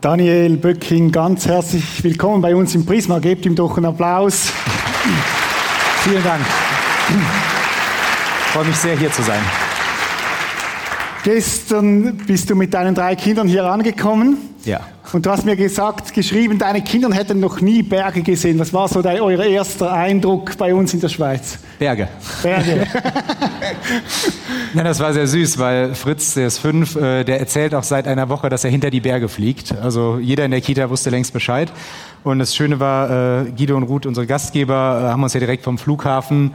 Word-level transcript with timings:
Daniel 0.00 0.56
Böcking, 0.56 1.12
ganz 1.12 1.44
herzlich 1.46 2.02
willkommen 2.02 2.40
bei 2.40 2.56
uns 2.56 2.74
im 2.74 2.86
Prisma. 2.86 3.18
Gebt 3.18 3.44
ihm 3.44 3.54
doch 3.54 3.76
einen 3.76 3.84
Applaus. 3.84 4.50
Vielen 6.04 6.24
Dank. 6.24 6.40
Ich 7.10 8.46
freue 8.46 8.64
mich 8.64 8.76
sehr, 8.76 8.96
hier 8.96 9.12
zu 9.12 9.22
sein. 9.22 9.42
Gestern 11.22 12.16
bist 12.16 12.48
du 12.48 12.54
mit 12.54 12.72
deinen 12.72 12.94
drei 12.94 13.14
Kindern 13.14 13.46
hier 13.46 13.64
angekommen. 13.64 14.38
Ja. 14.64 14.80
Und 15.12 15.26
du 15.26 15.30
hast 15.30 15.44
mir 15.44 15.56
gesagt, 15.56 16.12
geschrieben, 16.12 16.58
deine 16.58 16.82
Kinder 16.82 17.12
hätten 17.12 17.40
noch 17.40 17.60
nie 17.60 17.82
Berge 17.82 18.22
gesehen. 18.22 18.58
Was 18.58 18.72
war 18.72 18.88
so 18.88 19.02
dein, 19.02 19.20
euer 19.20 19.42
erster 19.42 19.92
Eindruck 19.92 20.56
bei 20.56 20.74
uns 20.74 20.94
in 20.94 21.00
der 21.00 21.08
Schweiz? 21.08 21.58
Berge. 21.78 22.08
Berge. 22.42 22.86
ja, 24.74 24.84
das 24.84 25.00
war 25.00 25.12
sehr 25.12 25.26
süß, 25.26 25.58
weil 25.58 25.94
Fritz, 25.94 26.34
der 26.34 26.46
ist 26.46 26.58
fünf, 26.58 26.94
äh, 26.96 27.24
der 27.24 27.40
erzählt 27.40 27.74
auch 27.74 27.82
seit 27.82 28.06
einer 28.06 28.28
Woche, 28.28 28.48
dass 28.48 28.64
er 28.64 28.70
hinter 28.70 28.90
die 28.90 29.00
Berge 29.00 29.28
fliegt. 29.28 29.74
Also 29.82 30.18
jeder 30.18 30.44
in 30.44 30.50
der 30.50 30.60
Kita 30.60 30.90
wusste 30.90 31.10
längst 31.10 31.32
Bescheid. 31.32 31.72
Und 32.22 32.38
das 32.38 32.54
Schöne 32.54 32.78
war, 32.78 33.46
äh, 33.46 33.50
Guido 33.50 33.76
und 33.76 33.84
Ruth, 33.84 34.06
unsere 34.06 34.26
Gastgeber, 34.26 35.02
äh, 35.02 35.08
haben 35.10 35.22
uns 35.22 35.32
ja 35.32 35.40
direkt 35.40 35.64
vom 35.64 35.78
Flughafen 35.78 36.52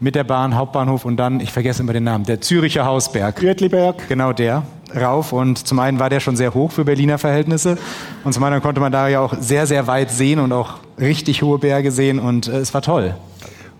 mit 0.00 0.14
der 0.14 0.24
Bahn, 0.24 0.56
Hauptbahnhof 0.56 1.04
und 1.04 1.16
dann, 1.16 1.40
ich 1.40 1.52
vergesse 1.52 1.82
immer 1.82 1.92
den 1.92 2.04
Namen, 2.04 2.24
der 2.24 2.40
Züricher 2.40 2.86
Hausberg. 2.86 3.36
Gürtliberg. 3.36 4.08
Genau 4.08 4.32
der, 4.32 4.62
rauf. 4.98 5.32
Und 5.32 5.66
zum 5.66 5.78
einen 5.78 5.98
war 5.98 6.10
der 6.10 6.20
schon 6.20 6.36
sehr 6.36 6.54
hoch 6.54 6.72
für 6.72 6.84
Berliner 6.84 7.18
Verhältnisse 7.18 7.78
und 8.24 8.32
zum 8.32 8.42
anderen 8.42 8.62
konnte 8.62 8.80
man 8.80 8.90
da 8.90 9.08
ja 9.08 9.20
auch 9.20 9.34
sehr, 9.38 9.66
sehr 9.66 9.86
weit 9.86 10.10
sehen 10.10 10.40
und 10.40 10.52
auch 10.52 10.78
richtig 10.98 11.42
hohe 11.42 11.58
Berge 11.58 11.92
sehen 11.92 12.18
und 12.18 12.48
äh, 12.48 12.58
es 12.58 12.72
war 12.74 12.82
toll. 12.82 13.14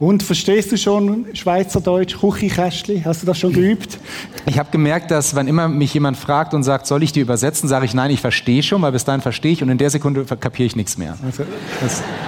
Und 0.01 0.23
verstehst 0.23 0.73
du 0.73 0.79
schon 0.79 1.27
Schweizerdeutsch, 1.35 2.17
Kuchikästli? 2.17 3.03
Hast 3.05 3.21
du 3.21 3.27
das 3.27 3.39
schon 3.39 3.53
geübt? 3.53 3.99
Ich 4.47 4.59
habe 4.59 4.71
gemerkt, 4.71 5.11
dass 5.11 5.37
wenn 5.37 5.47
immer 5.47 5.69
mich 5.69 5.93
jemand 5.93 6.17
fragt 6.17 6.55
und 6.55 6.63
sagt, 6.63 6.87
soll 6.87 7.03
ich 7.03 7.13
die 7.13 7.21
übersetzen, 7.21 7.69
sage 7.69 7.85
ich 7.85 7.93
nein, 7.93 8.11
ich 8.11 8.23
verstehe 8.23 8.63
schon, 8.63 8.81
weil 8.81 8.93
bis 8.93 9.05
dahin 9.05 9.21
verstehe 9.21 9.53
ich 9.53 9.63
und 9.63 9.69
in 9.69 9.77
der 9.77 9.91
Sekunde 9.91 10.25
kapiere 10.25 10.67
ich 10.67 10.75
nichts 10.75 10.97
mehr. 10.97 11.19
Also, 11.23 11.43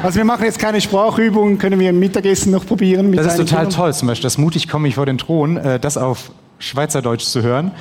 also, 0.02 0.16
wir 0.18 0.24
machen 0.26 0.44
jetzt 0.44 0.58
keine 0.58 0.82
Sprachübungen, 0.82 1.56
können 1.56 1.80
wir 1.80 1.88
im 1.88 1.98
Mittagessen 1.98 2.52
noch 2.52 2.66
probieren. 2.66 3.10
das 3.10 3.26
ist 3.26 3.36
total 3.38 3.60
Kindern? 3.60 3.70
toll, 3.70 3.94
zum 3.94 4.08
Beispiel 4.08 4.24
das 4.24 4.36
mutig 4.36 4.68
komme 4.68 4.88
ich 4.88 4.96
vor 4.96 5.06
den 5.06 5.16
Thron, 5.16 5.56
äh, 5.56 5.80
das 5.80 5.96
auf 5.96 6.30
Schweizerdeutsch 6.58 7.24
zu 7.24 7.40
hören 7.40 7.72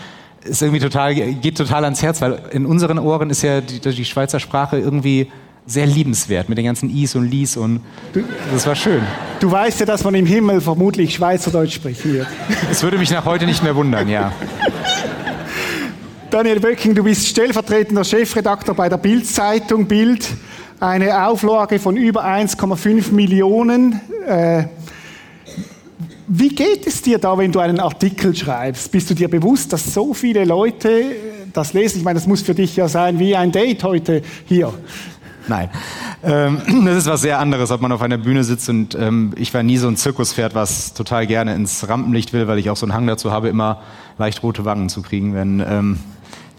ist 0.44 0.64
irgendwie 0.64 0.80
total, 0.80 1.14
geht 1.14 1.56
total 1.56 1.84
ans 1.84 2.02
Herz, 2.02 2.20
weil 2.20 2.40
in 2.52 2.66
unseren 2.66 2.98
Ohren 2.98 3.30
ist 3.30 3.44
ja 3.44 3.62
die, 3.62 3.80
die 3.80 4.06
Schweizer 4.06 4.40
Sprache 4.40 4.80
irgendwie 4.80 5.28
sehr 5.66 5.86
liebenswert 5.86 6.50
mit 6.50 6.58
den 6.58 6.66
ganzen 6.66 6.90
Is 6.90 7.16
und 7.16 7.30
Lies 7.30 7.56
und 7.56 7.82
das 8.52 8.66
war 8.66 8.76
schön. 8.76 9.02
Du 9.40 9.52
weißt 9.52 9.80
ja, 9.80 9.86
dass 9.86 10.04
man 10.04 10.16
im 10.16 10.26
Himmel 10.26 10.62
vermutlich 10.62 11.16
Schweizerdeutsch 11.16 11.76
sprechen 11.76 12.14
wird. 12.14 12.28
Es 12.70 12.84
würde 12.84 12.98
mich 12.98 13.12
nach 13.12 13.26
heute 13.26 13.46
nicht 13.46 13.64
mehr 13.64 13.76
wundern, 13.76 14.10
ja. 14.10 14.32
Daniel 16.30 16.60
Böcking, 16.60 16.96
du 16.96 17.04
bist 17.04 17.28
stellvertretender 17.28 18.04
Chefredakteur 18.04 18.74
bei 18.74 18.88
der 18.88 18.98
Bild-Zeitung 18.98 19.86
Bild. 19.86 20.28
Eine 20.80 21.28
Auflage 21.28 21.78
von 21.78 21.98
über 21.98 22.26
1,5 22.26 23.12
Millionen. 23.12 24.00
Äh, 24.26 24.64
wie 26.28 26.50
geht 26.50 26.88
es 26.88 27.02
dir 27.02 27.18
da, 27.18 27.38
wenn 27.38 27.52
du 27.52 27.60
einen 27.60 27.80
Artikel 27.80 28.34
schreibst? 28.34 28.92
Bist 28.92 29.10
du 29.10 29.14
dir 29.14 29.30
bewusst, 29.30 29.74
dass 29.74 29.94
so 29.94 30.14
viele 30.14 30.46
Leute 30.46 31.16
das 31.52 31.74
lesen? 31.74 31.98
Ich 31.98 32.04
meine, 32.06 32.18
das 32.18 32.28
muss 32.28 32.42
für 32.42 32.56
dich 32.56 32.78
ja 32.78 32.88
sein 32.88 33.20
wie 33.20 33.36
ein 33.36 33.52
Date 33.52 33.84
heute 33.84 34.22
hier. 34.46 34.74
Nein. 35.48 35.70
Ähm, 36.24 36.62
das 36.86 36.98
ist 36.98 37.08
was 37.08 37.22
sehr 37.22 37.40
anderes, 37.40 37.72
ob 37.72 37.82
man 37.82 37.92
auf 37.92 38.02
einer 38.02 38.18
Bühne 38.18 38.44
sitzt 38.44 38.70
und 38.70 38.96
ähm, 38.96 39.34
ich 39.36 39.54
war 39.54 39.64
nie 39.64 39.78
so 39.78 39.88
ein 39.88 39.98
Zirkuspferd, 39.98 40.56
was 40.56 40.94
total 40.94 41.28
gerne 41.28 41.56
ins 41.56 41.88
Rampenlicht 41.88 42.34
will, 42.34 42.48
weil 42.48 42.60
ich 42.60 42.70
auch 42.70 42.78
so 42.78 42.86
einen 42.86 42.94
Hang 42.94 43.08
dazu 43.08 43.32
habe, 43.32 43.50
immer 43.50 43.82
leicht 44.18 44.44
rote 44.44 44.66
Wangen 44.66 44.90
zu 44.90 45.02
kriegen, 45.02 45.34
wenn 45.34 45.64
ähm, 45.66 46.00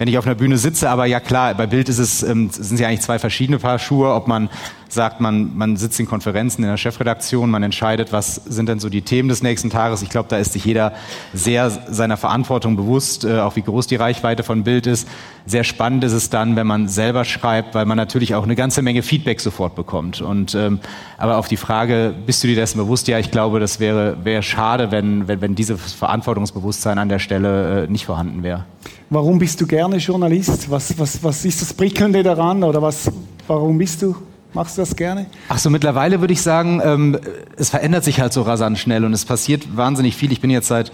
wenn 0.02 0.08
ich 0.08 0.18
auf 0.18 0.26
einer 0.26 0.34
Bühne 0.34 0.58
sitze. 0.58 0.90
Aber 0.90 1.06
ja 1.06 1.20
klar, 1.20 1.54
bei 1.54 1.68
Bild 1.68 1.88
ist 1.88 2.00
es, 2.00 2.24
ähm, 2.24 2.50
sind 2.50 2.80
ja 2.80 2.88
eigentlich 2.88 3.02
zwei 3.02 3.20
verschiedene 3.20 3.60
Paar 3.60 3.78
Schuhe, 3.78 4.12
ob 4.12 4.26
man 4.26 4.50
sagt, 4.88 5.20
man, 5.20 5.56
man 5.56 5.76
sitzt 5.76 6.00
in 6.00 6.06
Konferenzen 6.06 6.64
in 6.64 6.68
der 6.68 6.76
Chefredaktion, 6.76 7.48
man 7.48 7.62
entscheidet, 7.62 8.12
was 8.12 8.34
sind 8.34 8.68
denn 8.68 8.80
so 8.80 8.88
die 8.88 9.02
Themen 9.02 9.28
des 9.28 9.44
nächsten 9.44 9.70
Tages. 9.70 10.02
Ich 10.02 10.10
glaube, 10.10 10.28
da 10.28 10.38
ist 10.38 10.54
sich 10.54 10.64
jeder 10.64 10.92
sehr 11.32 11.70
seiner 11.70 12.16
Verantwortung 12.16 12.74
bewusst, 12.74 13.24
äh, 13.24 13.38
auch 13.38 13.54
wie 13.54 13.62
groß 13.62 13.86
die 13.86 13.94
Reichweite 13.94 14.42
von 14.42 14.64
Bild 14.64 14.88
ist. 14.88 15.06
Sehr 15.46 15.62
spannend 15.62 16.02
ist 16.02 16.14
es 16.14 16.30
dann, 16.30 16.56
wenn 16.56 16.66
man 16.66 16.88
selber 16.88 17.24
schreibt, 17.24 17.76
weil 17.76 17.86
man 17.86 17.96
natürlich 17.96 18.34
auch 18.34 18.42
eine 18.42 18.56
ganze 18.56 18.82
Menge 18.82 19.02
Feedback 19.04 19.40
sofort 19.40 19.76
bekommt. 19.76 20.20
Und 20.20 20.56
ähm, 20.56 20.80
aber 21.16 21.38
auf 21.38 21.46
die 21.46 21.56
Frage, 21.56 22.12
bist 22.26 22.42
du 22.42 22.48
dir 22.48 22.56
dessen 22.56 22.78
bewusst? 22.78 23.06
Ja, 23.06 23.20
ich 23.20 23.30
glaube, 23.30 23.60
das 23.60 23.78
wäre, 23.78 24.16
wäre 24.24 24.42
schade, 24.42 24.90
wenn, 24.90 25.28
wenn, 25.28 25.40
wenn 25.40 25.54
dieses 25.54 25.92
Verantwortungsbewusstsein 25.92 26.98
an 26.98 27.08
der 27.08 27.20
Stelle 27.20 27.84
äh, 27.84 27.86
nicht 27.86 28.06
vorhanden 28.06 28.42
wäre. 28.42 28.64
Warum 29.12 29.38
bist 29.38 29.60
du 29.60 29.66
gerne 29.66 29.98
Journalist? 29.98 30.70
Was, 30.70 30.98
was, 30.98 31.22
was 31.22 31.44
ist 31.44 31.60
das 31.60 31.74
Prickelnde 31.74 32.22
daran 32.22 32.64
oder 32.64 32.80
was, 32.80 33.12
warum 33.46 33.76
bist 33.76 34.00
du? 34.00 34.16
Machst 34.54 34.78
du 34.78 34.80
das 34.80 34.96
gerne? 34.96 35.26
Ach 35.50 35.58
so, 35.58 35.68
mittlerweile 35.68 36.20
würde 36.20 36.32
ich 36.32 36.40
sagen, 36.40 36.80
ähm, 36.82 37.18
es 37.58 37.68
verändert 37.68 38.04
sich 38.04 38.20
halt 38.22 38.32
so 38.32 38.40
rasant 38.40 38.78
schnell 38.78 39.04
und 39.04 39.12
es 39.12 39.26
passiert 39.26 39.76
wahnsinnig 39.76 40.16
viel. 40.16 40.32
Ich 40.32 40.40
bin 40.40 40.48
jetzt 40.48 40.68
seit 40.68 40.92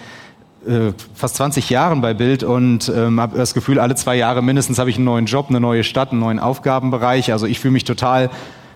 äh, 0.66 0.90
fast 1.14 1.36
20 1.36 1.70
Jahren 1.70 2.00
bei 2.00 2.12
Bild 2.12 2.42
und 2.42 2.92
ähm, 2.92 3.20
habe 3.20 3.38
das 3.38 3.54
Gefühl, 3.54 3.78
alle 3.78 3.94
zwei 3.94 4.16
Jahre 4.16 4.42
mindestens 4.42 4.80
habe 4.80 4.90
ich 4.90 4.96
einen 4.96 5.04
neuen 5.04 5.26
Job, 5.26 5.46
eine 5.48 5.60
neue 5.60 5.84
Stadt, 5.84 6.10
einen 6.10 6.18
neuen 6.18 6.40
Aufgabenbereich. 6.40 7.30
Also 7.30 7.46
ich 7.46 7.60
fühle 7.60 7.70
mich 7.70 7.84
total 7.84 8.30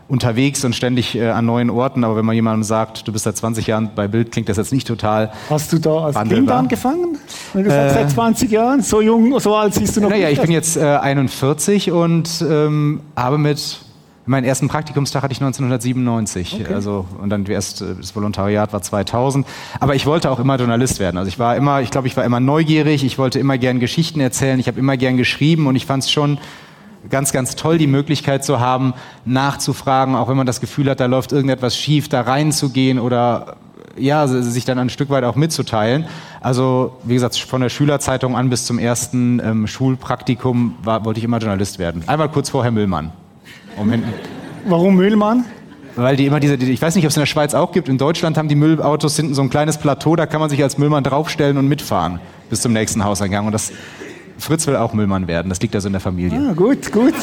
unterwegs 0.09 0.65
und 0.65 0.75
ständig 0.75 1.15
äh, 1.15 1.31
an 1.31 1.47
neuen 1.47 1.71
Orten. 1.71 2.05
Aber 2.05 2.17
wenn 2.17 2.25
man 2.25 2.35
jemandem 2.35 2.63
sagt, 2.63 3.07
du 3.07 3.13
bist 3.13 3.25
seit 3.25 3.37
20 3.37 3.67
Jahren 3.67 3.91
bei 3.95 4.09
Bild, 4.09 4.33
klingt 4.33 4.49
das 4.49 4.57
jetzt 4.57 4.73
nicht 4.73 4.87
total. 4.87 5.33
Hast 5.49 5.73
du 5.73 5.79
da 5.79 6.05
als 6.05 6.29
Kind 6.29 6.51
angefangen? 6.51 7.19
Wenn 7.53 7.65
du 7.65 7.71
äh, 7.71 7.73
sagst, 7.73 7.95
seit 7.95 8.11
20 8.11 8.51
Jahren, 8.51 8.83
so 8.83 9.01
jung, 9.01 9.39
so 9.41 9.55
alt 9.55 9.75
siehst 9.75 9.97
du 9.97 10.01
noch 10.01 10.11
Naja, 10.11 10.29
ich 10.29 10.41
bin 10.41 10.51
jetzt 10.51 10.77
äh, 10.77 10.83
41 10.83 11.91
und 11.93 12.45
ähm, 12.49 13.01
habe 13.17 13.39
mit 13.39 13.81
Meinen 14.25 14.45
ersten 14.45 14.69
Praktikumstag 14.69 15.25
hatte 15.25 15.33
ich 15.33 15.41
1997. 15.41 16.61
Okay. 16.61 16.73
Also, 16.73 17.07
und 17.21 17.29
dann 17.31 17.45
erst 17.47 17.83
äh, 17.83 17.87
das 18.01 18.15
Volontariat 18.15 18.73
war 18.73 18.81
2000. 18.81 19.45
Aber 19.81 19.97
ich 19.97 20.07
wollte 20.07 20.31
auch 20.31 20.39
immer 20.39 20.57
Journalist 20.57 21.01
werden. 21.01 21.17
Also 21.17 21.29
ich 21.29 21.41
war 21.41 21.57
immer, 21.57 21.83
ich 21.83 21.91
glaube, 21.91 22.07
ich 22.07 22.17
war 22.17 22.25
immer 22.25 22.39
neugierig. 22.39 23.03
Ich 23.03 23.19
wollte 23.19 23.41
immer 23.41 23.59
gern 23.59 23.81
Geschichten 23.81 24.21
erzählen. 24.21 24.61
Ich 24.61 24.69
habe 24.69 24.79
immer 24.79 24.97
gern 24.97 25.17
geschrieben 25.17 25.67
und 25.67 25.75
ich 25.75 25.87
fand 25.87 26.05
es 26.05 26.13
schon 26.13 26.39
ganz, 27.11 27.33
ganz 27.33 27.57
toll, 27.57 27.79
die 27.79 27.87
Möglichkeit 27.87 28.45
zu 28.45 28.61
haben, 28.61 28.95
nachzufragen, 29.25 30.15
auch 30.15 30.29
wenn 30.29 30.37
man 30.37 30.47
das 30.47 30.61
Gefühl 30.61 30.89
hat, 30.91 31.01
da 31.01 31.07
läuft 31.07 31.33
irgendetwas 31.33 31.77
schief, 31.77 32.09
da 32.09 32.23
reinzugehen 32.23 32.99
oder 32.99 33.57
ja, 33.97 34.27
sich 34.27 34.65
dann 34.65 34.79
ein 34.79 34.91
Stück 34.91 35.11
weit 35.11 35.25
auch 35.25 35.37
mitzuteilen. 35.37 36.07
Also, 36.41 36.97
wie 37.05 37.15
gesagt, 37.15 37.37
von 37.37 37.61
der 37.61 37.69
Schülerzeitung 37.69 38.37
an 38.37 38.49
bis 38.49 38.65
zum 38.65 38.79
ersten 38.79 39.41
ähm, 39.41 39.67
Schulpraktikum 39.67 40.77
war, 40.83 41.05
wollte 41.05 41.19
ich 41.19 41.25
immer 41.25 41.39
Journalist 41.39 41.79
werden. 41.79 42.03
Einmal 42.07 42.31
kurz 42.31 42.51
vor 42.51 42.65
Herr 42.65 42.71
Müllmann. 42.71 43.13
Um 43.77 43.93
Warum 44.67 44.97
Müllmann? 44.97 45.45
Weil 45.95 46.17
die 46.17 46.27
immer 46.27 46.41
diese, 46.41 46.55
ich 46.55 46.81
weiß 46.81 46.95
nicht, 46.95 47.05
ob 47.05 47.11
es 47.11 47.17
in 47.17 47.21
der 47.21 47.27
Schweiz 47.27 47.53
auch 47.53 47.73
gibt. 47.73 47.89
In 47.89 47.99
Deutschland 47.99 48.39
haben 48.39 48.49
die 48.49 48.55
Müllautos 48.55 49.15
hinten 49.17 49.35
so 49.35 49.43
ein 49.43 49.51
kleines 49.51 49.77
Plateau, 49.77 50.17
da 50.17 50.25
kann 50.25 50.41
man 50.41 50.49
sich 50.49 50.63
als 50.63 50.79
Müllmann 50.79 51.05
draufstellen 51.05 51.59
und 51.59 51.69
mitfahren 51.69 52.21
bis 52.49 52.63
zum 52.63 52.73
nächsten 52.73 53.05
Hauseingang. 53.05 53.47
Und 53.47 53.53
das, 53.53 53.73
Fritz 54.39 54.67
will 54.67 54.77
auch 54.77 54.93
Müllmann 54.93 55.29
werden. 55.29 55.49
Das 55.49 55.61
liegt 55.61 55.75
also 55.75 55.89
in 55.89 55.93
der 55.93 56.01
Familie. 56.01 56.49
Ah, 56.51 56.53
gut, 56.53 56.93
gut. 56.93 57.15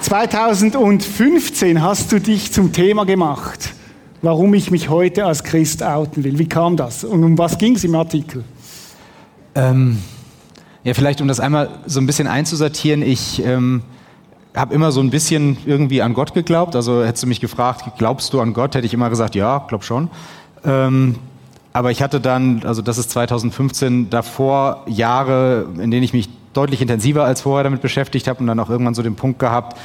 2015 0.00 1.82
hast 1.82 2.10
du 2.12 2.20
dich 2.20 2.52
zum 2.52 2.72
Thema 2.72 3.04
gemacht, 3.04 3.74
warum 4.22 4.54
ich 4.54 4.70
mich 4.70 4.88
heute 4.88 5.26
als 5.26 5.44
Christ 5.44 5.82
outen 5.82 6.24
will. 6.24 6.38
Wie 6.38 6.48
kam 6.48 6.76
das? 6.76 7.04
Und 7.04 7.22
um 7.22 7.36
was 7.36 7.58
ging 7.58 7.76
es 7.76 7.84
im 7.84 7.94
Artikel? 7.94 8.44
Ähm, 9.54 9.98
ja, 10.84 10.94
vielleicht 10.94 11.20
um 11.20 11.28
das 11.28 11.40
einmal 11.40 11.68
so 11.86 12.00
ein 12.00 12.06
bisschen 12.06 12.26
einzusortieren. 12.26 13.02
Ich 13.02 13.44
ähm, 13.44 13.82
habe 14.54 14.74
immer 14.74 14.90
so 14.92 15.00
ein 15.00 15.10
bisschen 15.10 15.58
irgendwie 15.66 16.00
an 16.00 16.14
Gott 16.14 16.32
geglaubt. 16.32 16.74
Also 16.74 17.04
hättest 17.04 17.24
du 17.24 17.26
mich 17.26 17.40
gefragt, 17.40 17.84
glaubst 17.98 18.32
du 18.32 18.40
an 18.40 18.54
Gott, 18.54 18.74
hätte 18.74 18.86
ich 18.86 18.94
immer 18.94 19.10
gesagt, 19.10 19.34
ja, 19.34 19.64
glaub 19.68 19.84
schon. 19.84 20.10
Ähm, 20.64 21.16
aber 21.72 21.90
ich 21.90 22.02
hatte 22.02 22.20
dann, 22.20 22.62
also 22.64 22.82
das 22.82 22.98
ist 22.98 23.10
2015, 23.10 24.10
davor 24.10 24.84
Jahre, 24.86 25.66
in 25.78 25.90
denen 25.90 26.02
ich 26.02 26.12
mich 26.12 26.28
deutlich 26.52 26.82
intensiver 26.82 27.24
als 27.24 27.42
vorher 27.42 27.64
damit 27.64 27.80
beschäftigt 27.80 28.26
habe 28.26 28.40
und 28.40 28.46
dann 28.46 28.58
auch 28.58 28.70
irgendwann 28.70 28.94
so 28.94 29.02
den 29.02 29.14
Punkt 29.14 29.38
gehabt, 29.38 29.78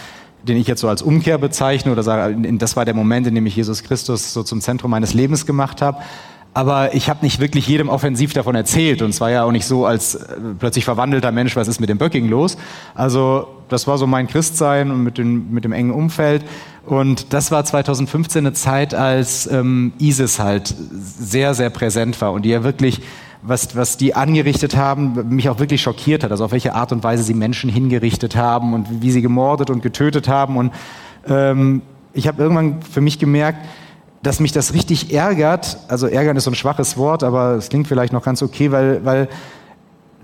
den 0.43 0.57
ich 0.57 0.67
jetzt 0.67 0.81
so 0.81 0.89
als 0.89 1.01
Umkehr 1.01 1.37
bezeichne 1.37 1.91
oder 1.91 2.03
sage, 2.03 2.35
das 2.57 2.75
war 2.75 2.85
der 2.85 2.93
Moment, 2.93 3.27
in 3.27 3.35
dem 3.35 3.45
ich 3.45 3.55
Jesus 3.55 3.83
Christus 3.83 4.33
so 4.33 4.43
zum 4.43 4.61
Zentrum 4.61 4.91
meines 4.91 5.13
Lebens 5.13 5.45
gemacht 5.45 5.81
habe 5.81 5.99
aber 6.55 6.95
ich 6.95 7.09
habe 7.09 7.19
nicht 7.21 7.39
wirklich 7.39 7.67
jedem 7.67 7.89
offensiv 7.89 8.31
davon 8.31 8.55
erzählt 8.55 9.01
und 9.01 9.09
es 9.09 9.19
war 9.19 9.29
ja 9.29 9.43
auch 9.43 9.51
nicht 9.51 9.65
so 9.65 9.85
als 9.85 10.15
äh, 10.15 10.37
plötzlich 10.57 10.85
verwandelter 10.85 11.33
Mensch, 11.33 11.55
was 11.57 11.67
ist 11.67 11.81
mit 11.81 11.89
dem 11.89 11.97
Böcking 11.97 12.29
los? 12.29 12.57
Also 12.95 13.47
das 13.67 13.87
war 13.87 13.97
so 13.97 14.07
mein 14.07 14.27
Christsein 14.27 14.89
und 14.89 15.03
mit, 15.03 15.17
den, 15.17 15.51
mit 15.51 15.65
dem 15.65 15.73
engen 15.73 15.91
Umfeld 15.91 16.45
und 16.85 17.33
das 17.33 17.51
war 17.51 17.65
2015 17.65 18.45
eine 18.45 18.53
Zeit, 18.53 18.95
als 18.95 19.47
ähm, 19.47 19.91
ISIS 19.99 20.39
halt 20.39 20.73
sehr, 20.93 21.53
sehr 21.55 21.69
präsent 21.69 22.21
war 22.21 22.31
und 22.31 22.45
die 22.45 22.49
ja 22.49 22.63
wirklich 22.63 23.01
was, 23.41 23.75
was 23.75 23.97
die 23.97 24.15
angerichtet 24.15 24.77
haben, 24.77 25.35
mich 25.35 25.49
auch 25.49 25.59
wirklich 25.59 25.81
schockiert 25.81 26.23
hat. 26.23 26.31
Also 26.31 26.45
auf 26.45 26.51
welche 26.51 26.73
Art 26.73 26.93
und 26.93 27.03
Weise 27.03 27.21
sie 27.23 27.33
Menschen 27.33 27.69
hingerichtet 27.69 28.35
haben 28.37 28.73
und 28.73 29.01
wie 29.01 29.11
sie 29.11 29.21
gemordet 29.21 29.69
und 29.69 29.83
getötet 29.83 30.27
haben. 30.27 30.57
Und 30.57 30.73
ähm, 31.27 31.81
ich 32.13 32.27
habe 32.27 32.41
irgendwann 32.41 32.81
für 32.81 33.01
mich 33.01 33.19
gemerkt, 33.19 33.59
dass 34.25 34.39
mich 34.39 34.51
das 34.51 34.73
richtig 34.73 35.13
ärgert. 35.13 35.77
Also 35.87 36.07
ärgern 36.07 36.35
ist 36.35 36.45
so 36.45 36.51
ein 36.51 36.55
schwaches 36.55 36.97
Wort, 36.97 37.23
aber 37.23 37.51
es 37.53 37.69
klingt 37.69 37.87
vielleicht 37.87 38.11
noch 38.11 38.23
ganz 38.23 38.41
okay, 38.41 38.71
weil, 38.71 39.05
weil 39.05 39.29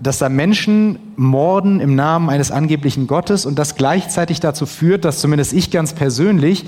dass 0.00 0.18
da 0.18 0.28
Menschen 0.28 0.98
morden 1.14 1.78
im 1.78 1.94
Namen 1.94 2.28
eines 2.28 2.50
angeblichen 2.50 3.06
Gottes 3.06 3.46
und 3.46 3.60
das 3.60 3.76
gleichzeitig 3.76 4.40
dazu 4.40 4.66
führt, 4.66 5.04
dass 5.04 5.20
zumindest 5.20 5.52
ich 5.52 5.70
ganz 5.70 5.92
persönlich 5.92 6.66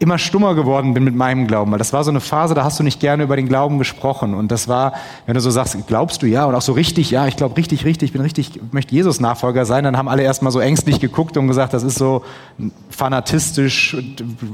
immer 0.00 0.18
stummer 0.18 0.54
geworden 0.54 0.92
bin 0.92 1.04
mit 1.04 1.14
meinem 1.14 1.46
Glauben. 1.46 1.70
Weil 1.70 1.78
das 1.78 1.92
war 1.92 2.02
so 2.02 2.10
eine 2.10 2.20
Phase, 2.20 2.54
da 2.54 2.64
hast 2.64 2.78
du 2.78 2.82
nicht 2.82 3.00
gerne 3.00 3.22
über 3.22 3.36
den 3.36 3.48
Glauben 3.48 3.78
gesprochen. 3.78 4.34
Und 4.34 4.50
das 4.50 4.66
war, 4.66 4.92
wenn 5.26 5.34
du 5.34 5.40
so 5.40 5.50
sagst, 5.50 5.76
glaubst 5.86 6.22
du 6.22 6.26
ja? 6.26 6.44
Und 6.46 6.54
auch 6.54 6.62
so 6.62 6.72
richtig, 6.72 7.10
ja, 7.10 7.26
ich 7.26 7.36
glaube 7.36 7.56
richtig, 7.56 7.84
richtig, 7.84 8.08
ich 8.08 8.12
bin 8.12 8.20
richtig, 8.20 8.60
möchte 8.72 8.94
Jesus-Nachfolger 8.94 9.64
sein. 9.64 9.84
Dann 9.84 9.96
haben 9.96 10.08
alle 10.08 10.22
erstmal 10.22 10.52
so 10.52 10.58
ängstlich 10.58 11.00
geguckt 11.00 11.36
und 11.36 11.46
gesagt, 11.46 11.74
das 11.74 11.84
ist 11.84 11.96
so 11.96 12.24
fanatistisch, 12.90 13.96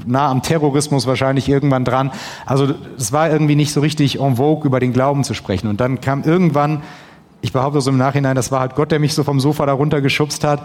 nah 0.05 0.29
am 0.29 0.43
Terrorismus 0.43 1.07
wahrscheinlich 1.07 1.49
irgendwann 1.49 1.85
dran. 1.85 2.11
Also 2.45 2.75
es 2.97 3.11
war 3.11 3.29
irgendwie 3.29 3.55
nicht 3.55 3.73
so 3.73 3.81
richtig 3.81 4.19
en 4.19 4.35
vogue, 4.35 4.65
über 4.65 4.79
den 4.79 4.93
Glauben 4.93 5.23
zu 5.23 5.33
sprechen. 5.33 5.67
Und 5.67 5.81
dann 5.81 6.01
kam 6.01 6.23
irgendwann, 6.23 6.83
ich 7.41 7.51
behaupte 7.51 7.81
so 7.81 7.89
im 7.89 7.97
Nachhinein, 7.97 8.35
das 8.35 8.51
war 8.51 8.59
halt 8.59 8.75
Gott, 8.75 8.91
der 8.91 8.99
mich 8.99 9.15
so 9.15 9.23
vom 9.23 9.39
Sofa 9.39 9.65
da 9.65 9.73
runtergeschubst 9.73 10.43
hat. 10.43 10.61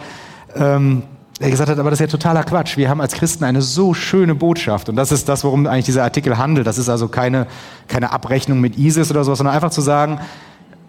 Ähm, 0.54 1.02
er 1.38 1.50
gesagt 1.50 1.70
hat, 1.70 1.78
aber 1.78 1.90
das 1.90 2.00
ist 2.00 2.06
ja 2.06 2.10
totaler 2.10 2.44
Quatsch. 2.44 2.78
Wir 2.78 2.88
haben 2.88 3.00
als 3.00 3.12
Christen 3.12 3.44
eine 3.44 3.60
so 3.60 3.92
schöne 3.92 4.34
Botschaft. 4.34 4.88
Und 4.88 4.96
das 4.96 5.12
ist 5.12 5.28
das, 5.28 5.44
worum 5.44 5.66
eigentlich 5.66 5.84
dieser 5.84 6.02
Artikel 6.02 6.38
handelt. 6.38 6.66
Das 6.66 6.78
ist 6.78 6.88
also 6.88 7.08
keine, 7.08 7.46
keine 7.88 8.12
Abrechnung 8.12 8.60
mit 8.60 8.78
ISIS 8.78 9.10
oder 9.10 9.22
sowas, 9.22 9.38
sondern 9.38 9.54
einfach 9.54 9.70
zu 9.70 9.82
sagen, 9.82 10.18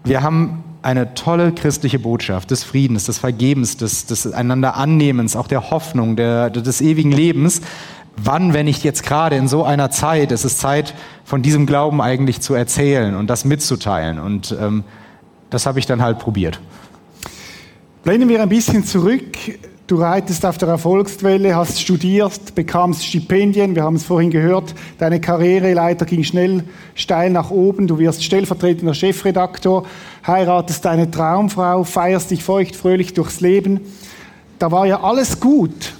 wir 0.05 0.23
haben 0.23 0.63
eine 0.83 1.13
tolle 1.15 1.51
christliche 1.51 1.99
Botschaft 1.99 2.49
des 2.51 2.63
Friedens, 2.63 3.05
des 3.05 3.17
Vergebens, 3.17 3.75
des, 3.75 4.05
des 4.05 4.31
einander 4.31 4.77
Annehmens, 4.77 5.35
auch 5.35 5.47
der 5.47 5.69
Hoffnung, 5.69 6.15
der, 6.15 6.49
des 6.49 6.79
ewigen 6.79 7.11
Lebens. 7.11 7.61
Wann, 8.15 8.53
wenn 8.53 8.65
nicht 8.65 8.85
jetzt 8.85 9.03
gerade 9.03 9.35
in 9.35 9.49
so 9.49 9.65
einer 9.65 9.91
Zeit, 9.91 10.31
ist 10.31 10.45
es 10.45 10.57
Zeit, 10.57 10.94
von 11.25 11.41
diesem 11.41 11.65
Glauben 11.65 12.01
eigentlich 12.01 12.39
zu 12.39 12.53
erzählen 12.53 13.15
und 13.15 13.29
das 13.29 13.44
mitzuteilen. 13.44 14.17
Und 14.17 14.55
ähm, 14.59 14.85
das 15.49 15.65
habe 15.65 15.77
ich 15.79 15.85
dann 15.85 16.01
halt 16.01 16.19
probiert. 16.19 16.61
Blenden 18.03 18.29
wir 18.29 18.41
ein 18.41 18.49
bisschen 18.49 18.85
zurück 18.85 19.25
Du 19.87 19.95
reitest 19.95 20.45
auf 20.45 20.57
der 20.57 20.67
Erfolgswelle, 20.67 21.55
hast 21.55 21.79
studiert, 21.79 22.55
bekamst 22.55 23.05
Stipendien, 23.05 23.73
wir 23.73 23.83
haben 23.83 23.95
es 23.95 24.03
vorhin 24.03 24.31
gehört, 24.31 24.75
deine 24.97 25.21
Karriereleiter 25.21 26.05
ging 26.05 26.25
schnell 26.25 26.65
steil 26.93 27.29
nach 27.29 27.51
oben, 27.51 27.87
du 27.87 27.97
wirst 27.97 28.21
stellvertretender 28.21 28.93
Chefredaktor, 28.93 29.85
heiratest 30.25 30.83
deine 30.83 31.09
Traumfrau, 31.09 31.85
feierst 31.85 32.31
dich 32.31 32.43
feucht 32.43 32.75
fröhlich 32.75 33.13
durchs 33.13 33.39
Leben. 33.39 33.79
Da 34.59 34.71
war 34.71 34.85
ja 34.85 35.01
alles 35.03 35.39
gut. 35.39 35.93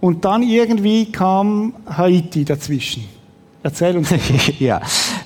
Und 0.00 0.24
dann 0.24 0.44
irgendwie 0.44 1.10
kam 1.10 1.74
Haiti 1.88 2.44
dazwischen. 2.44 3.06
Erzähl 3.64 3.96
uns. 3.96 4.14
ja, 4.60 4.80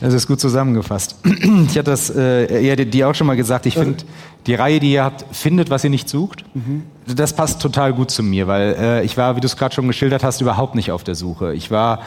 das 0.05 0.15
ist 0.15 0.27
gut 0.27 0.41
zusammengefasst. 0.41 1.17
Ich 1.25 1.79
hatte 1.79 1.91
das 1.91 2.11
äh, 2.11 2.61
ja, 2.61 2.77
dir 2.77 3.09
auch 3.09 3.15
schon 3.15 3.27
mal 3.27 3.37
gesagt. 3.37 3.65
Ich 3.67 3.75
finde, 3.75 4.05
die 4.47 4.55
Reihe, 4.55 4.79
die 4.79 4.93
ihr 4.93 5.05
habt, 5.05 5.25
findet, 5.35 5.71
was 5.71 5.83
ihr 5.83 5.91
nicht 5.91 6.09
sucht. 6.09 6.45
Mhm. 6.55 6.83
Das 7.07 7.35
passt 7.35 7.63
total 7.63 7.95
gut 7.95 8.11
zu 8.11 8.23
mir, 8.23 8.47
weil 8.47 8.77
äh, 8.79 9.05
ich 9.05 9.17
war, 9.17 9.37
wie 9.37 9.41
du 9.41 9.47
es 9.47 9.57
gerade 9.57 9.75
schon 9.75 9.87
geschildert 9.87 10.23
hast, 10.23 10.41
überhaupt 10.41 10.75
nicht 10.75 10.93
auf 10.93 11.05
der 11.05 11.15
Suche. 11.15 11.55
Ich 11.55 11.71
war 11.71 12.03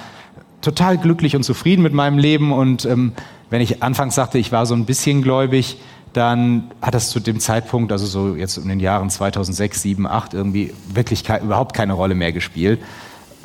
total 0.61 0.97
glücklich 0.97 1.35
und 1.35 1.43
zufrieden 1.43 1.81
mit 1.81 1.93
meinem 1.93 2.17
Leben 2.17 2.51
und 2.51 2.85
ähm, 2.85 3.13
wenn 3.49 3.61
ich 3.61 3.81
anfangs 3.81 4.15
sagte, 4.15 4.37
ich 4.37 4.51
war 4.51 4.65
so 4.65 4.75
ein 4.75 4.85
bisschen 4.85 5.21
gläubig, 5.21 5.77
dann 6.13 6.71
hat 6.81 6.93
das 6.93 7.09
zu 7.09 7.19
dem 7.19 7.39
Zeitpunkt, 7.39 7.91
also 7.91 8.05
so 8.05 8.35
jetzt 8.35 8.57
in 8.57 8.67
den 8.67 8.79
Jahren 8.79 9.09
2006, 9.09 9.81
2007, 9.81 10.03
2008 10.03 10.33
irgendwie 10.33 10.73
wirklich 10.93 11.23
ke 11.23 11.39
überhaupt 11.43 11.75
keine 11.75 11.93
Rolle 11.93 12.15
mehr 12.15 12.31
gespielt. 12.31 12.79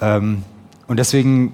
Ähm, 0.01 0.43
und 0.89 0.99
deswegen 0.99 1.53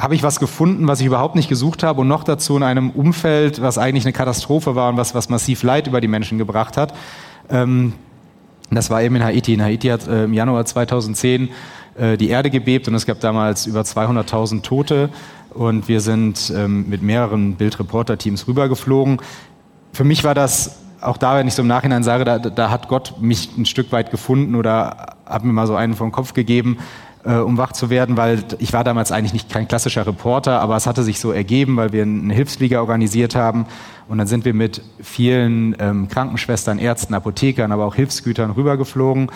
habe 0.00 0.14
ich 0.14 0.22
was 0.22 0.40
gefunden, 0.40 0.88
was 0.88 1.00
ich 1.00 1.06
überhaupt 1.06 1.36
nicht 1.36 1.50
gesucht 1.50 1.82
habe 1.82 2.00
und 2.00 2.08
noch 2.08 2.24
dazu 2.24 2.56
in 2.56 2.62
einem 2.62 2.90
Umfeld, 2.90 3.60
was 3.60 3.76
eigentlich 3.76 4.04
eine 4.04 4.14
Katastrophe 4.14 4.74
war 4.74 4.88
und 4.88 4.96
was, 4.96 5.14
was 5.14 5.28
massiv 5.28 5.62
Leid 5.62 5.86
über 5.86 6.00
die 6.00 6.08
Menschen 6.08 6.38
gebracht 6.38 6.78
hat. 6.78 6.94
Ähm, 7.50 7.92
das 8.70 8.88
war 8.88 9.02
eben 9.02 9.16
in 9.16 9.24
Haiti. 9.24 9.52
In 9.52 9.62
Haiti 9.62 9.88
hat 9.88 10.08
äh, 10.08 10.24
im 10.24 10.32
Januar 10.32 10.64
2010 10.64 11.50
äh, 11.96 12.16
die 12.16 12.30
Erde 12.30 12.48
gebebt 12.48 12.88
und 12.88 12.94
es 12.94 13.04
gab 13.04 13.20
damals 13.20 13.66
über 13.66 13.82
200.000 13.82 14.62
Tote 14.62 15.10
und 15.52 15.86
wir 15.86 16.00
sind 16.00 16.50
ähm, 16.56 16.88
mit 16.88 17.02
mehreren 17.02 17.56
Bildreporter-Teams 17.56 18.48
rübergeflogen. 18.48 19.20
Für 19.92 20.04
mich 20.04 20.24
war 20.24 20.34
das 20.34 20.78
auch 21.02 21.18
da, 21.18 21.36
wenn 21.36 21.46
ich 21.46 21.54
so 21.54 21.62
im 21.62 21.68
Nachhinein 21.68 22.02
sage, 22.02 22.24
da, 22.24 22.38
da 22.38 22.70
hat 22.70 22.88
Gott 22.88 23.20
mich 23.20 23.50
ein 23.56 23.66
Stück 23.66 23.92
weit 23.92 24.10
gefunden 24.10 24.54
oder 24.54 25.16
hat 25.26 25.44
mir 25.44 25.52
mal 25.52 25.66
so 25.66 25.74
einen 25.74 25.94
vom 25.94 26.12
Kopf 26.12 26.32
gegeben, 26.32 26.78
äh, 27.24 27.34
um 27.34 27.58
wach 27.58 27.72
zu 27.72 27.90
werden, 27.90 28.16
weil 28.16 28.44
ich 28.58 28.72
war 28.72 28.84
damals 28.84 29.12
eigentlich 29.12 29.32
nicht 29.32 29.50
kein 29.50 29.68
klassischer 29.68 30.06
Reporter, 30.06 30.60
aber 30.60 30.76
es 30.76 30.86
hatte 30.86 31.02
sich 31.02 31.20
so 31.20 31.32
ergeben, 31.32 31.76
weil 31.76 31.92
wir 31.92 32.02
eine 32.02 32.32
Hilfsflieger 32.32 32.80
organisiert 32.80 33.34
haben 33.34 33.66
und 34.08 34.18
dann 34.18 34.26
sind 34.26 34.44
wir 34.44 34.54
mit 34.54 34.82
vielen 35.00 35.76
ähm, 35.78 36.08
Krankenschwestern, 36.08 36.78
Ärzten, 36.78 37.14
Apothekern, 37.14 37.72
aber 37.72 37.84
auch 37.84 37.94
Hilfsgütern 37.94 38.50
rübergeflogen. 38.52 39.30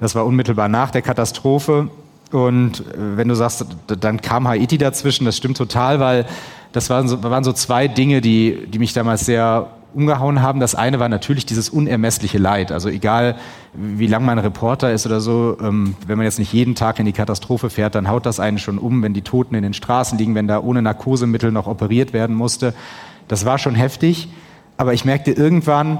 Das 0.00 0.14
war 0.14 0.26
unmittelbar 0.26 0.68
nach 0.68 0.90
der 0.90 1.02
Katastrophe 1.02 1.88
und 2.30 2.80
äh, 2.80 3.16
wenn 3.16 3.28
du 3.28 3.34
sagst, 3.34 3.64
dann 3.86 4.20
kam 4.20 4.46
Haiti 4.46 4.78
dazwischen, 4.78 5.24
das 5.24 5.36
stimmt 5.36 5.56
total, 5.56 6.00
weil 6.00 6.26
das 6.72 6.90
waren 6.90 7.08
so, 7.08 7.22
waren 7.22 7.44
so 7.44 7.52
zwei 7.52 7.88
Dinge, 7.88 8.20
die, 8.20 8.66
die 8.68 8.78
mich 8.78 8.92
damals 8.92 9.26
sehr 9.26 9.68
umgehauen 9.94 10.42
haben. 10.42 10.60
Das 10.60 10.74
eine 10.74 10.98
war 11.00 11.08
natürlich 11.08 11.46
dieses 11.46 11.68
unermessliche 11.68 12.38
Leid. 12.38 12.72
Also 12.72 12.88
egal, 12.88 13.36
wie 13.74 14.06
lang 14.06 14.24
man 14.24 14.38
Reporter 14.38 14.92
ist 14.92 15.06
oder 15.06 15.20
so, 15.20 15.56
ähm, 15.60 15.94
wenn 16.06 16.16
man 16.18 16.24
jetzt 16.24 16.38
nicht 16.38 16.52
jeden 16.52 16.74
Tag 16.74 16.98
in 16.98 17.06
die 17.06 17.12
Katastrophe 17.12 17.70
fährt, 17.70 17.94
dann 17.94 18.08
haut 18.08 18.26
das 18.26 18.40
einen 18.40 18.58
schon 18.58 18.78
um, 18.78 19.02
wenn 19.02 19.14
die 19.14 19.22
Toten 19.22 19.54
in 19.54 19.62
den 19.62 19.74
Straßen 19.74 20.18
liegen, 20.18 20.34
wenn 20.34 20.48
da 20.48 20.60
ohne 20.60 20.82
Narkosemittel 20.82 21.52
noch 21.52 21.66
operiert 21.66 22.12
werden 22.12 22.36
musste. 22.36 22.74
Das 23.28 23.44
war 23.44 23.58
schon 23.58 23.74
heftig. 23.74 24.28
Aber 24.76 24.94
ich 24.94 25.04
merkte 25.04 25.30
irgendwann, 25.32 25.98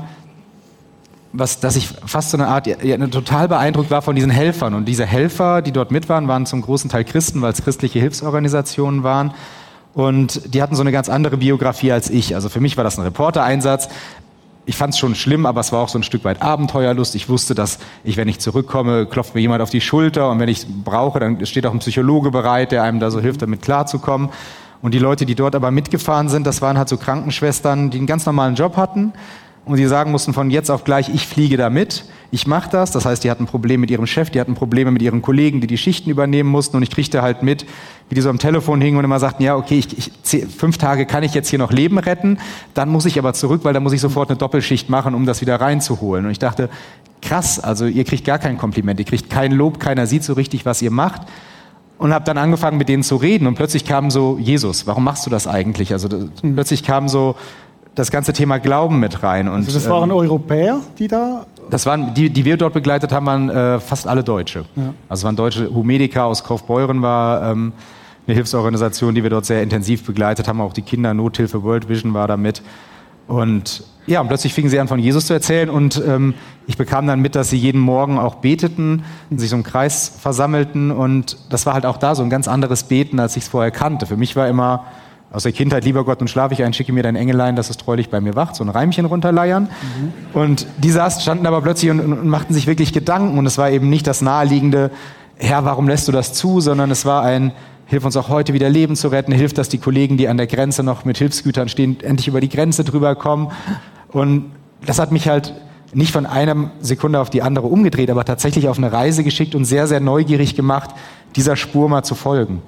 was, 1.32 1.60
dass 1.60 1.76
ich 1.76 1.86
fast 1.86 2.30
so 2.30 2.36
eine 2.36 2.48
Art, 2.48 2.66
ja, 2.66 2.96
total 3.06 3.46
beeindruckt 3.46 3.90
war 3.90 4.02
von 4.02 4.16
diesen 4.16 4.30
Helfern. 4.30 4.74
Und 4.74 4.86
diese 4.86 5.06
Helfer, 5.06 5.62
die 5.62 5.70
dort 5.70 5.90
mit 5.90 6.08
waren, 6.08 6.28
waren 6.28 6.46
zum 6.46 6.62
großen 6.62 6.90
Teil 6.90 7.04
Christen, 7.04 7.40
weil 7.42 7.52
es 7.52 7.62
christliche 7.62 8.00
Hilfsorganisationen 8.00 9.02
waren. 9.02 9.32
Und 9.94 10.54
die 10.54 10.62
hatten 10.62 10.74
so 10.74 10.82
eine 10.82 10.92
ganz 10.92 11.08
andere 11.08 11.36
Biografie 11.36 11.92
als 11.92 12.10
ich. 12.10 12.34
Also 12.34 12.48
für 12.48 12.60
mich 12.60 12.76
war 12.76 12.84
das 12.84 12.98
ein 12.98 13.02
Reportereinsatz. 13.02 13.88
Ich 14.66 14.76
fand 14.76 14.94
es 14.94 15.00
schon 15.00 15.14
schlimm, 15.14 15.46
aber 15.46 15.60
es 15.60 15.72
war 15.72 15.80
auch 15.80 15.88
so 15.88 15.98
ein 15.98 16.02
Stück 16.02 16.24
weit 16.24 16.42
Abenteuerlust. 16.42 17.14
Ich 17.14 17.28
wusste, 17.28 17.54
dass 17.54 17.78
ich, 18.04 18.16
wenn 18.16 18.28
ich 18.28 18.38
zurückkomme, 18.38 19.06
klopft 19.06 19.34
mir 19.34 19.40
jemand 19.40 19.62
auf 19.62 19.70
die 19.70 19.80
Schulter 19.80 20.30
und 20.30 20.38
wenn 20.38 20.48
ich 20.48 20.66
brauche, 20.68 21.18
dann 21.18 21.44
steht 21.44 21.66
auch 21.66 21.72
ein 21.72 21.80
Psychologe 21.80 22.30
bereit, 22.30 22.70
der 22.70 22.84
einem 22.84 23.00
da 23.00 23.10
so 23.10 23.20
hilft, 23.20 23.42
damit 23.42 23.62
klarzukommen. 23.62 24.28
Und 24.82 24.94
die 24.94 24.98
Leute, 24.98 25.26
die 25.26 25.34
dort 25.34 25.54
aber 25.54 25.70
mitgefahren 25.70 26.28
sind, 26.28 26.46
das 26.46 26.62
waren 26.62 26.78
halt 26.78 26.88
so 26.88 26.96
Krankenschwestern, 26.96 27.90
die 27.90 27.98
einen 27.98 28.06
ganz 28.06 28.26
normalen 28.26 28.54
Job 28.54 28.76
hatten, 28.76 29.12
und 29.64 29.76
sie 29.76 29.86
sagen 29.86 30.10
mussten 30.10 30.32
von 30.32 30.50
jetzt 30.50 30.70
auf 30.70 30.84
gleich, 30.84 31.08
ich 31.10 31.26
fliege 31.26 31.56
da 31.56 31.70
mit, 31.70 32.04
ich 32.30 32.46
mache 32.46 32.70
das. 32.70 32.90
Das 32.92 33.04
heißt, 33.04 33.24
die 33.24 33.30
hatten 33.30 33.46
Probleme 33.46 33.80
mit 33.82 33.90
ihrem 33.90 34.06
Chef, 34.06 34.30
die 34.30 34.40
hatten 34.40 34.54
Probleme 34.54 34.90
mit 34.90 35.02
ihren 35.02 35.22
Kollegen, 35.22 35.60
die 35.60 35.66
die 35.66 35.78
Schichten 35.78 36.10
übernehmen 36.10 36.48
mussten 36.48 36.76
und 36.76 36.82
ich 36.82 36.90
kriegte 36.90 37.22
halt 37.22 37.42
mit, 37.42 37.66
wie 38.08 38.14
die 38.14 38.20
so 38.20 38.30
am 38.30 38.38
Telefon 38.38 38.80
hingen 38.80 38.98
und 38.98 39.04
immer 39.04 39.18
sagten, 39.18 39.42
ja, 39.42 39.56
okay, 39.56 39.78
ich, 39.78 40.12
ich, 40.32 40.46
fünf 40.46 40.78
Tage 40.78 41.06
kann 41.06 41.22
ich 41.22 41.34
jetzt 41.34 41.48
hier 41.48 41.58
noch 41.58 41.72
Leben 41.72 41.98
retten, 41.98 42.38
dann 42.74 42.88
muss 42.88 43.06
ich 43.06 43.18
aber 43.18 43.32
zurück, 43.34 43.60
weil 43.64 43.74
dann 43.74 43.82
muss 43.82 43.92
ich 43.92 44.00
sofort 44.00 44.30
eine 44.30 44.38
Doppelschicht 44.38 44.88
machen, 44.88 45.14
um 45.14 45.26
das 45.26 45.40
wieder 45.40 45.60
reinzuholen. 45.60 46.26
Und 46.26 46.30
ich 46.30 46.38
dachte, 46.38 46.70
krass, 47.22 47.58
also 47.58 47.86
ihr 47.86 48.04
kriegt 48.04 48.24
gar 48.24 48.38
kein 48.38 48.58
Kompliment, 48.58 49.00
ihr 49.00 49.06
kriegt 49.06 49.30
kein 49.30 49.52
Lob, 49.52 49.80
keiner 49.80 50.06
sieht 50.06 50.24
so 50.24 50.34
richtig, 50.34 50.64
was 50.64 50.82
ihr 50.82 50.90
macht 50.90 51.22
und 51.98 52.14
habe 52.14 52.24
dann 52.24 52.38
angefangen 52.38 52.78
mit 52.78 52.88
denen 52.88 53.02
zu 53.02 53.16
reden 53.16 53.46
und 53.46 53.56
plötzlich 53.56 53.84
kam 53.84 54.10
so 54.10 54.38
Jesus, 54.40 54.86
warum 54.86 55.04
machst 55.04 55.26
du 55.26 55.30
das 55.30 55.46
eigentlich? 55.46 55.92
Also 55.92 56.08
das, 56.08 56.24
plötzlich 56.40 56.82
kam 56.82 57.08
so 57.08 57.34
das 57.94 58.10
ganze 58.10 58.32
Thema 58.32 58.58
Glauben 58.58 59.00
mit 59.00 59.22
rein. 59.22 59.48
Und, 59.48 59.56
also 59.56 59.72
das 59.72 59.88
waren 59.88 60.10
ähm, 60.10 60.16
Europäer, 60.16 60.80
die 60.98 61.08
da? 61.08 61.46
Das 61.70 61.86
waren, 61.86 62.14
die, 62.14 62.30
die 62.30 62.44
wir 62.44 62.56
dort 62.56 62.74
begleitet 62.74 63.12
haben, 63.12 63.26
waren 63.26 63.48
äh, 63.48 63.80
fast 63.80 64.06
alle 64.06 64.22
Deutsche. 64.24 64.64
Ja. 64.76 64.94
Also 65.08 65.20
es 65.20 65.24
waren 65.24 65.36
deutsche 65.36 65.72
Humedica 65.72 66.24
aus 66.24 66.44
Kaufbeuren 66.44 67.02
war 67.02 67.50
ähm, 67.50 67.72
eine 68.26 68.34
Hilfsorganisation, 68.34 69.14
die 69.14 69.22
wir 69.22 69.30
dort 69.30 69.46
sehr 69.46 69.62
intensiv 69.62 70.04
begleitet 70.04 70.48
haben. 70.48 70.60
Auch 70.60 70.72
die 70.72 70.82
Kindernothilfe 70.82 71.62
World 71.62 71.88
Vision 71.88 72.14
war 72.14 72.28
da 72.28 72.36
mit. 72.36 72.62
Und 73.26 73.84
ja, 74.06 74.20
und 74.20 74.26
plötzlich 74.26 74.54
fingen 74.54 74.68
sie 74.68 74.80
an, 74.80 74.88
von 74.88 74.98
Jesus 74.98 75.26
zu 75.26 75.32
erzählen. 75.32 75.70
Und 75.70 76.02
ähm, 76.04 76.34
ich 76.66 76.76
bekam 76.76 77.06
dann 77.06 77.20
mit, 77.20 77.36
dass 77.36 77.50
sie 77.50 77.56
jeden 77.56 77.80
Morgen 77.80 78.18
auch 78.18 78.36
beteten, 78.36 79.04
sich 79.30 79.50
so 79.50 79.56
im 79.56 79.62
Kreis 79.62 80.12
versammelten. 80.20 80.90
Und 80.90 81.36
das 81.48 81.64
war 81.64 81.74
halt 81.74 81.86
auch 81.86 81.96
da 81.96 82.14
so 82.14 82.22
ein 82.22 82.30
ganz 82.30 82.48
anderes 82.48 82.84
Beten, 82.84 83.20
als 83.20 83.36
ich 83.36 83.44
es 83.44 83.48
vorher 83.48 83.70
kannte. 83.70 84.06
Für 84.06 84.16
mich 84.16 84.34
war 84.34 84.48
immer 84.48 84.86
aus 85.32 85.44
der 85.44 85.52
Kindheit, 85.52 85.84
lieber 85.84 86.04
Gott, 86.04 86.20
und 86.20 86.28
schlafe 86.28 86.54
ich 86.54 86.64
ein, 86.64 86.72
schicke 86.72 86.92
mir 86.92 87.02
dein 87.02 87.14
Engelein, 87.14 87.54
dass 87.54 87.70
es 87.70 87.76
treulich 87.76 88.10
bei 88.10 88.20
mir 88.20 88.34
wacht, 88.34 88.56
so 88.56 88.64
ein 88.64 88.68
Reimchen 88.68 89.04
runterleiern. 89.04 89.64
Mhm. 89.64 90.12
Und 90.40 90.66
die 90.78 90.90
saßen, 90.90 91.22
standen 91.22 91.46
aber 91.46 91.60
plötzlich 91.60 91.90
und, 91.90 92.00
und, 92.00 92.26
machten 92.26 92.52
sich 92.52 92.66
wirklich 92.66 92.92
Gedanken. 92.92 93.38
Und 93.38 93.46
es 93.46 93.56
war 93.56 93.70
eben 93.70 93.88
nicht 93.88 94.06
das 94.06 94.22
naheliegende, 94.22 94.90
Herr, 95.36 95.64
warum 95.64 95.88
lässt 95.88 96.08
du 96.08 96.12
das 96.12 96.32
zu, 96.32 96.60
sondern 96.60 96.90
es 96.90 97.06
war 97.06 97.22
ein, 97.22 97.52
hilf 97.86 98.04
uns 98.04 98.16
auch 98.16 98.28
heute 98.28 98.52
wieder 98.54 98.68
Leben 98.68 98.96
zu 98.96 99.08
retten, 99.08 99.32
hilf, 99.32 99.52
dass 99.52 99.68
die 99.68 99.78
Kollegen, 99.78 100.16
die 100.16 100.28
an 100.28 100.36
der 100.36 100.46
Grenze 100.48 100.82
noch 100.82 101.04
mit 101.04 101.18
Hilfsgütern 101.18 101.68
stehen, 101.68 101.98
endlich 102.02 102.26
über 102.26 102.40
die 102.40 102.48
Grenze 102.48 102.82
drüber 102.82 103.14
kommen. 103.14 103.52
Und 104.08 104.50
das 104.84 104.98
hat 104.98 105.12
mich 105.12 105.28
halt 105.28 105.54
nicht 105.92 106.12
von 106.12 106.26
einer 106.26 106.70
Sekunde 106.80 107.20
auf 107.20 107.30
die 107.30 107.42
andere 107.42 107.66
umgedreht, 107.66 108.10
aber 108.10 108.24
tatsächlich 108.24 108.68
auf 108.68 108.78
eine 108.78 108.92
Reise 108.92 109.24
geschickt 109.24 109.54
und 109.54 109.64
sehr, 109.64 109.86
sehr 109.86 110.00
neugierig 110.00 110.54
gemacht, 110.54 110.90
dieser 111.36 111.56
Spur 111.56 111.88
mal 111.88 112.02
zu 112.02 112.14
folgen. 112.14 112.62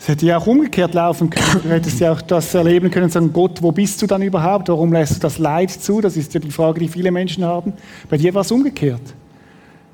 Es 0.00 0.08
hätte 0.08 0.24
ja 0.24 0.38
auch 0.38 0.46
umgekehrt 0.46 0.94
laufen 0.94 1.28
können. 1.28 1.62
Du 1.62 1.68
hättest 1.68 2.00
ja 2.00 2.10
auch 2.10 2.22
das 2.22 2.54
erleben 2.54 2.90
können 2.90 3.04
und 3.04 3.12
sagen, 3.12 3.30
Gott, 3.34 3.60
wo 3.60 3.70
bist 3.70 4.00
du 4.00 4.06
dann 4.06 4.22
überhaupt? 4.22 4.70
Warum 4.70 4.94
lässt 4.94 5.16
du 5.16 5.20
das 5.20 5.36
Leid 5.36 5.70
zu? 5.70 6.00
Das 6.00 6.16
ist 6.16 6.32
ja 6.32 6.40
die 6.40 6.50
Frage, 6.50 6.80
die 6.80 6.88
viele 6.88 7.10
Menschen 7.10 7.44
haben. 7.44 7.74
Bei 8.08 8.16
dir 8.16 8.32
war 8.32 8.40
es 8.40 8.50
umgekehrt. 8.50 9.02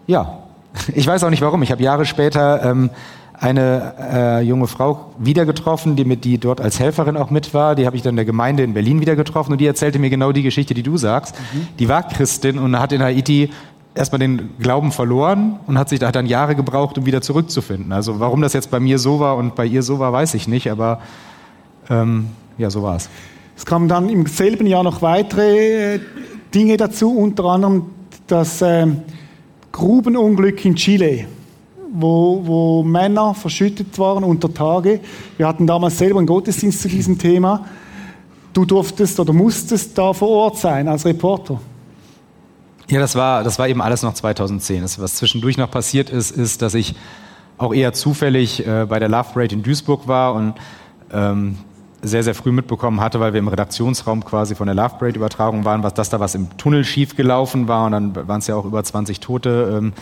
Ja, 0.07 0.45
ich 0.95 1.05
weiß 1.05 1.25
auch 1.25 1.31
nicht 1.31 1.43
warum. 1.43 1.61
Ich 1.65 1.73
habe 1.73 1.83
Jahre 1.83 2.05
später 2.05 2.63
ähm, 2.63 2.91
eine 3.33 3.95
äh, 3.99 4.41
junge 4.43 4.69
Frau 4.69 5.11
wieder 5.19 5.45
getroffen, 5.45 5.97
die 5.97 6.05
mit 6.05 6.25
die 6.25 6.39
dort 6.39 6.61
als 6.61 6.79
Helferin 6.79 7.17
auch 7.17 7.31
mit 7.31 7.53
war. 7.53 7.75
Die 7.75 7.85
habe 7.85 7.97
ich 7.97 8.03
dann 8.03 8.11
in 8.11 8.17
der 8.17 8.25
Gemeinde 8.27 8.63
in 8.63 8.75
Berlin 8.75 9.01
wieder 9.01 9.17
getroffen 9.17 9.51
und 9.51 9.61
die 9.61 9.67
erzählte 9.67 9.99
mir 9.99 10.09
genau 10.09 10.31
die 10.31 10.45
Geschichte, 10.45 10.73
die 10.73 10.85
du 10.85 10.97
sagst. 10.97 11.35
Mhm. 11.53 11.67
Die 11.81 11.89
war 11.89 12.05
Christin 12.05 12.61
und 12.61 12.79
hat 12.79 12.93
in 12.93 13.03
Haiti 13.03 13.51
erstmal 13.97 14.19
den 14.19 14.51
Glauben 14.59 14.93
verloren 14.93 15.59
und 15.67 15.79
hat 15.79 15.89
sich 15.89 15.99
da 15.99 16.13
dann 16.13 16.27
Jahre 16.27 16.55
gebraucht, 16.55 16.99
um 16.99 17.07
wieder 17.07 17.23
zurückzufinden. 17.23 17.93
Also 17.93 18.21
warum 18.21 18.43
das 18.43 18.53
jetzt 18.53 18.71
bei 18.71 18.79
mir 18.79 18.99
so 18.99 19.21
war 19.21 19.37
und 19.37 19.55
bei 19.55 19.67
ihr 19.67 19.83
so 19.83 19.99
war, 19.99 20.13
weiß 20.13 20.35
ich 20.35 20.47
nicht, 20.47 20.71
aber 20.71 21.01
ähm, 21.89 22.29
ja, 22.59 22.71
so 22.71 22.83
war 22.83 22.97
es. 22.97 23.09
Es 23.57 23.65
kamen 23.65 23.89
dann 23.89 24.09
im 24.09 24.27
selben 24.27 24.67
Jahr 24.67 24.83
noch 24.83 25.03
weitere 25.03 25.95
äh, 25.95 26.01
Dinge 26.55 26.77
dazu, 26.77 27.17
unter 27.17 27.45
anderem 27.45 27.87
das 28.27 28.61
äh, 28.61 28.87
Grubenunglück 29.73 30.65
in 30.65 30.75
Chile, 30.75 31.27
wo, 31.93 32.43
wo 32.45 32.83
Männer 32.83 33.35
verschüttet 33.35 33.99
waren 33.99 34.25
unter 34.25 34.53
Tage. 34.53 35.01
Wir 35.37 35.47
hatten 35.47 35.67
damals 35.67 35.99
selber 35.99 36.19
einen 36.19 36.27
Gottesdienst 36.27 36.83
zu 36.83 36.89
diesem 36.89 37.19
Thema. 37.19 37.65
Du 38.53 38.65
durftest 38.65 39.21
oder 39.21 39.33
musstest 39.33 39.97
da 39.97 40.13
vor 40.13 40.29
Ort 40.29 40.59
sein 40.59 40.89
als 40.89 41.05
Reporter. 41.05 41.61
Ja, 42.89 43.01
das 43.01 43.17
war, 43.17 43.43
das 43.43 43.59
war 43.59 43.69
eben 43.69 43.83
alles 43.83 44.03
noch 44.03 44.15
2010. 44.15 44.83
Das, 44.83 45.01
was 45.01 45.17
zwischendurch 45.17 45.57
noch 45.59 45.71
passiert 45.71 46.09
ist, 46.09 46.31
ist, 46.31 46.63
dass 46.63 46.75
ich 46.75 46.95
auch 47.59 47.75
eher 47.75 47.93
zufällig 47.93 48.67
äh, 48.67 48.87
bei 48.89 48.99
der 48.99 49.09
Love 49.09 49.31
Parade 49.33 49.55
in 49.55 49.63
Duisburg 49.63 50.07
war 50.07 50.35
und 50.35 50.55
ähm, 51.13 51.57
sehr, 52.03 52.23
sehr 52.23 52.35
früh 52.35 52.53
mitbekommen 52.53 53.01
hatte, 53.01 53.19
weil 53.19 53.33
wir 53.33 53.41
im 53.41 53.49
Redaktionsraum 53.49 54.25
quasi 54.25 54.55
von 54.55 54.67
der 54.67 54.75
Love 54.77 54.97
Parade 54.99 55.17
Übertragung 55.17 55.65
waren, 55.65 55.83
was, 55.83 55.95
dass 55.95 56.11
da 56.11 56.21
was 56.21 56.35
im 56.35 56.57
Tunnel 56.59 56.85
schief 56.85 57.17
gelaufen 57.17 57.67
war 57.67 57.87
und 57.87 57.93
dann 57.93 58.29
waren 58.29 58.39
es 58.39 58.47
ja 58.47 58.55
auch 58.55 58.65
über 58.65 58.85
20 58.85 59.19
Tote, 59.19 59.79
ähm, 59.79 59.93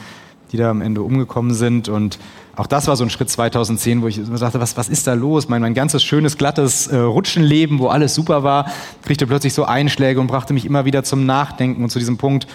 die 0.54 0.58
da 0.58 0.70
am 0.70 0.82
Ende 0.82 1.02
umgekommen 1.02 1.52
sind 1.52 1.88
und 1.88 2.20
auch 2.54 2.68
das 2.68 2.86
war 2.86 2.94
so 2.94 3.02
ein 3.02 3.10
Schritt 3.10 3.28
2010, 3.28 4.02
wo 4.02 4.06
ich 4.06 4.20
dachte, 4.38 4.60
was, 4.60 4.76
was 4.76 4.88
ist 4.88 5.08
da 5.08 5.14
los? 5.14 5.48
Mein, 5.48 5.60
mein 5.60 5.74
ganzes 5.74 6.04
schönes, 6.04 6.38
glattes 6.38 6.86
äh, 6.86 6.96
Rutschenleben, 6.96 7.80
wo 7.80 7.88
alles 7.88 8.14
super 8.14 8.44
war, 8.44 8.70
kriegte 9.02 9.26
plötzlich 9.26 9.52
so 9.52 9.64
Einschläge 9.64 10.20
und 10.20 10.28
brachte 10.28 10.54
mich 10.54 10.64
immer 10.64 10.84
wieder 10.84 11.02
zum 11.02 11.26
Nachdenken 11.26 11.82
und 11.82 11.90
zu 11.90 11.98
diesem 11.98 12.18
Punkt, 12.18 12.46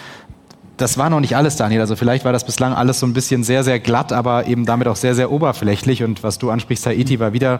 das 0.77 0.97
war 0.97 1.09
noch 1.09 1.19
nicht 1.19 1.35
alles, 1.35 1.57
Daniel. 1.57 1.81
Also 1.81 1.97
vielleicht 1.97 2.23
war 2.23 2.31
das 2.31 2.45
bislang 2.45 2.71
alles 2.71 3.01
so 3.01 3.05
ein 3.05 3.11
bisschen 3.11 3.43
sehr, 3.43 3.65
sehr 3.65 3.81
glatt, 3.81 4.13
aber 4.13 4.47
eben 4.47 4.65
damit 4.65 4.87
auch 4.87 4.95
sehr, 4.95 5.13
sehr 5.13 5.29
oberflächlich. 5.29 6.01
Und 6.01 6.23
was 6.23 6.37
du 6.37 6.49
ansprichst, 6.51 6.85
Haiti, 6.85 7.19
war 7.19 7.33
wieder 7.33 7.59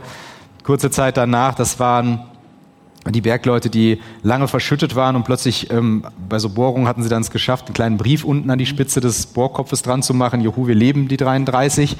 kurze 0.63 0.89
Zeit 0.89 1.17
danach, 1.17 1.55
das 1.55 1.81
waren 1.81 2.21
die 3.07 3.21
Bergleute, 3.21 3.69
die 3.69 3.99
lange 4.23 4.47
verschüttet 4.47 4.95
waren 4.95 5.15
und 5.15 5.23
plötzlich 5.23 5.71
ähm, 5.71 6.03
bei 6.27 6.37
so 6.37 6.49
Bohrungen 6.49 6.87
hatten 6.87 7.01
sie 7.01 7.09
dann 7.09 7.21
es 7.21 7.31
geschafft, 7.31 7.67
einen 7.67 7.73
kleinen 7.73 7.97
Brief 7.97 8.23
unten 8.23 8.49
an 8.49 8.59
die 8.59 8.65
Spitze 8.65 8.99
des 8.99 9.27
Bohrkopfes 9.27 9.81
dran 9.81 10.03
zu 10.03 10.13
machen. 10.13 10.41
Juhu, 10.41 10.67
wir 10.67 10.75
leben 10.75 11.07
die 11.07 11.17
33. 11.17 11.97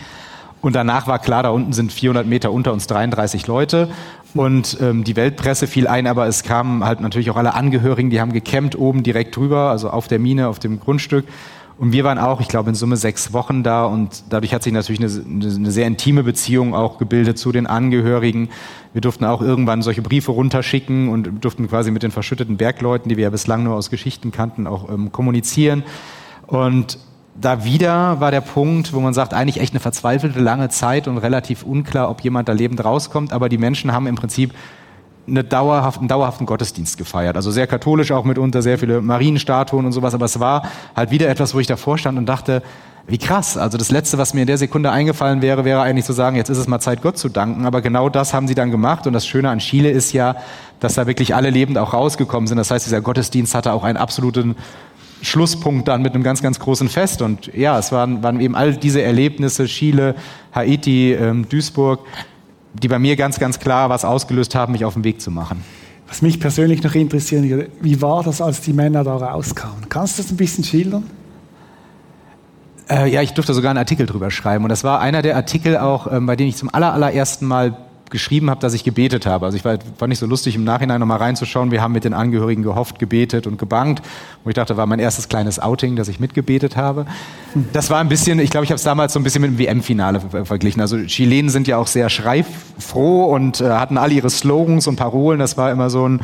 Und 0.62 0.75
danach 0.75 1.08
war 1.08 1.20
klar, 1.20 1.44
da 1.44 1.50
unten 1.50 1.72
sind 1.72 1.94
400 1.94 2.27
Meter 2.27 2.51
unter 2.51 2.74
uns 2.74 2.86
33 2.88 3.48
Leute. 3.48 3.88
Und 4.34 4.77
ähm, 4.82 5.03
die 5.03 5.15
Weltpresse 5.15 5.68
fiel 5.68 5.88
ein, 5.88 6.06
aber 6.06 6.27
es 6.27 6.44
kamen 6.44 6.84
halt 6.84 7.00
natürlich 7.00 7.32
auch 7.32 7.38
alle 7.38 7.53
Angehörigen, 7.53 8.10
die 8.10 8.20
haben 8.20 8.34
gecampt 8.34 8.77
oben 8.77 9.01
direkt 9.01 9.36
drüber, 9.36 9.72
also 9.72 9.89
auf 9.89 10.08
der 10.08 10.20
Mine, 10.20 10.50
auf 10.50 10.60
dem 10.60 10.79
Grundstück. 10.79 11.25
Und 11.80 11.94
wir 11.94 12.04
waren 12.04 12.18
auch, 12.18 12.42
ich 12.42 12.50
glaube, 12.50 12.70
in 12.70 12.76
Summe 12.76 12.98
sechs 12.98 13.32
Wochen 13.32 13.64
da 13.64 13.86
und 13.86 14.26
dadurch 14.30 14.54
hat 14.54 14.64
sich 14.64 14.74
natürlich 14.74 15.00
eine, 15.00 15.10
eine, 15.56 15.72
sehr 15.72 15.88
intime 15.88 16.24
Beziehung 16.24 16.76
auch 16.76 16.98
gebildet 16.98 17.38
zu 17.38 17.54
den 17.54 17.68
Angehörigen. 17.68 18.50
Wir 18.92 19.00
durften 19.00 19.24
auch 19.24 19.42
irgendwann 19.42 19.82
solche 19.82 20.02
Briefe 20.02 20.34
runterschicken 20.34 21.08
und 21.08 21.42
durften 21.42 21.70
quasi 21.70 21.92
mit 21.92 22.04
den 22.04 22.12
verschütteten 22.12 22.58
Bergleuten, 22.58 23.08
die 23.08 23.16
wir 23.16 23.24
ja 23.24 23.30
bislang 23.30 23.64
nur 23.64 23.76
aus 23.76 23.90
Geschichten 23.90 24.34
kannten, 24.34 24.68
auch 24.68 24.90
ähm, 24.90 25.14
kommunizieren. 25.14 25.84
Und 26.48 27.00
da 27.40 27.64
wieder 27.64 28.20
war 28.20 28.32
der 28.32 28.42
Punkt, 28.42 28.92
wo 28.92 29.00
man 29.00 29.14
sagt, 29.14 29.34
eigentlich 29.34 29.62
echt 29.62 29.72
eine 29.72 29.80
verzweifelte 29.80 30.42
lange 30.42 30.68
Zeit 30.68 31.08
und 31.08 31.18
relativ 31.18 31.64
unklar, 31.64 32.10
ob 32.10 32.20
jemand 32.20 32.50
da 32.50 32.52
lebend 32.52 32.84
rauskommt. 32.84 33.32
Aber 33.32 33.48
die 33.48 33.58
Menschen 33.58 33.94
haben 33.94 34.06
im 34.06 34.16
Prinzip 34.16 34.54
eine 35.28 35.44
dauerhaft, 35.44 36.00
einen 36.00 36.08
dauerhaften 36.08 36.46
Gottesdienst 36.46 36.98
gefeiert. 36.98 37.36
Also 37.36 37.52
sehr 37.52 37.68
katholisch 37.68 38.12
auch 38.12 38.24
mitunter, 38.24 38.62
sehr 38.62 38.80
viele 38.80 39.02
Marienstatuen 39.02 39.86
und 39.86 39.92
sowas. 39.92 40.14
Aber 40.14 40.26
es 40.26 40.40
war 40.40 40.64
halt 40.96 41.12
wieder 41.12 41.30
etwas, 41.30 41.54
wo 41.54 41.60
ich 41.60 41.68
davor 41.68 41.98
stand 41.98 42.18
und 42.18 42.26
dachte, 42.26 42.64
wie 43.08 43.18
krass. 43.18 43.58
Also 43.58 43.78
das 43.78 43.92
Letzte, 43.92 44.18
was 44.18 44.34
mir 44.34 44.42
in 44.42 44.48
der 44.48 44.58
Sekunde 44.58 44.92
eingefallen 44.92 45.42
wäre, 45.42 45.66
wäre 45.66 45.82
eigentlich 45.82 46.06
zu 46.06 46.14
sagen, 46.14 46.36
jetzt 46.36 46.50
ist 46.50 46.58
es 46.58 46.68
mal 46.68 46.80
Zeit, 46.80 47.02
Gott 47.02 47.18
zu 47.18 47.30
danken. 47.30 47.66
Aber 47.66 47.82
genau 47.82 48.10
das 48.10 48.34
haben 48.34 48.48
sie 48.48 48.56
dann 48.56 48.72
gemacht. 48.72 49.08
Und 49.08 49.14
das 49.14 49.26
Schöne 49.26 49.50
an 49.50 49.60
Chile 49.60 49.90
ist 49.90 50.14
ja, 50.14 50.36
dass 50.80 50.94
da 50.94 51.08
wirklich 51.08 51.36
alle 51.36 51.50
lebend 51.50 51.78
auch 51.78 51.94
rausgekommen 51.94 52.48
sind. 52.48 52.58
Das 52.58 52.72
heißt, 52.72 52.86
dieser 52.86 53.02
Gottesdienst 53.02 53.56
hatte 53.56 53.74
auch 53.74 53.84
einen 53.84 53.98
absoluten 53.98 54.56
Schlusspunkt 55.22 55.88
dann 55.88 56.02
mit 56.02 56.14
einem 56.14 56.24
ganz, 56.24 56.42
ganz 56.42 56.60
großen 56.60 56.88
Fest. 56.88 57.22
Und 57.22 57.54
ja, 57.54 57.78
es 57.78 57.92
waren, 57.92 58.24
waren 58.24 58.40
eben 58.40 58.56
all 58.56 58.76
diese 58.76 59.02
Erlebnisse, 59.02 59.66
Chile, 59.66 60.16
Haiti, 60.54 61.14
ähm, 61.14 61.50
Duisburg, 61.50 62.02
die 62.74 62.88
bei 62.88 63.00
mir 63.00 63.16
ganz, 63.16 63.40
ganz 63.40 63.60
klar 63.60 63.90
was 63.90 64.06
ausgelöst 64.06 64.56
haben, 64.56 64.74
mich 64.74 64.86
auf 64.86 64.94
den 64.94 65.04
Weg 65.04 65.22
zu 65.22 65.32
machen. 65.32 65.64
Was 66.08 66.22
mich 66.22 66.40
persönlich 66.40 66.82
noch 66.82 66.96
interessiert, 66.96 67.70
wie 67.82 68.02
war 68.02 68.24
das, 68.24 68.42
als 68.42 68.62
die 68.62 68.74
Männer 68.74 69.04
da 69.04 69.16
rauskamen? 69.16 69.90
Kannst 69.90 70.18
du 70.18 70.24
das 70.24 70.32
ein 70.32 70.38
bisschen 70.38 70.64
schildern? 70.64 71.04
Äh, 72.90 73.12
ja, 73.12 73.22
ich 73.22 73.34
durfte 73.34 73.54
sogar 73.54 73.70
einen 73.70 73.78
Artikel 73.78 74.08
drüber 74.08 74.32
schreiben. 74.32 74.64
Und 74.64 74.70
das 74.70 74.84
war 74.84 75.00
einer 75.00 75.22
der 75.22 75.36
Artikel 75.36 75.78
auch, 75.78 76.12
ähm, 76.12 76.26
bei 76.26 76.36
dem 76.36 76.48
ich 76.48 76.58
zum 76.58 76.74
allerersten 76.74 77.46
Mal 77.46 77.78
geschrieben 78.10 78.50
habe, 78.50 78.60
dass 78.60 78.74
ich 78.74 78.84
gebetet 78.84 79.25
habe. 79.25 79.46
Also 79.46 79.58
ich 79.58 79.66
war, 79.66 79.78
fand 79.98 80.10
nicht 80.10 80.20
so 80.20 80.25
lustig, 80.25 80.56
im 80.56 80.63
Nachhinein 80.63 81.00
nochmal 81.00 81.18
reinzuschauen. 81.18 81.72
Wir 81.72 81.82
haben 81.82 81.94
mit 81.94 82.04
den 82.04 82.13
Angehörigen 82.13 82.63
gehofft, 82.63 83.00
gebetet 83.00 83.48
und 83.48 83.58
gebankt. 83.58 84.06
Und 84.44 84.50
ich 84.50 84.56
dachte, 84.56 84.78
war 84.78 84.86
mein 84.86 85.00
erstes 85.00 85.30
kleines 85.30 85.60
Outing, 85.60 85.96
dass 85.96 86.08
ich 86.08 86.20
mitgebetet 86.20 86.75
habe. 86.75 87.06
Das 87.74 87.89
war 87.89 88.00
ein 88.00 88.10
bisschen, 88.10 88.39
ich 88.39 88.50
glaube, 88.50 88.66
ich 88.66 88.72
habe 88.72 88.78
es 88.78 88.84
damals 88.84 89.13
so 89.13 89.20
ein 89.20 89.24
bisschen 89.24 89.42
mit 89.42 89.51
dem 89.51 89.60
WM-Finale 89.60 90.22
verglichen. 90.46 90.82
Also 90.82 90.98
Chilenen 91.06 91.50
sind 91.50 91.68
ja 91.68 91.78
auch 91.78 91.88
sehr 91.88 92.10
schreifroh 92.10 93.25
und 93.25 93.62
äh, 93.62 93.70
hatten 93.70 93.98
alle 93.98 94.13
ihre 94.13 94.30
Slogans 94.30 94.88
und 94.88 94.96
Parolen. 94.96 95.39
Das 95.39 95.58
war 95.58 95.72
immer 95.72 95.89
so 95.89 96.08
ein 96.08 96.22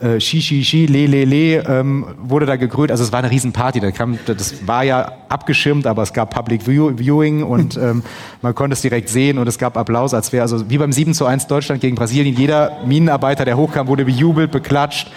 äh, 0.00 0.20
Shi, 0.20 0.40
Shi, 0.40 0.64
Shi, 0.64 0.86
Le, 0.86 1.06
Le, 1.06 1.24
Le, 1.24 1.64
ähm, 1.68 2.06
wurde 2.18 2.46
da 2.46 2.56
gegrölt. 2.56 2.90
Also 2.90 3.04
es 3.04 3.12
war 3.12 3.20
eine 3.20 3.30
Riesenparty. 3.30 3.80
Da 3.80 3.90
kam, 3.90 4.18
das 4.26 4.66
war 4.66 4.84
ja 4.84 5.12
abgeschirmt, 5.28 5.86
aber 5.86 6.02
es 6.02 6.12
gab 6.12 6.34
Public 6.34 6.66
View, 6.66 6.92
Viewing 6.96 7.42
und 7.42 7.76
ähm, 7.82 8.02
man 8.42 8.54
konnte 8.54 8.74
es 8.74 8.82
direkt 8.82 9.08
sehen 9.08 9.38
und 9.38 9.46
es 9.46 9.58
gab 9.58 9.76
Applaus, 9.76 10.14
als 10.14 10.32
wäre, 10.32 10.42
also 10.42 10.68
wie 10.68 10.78
beim 10.78 10.92
7 10.92 11.14
zu 11.14 11.26
1 11.26 11.46
Deutschland 11.46 11.80
gegen 11.80 11.96
Brasilien. 11.96 12.36
Jeder 12.36 12.78
Minenarbeiter, 12.86 13.44
der 13.44 13.56
hochkam, 13.56 13.86
wurde 13.86 14.04
bejubelt, 14.04 14.50
beklatscht. 14.50 15.10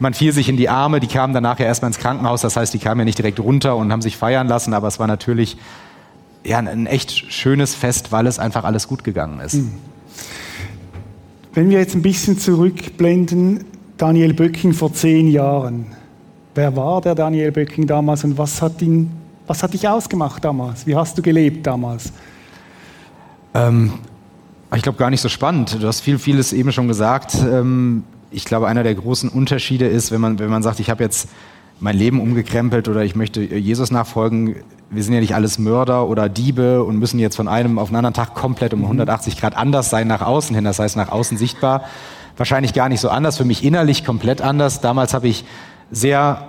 Man 0.00 0.12
fiel 0.12 0.32
sich 0.32 0.48
in 0.48 0.56
die 0.56 0.68
Arme, 0.68 0.98
die 0.98 1.06
kamen 1.06 1.32
danach 1.32 1.60
ja 1.60 1.66
erstmal 1.66 1.90
ins 1.90 1.98
Krankenhaus, 1.98 2.42
das 2.42 2.56
heißt, 2.56 2.74
die 2.74 2.78
kamen 2.78 3.00
ja 3.00 3.04
nicht 3.04 3.18
direkt 3.18 3.38
runter 3.38 3.76
und 3.76 3.92
haben 3.92 4.02
sich 4.02 4.16
feiern 4.16 4.48
lassen, 4.48 4.74
aber 4.74 4.88
es 4.88 4.98
war 4.98 5.06
natürlich 5.06 5.56
ja, 6.44 6.58
ein 6.58 6.86
echt 6.86 7.32
schönes 7.32 7.74
Fest, 7.74 8.12
weil 8.12 8.26
es 8.26 8.38
einfach 8.38 8.64
alles 8.64 8.86
gut 8.88 9.04
gegangen 9.04 9.40
ist. 9.40 9.54
Hm. 9.54 9.72
Wenn 11.54 11.70
wir 11.70 11.78
jetzt 11.78 11.94
ein 11.94 12.02
bisschen 12.02 12.38
zurückblenden, 12.38 13.64
Daniel 13.96 14.34
Böcking 14.34 14.72
vor 14.72 14.92
zehn 14.92 15.28
Jahren. 15.28 15.86
Wer 16.54 16.74
war 16.74 17.00
der 17.00 17.14
Daniel 17.14 17.52
Böcking 17.52 17.86
damals 17.86 18.24
und 18.24 18.36
was 18.36 18.60
hat, 18.60 18.82
ihn, 18.82 19.10
was 19.46 19.62
hat 19.62 19.72
dich 19.72 19.88
ausgemacht 19.88 20.44
damals? 20.44 20.86
Wie 20.86 20.96
hast 20.96 21.16
du 21.16 21.22
gelebt 21.22 21.66
damals? 21.66 22.12
Ähm, 23.54 23.92
ich 24.74 24.82
glaube, 24.82 24.98
gar 24.98 25.10
nicht 25.10 25.20
so 25.20 25.28
spannend. 25.28 25.80
Du 25.80 25.86
hast 25.86 26.00
viel, 26.00 26.18
vieles 26.18 26.52
eben 26.52 26.72
schon 26.72 26.88
gesagt. 26.88 27.36
Ähm, 27.36 28.02
ich 28.32 28.44
glaube, 28.44 28.66
einer 28.66 28.82
der 28.82 28.96
großen 28.96 29.28
Unterschiede 29.28 29.86
ist, 29.86 30.10
wenn 30.10 30.20
man, 30.20 30.40
wenn 30.40 30.50
man 30.50 30.64
sagt, 30.64 30.80
ich 30.80 30.90
habe 30.90 31.04
jetzt 31.04 31.28
mein 31.78 31.96
Leben 31.96 32.20
umgekrempelt 32.20 32.88
oder 32.88 33.04
ich 33.04 33.14
möchte 33.14 33.42
Jesus 33.42 33.92
nachfolgen. 33.92 34.56
Wir 34.90 35.02
sind 35.04 35.14
ja 35.14 35.20
nicht 35.20 35.36
alles 35.36 35.58
Mörder 35.58 36.08
oder 36.08 36.28
Diebe 36.28 36.82
und 36.82 36.98
müssen 36.98 37.20
jetzt 37.20 37.36
von 37.36 37.46
einem 37.46 37.78
auf 37.78 37.88
einen 37.88 37.96
anderen 37.96 38.14
Tag 38.14 38.34
komplett 38.34 38.74
um 38.74 38.82
180 38.82 39.36
mhm. 39.36 39.40
Grad 39.40 39.56
anders 39.56 39.90
sein 39.90 40.08
nach 40.08 40.22
außen 40.22 40.54
hin, 40.54 40.64
das 40.64 40.78
heißt 40.80 40.96
nach 40.96 41.10
außen 41.10 41.36
sichtbar 41.36 41.84
wahrscheinlich 42.36 42.74
gar 42.74 42.88
nicht 42.88 43.00
so 43.00 43.08
anders, 43.08 43.36
für 43.36 43.44
mich 43.44 43.64
innerlich 43.64 44.04
komplett 44.04 44.40
anders. 44.40 44.80
Damals 44.80 45.14
habe 45.14 45.28
ich 45.28 45.44
sehr 45.90 46.48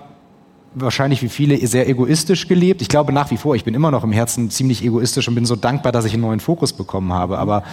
wahrscheinlich 0.75 1.21
wie 1.21 1.29
viele 1.29 1.65
sehr 1.65 1.87
egoistisch 1.87 2.47
gelebt. 2.47 2.81
Ich 2.81 2.89
glaube 2.89 3.13
nach 3.13 3.31
wie 3.31 3.37
vor, 3.37 3.55
ich 3.55 3.63
bin 3.63 3.73
immer 3.73 3.91
noch 3.91 4.03
im 4.03 4.11
Herzen 4.11 4.49
ziemlich 4.49 4.83
egoistisch 4.83 5.27
und 5.27 5.35
bin 5.35 5.45
so 5.45 5.55
dankbar, 5.55 5.91
dass 5.91 6.05
ich 6.05 6.13
einen 6.13 6.21
neuen 6.21 6.39
Fokus 6.39 6.73
bekommen 6.73 7.13
habe. 7.13 7.37
Aber 7.37 7.63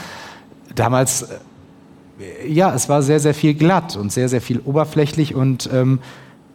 damals, 0.74 1.22
äh, 1.22 2.48
ja, 2.48 2.72
es 2.74 2.88
war 2.88 3.02
sehr, 3.02 3.20
sehr 3.20 3.34
viel 3.34 3.54
glatt 3.54 3.96
und 3.96 4.12
sehr, 4.12 4.28
sehr 4.28 4.40
viel 4.40 4.60
oberflächlich 4.60 5.34
und 5.34 5.68
ähm, 5.72 5.98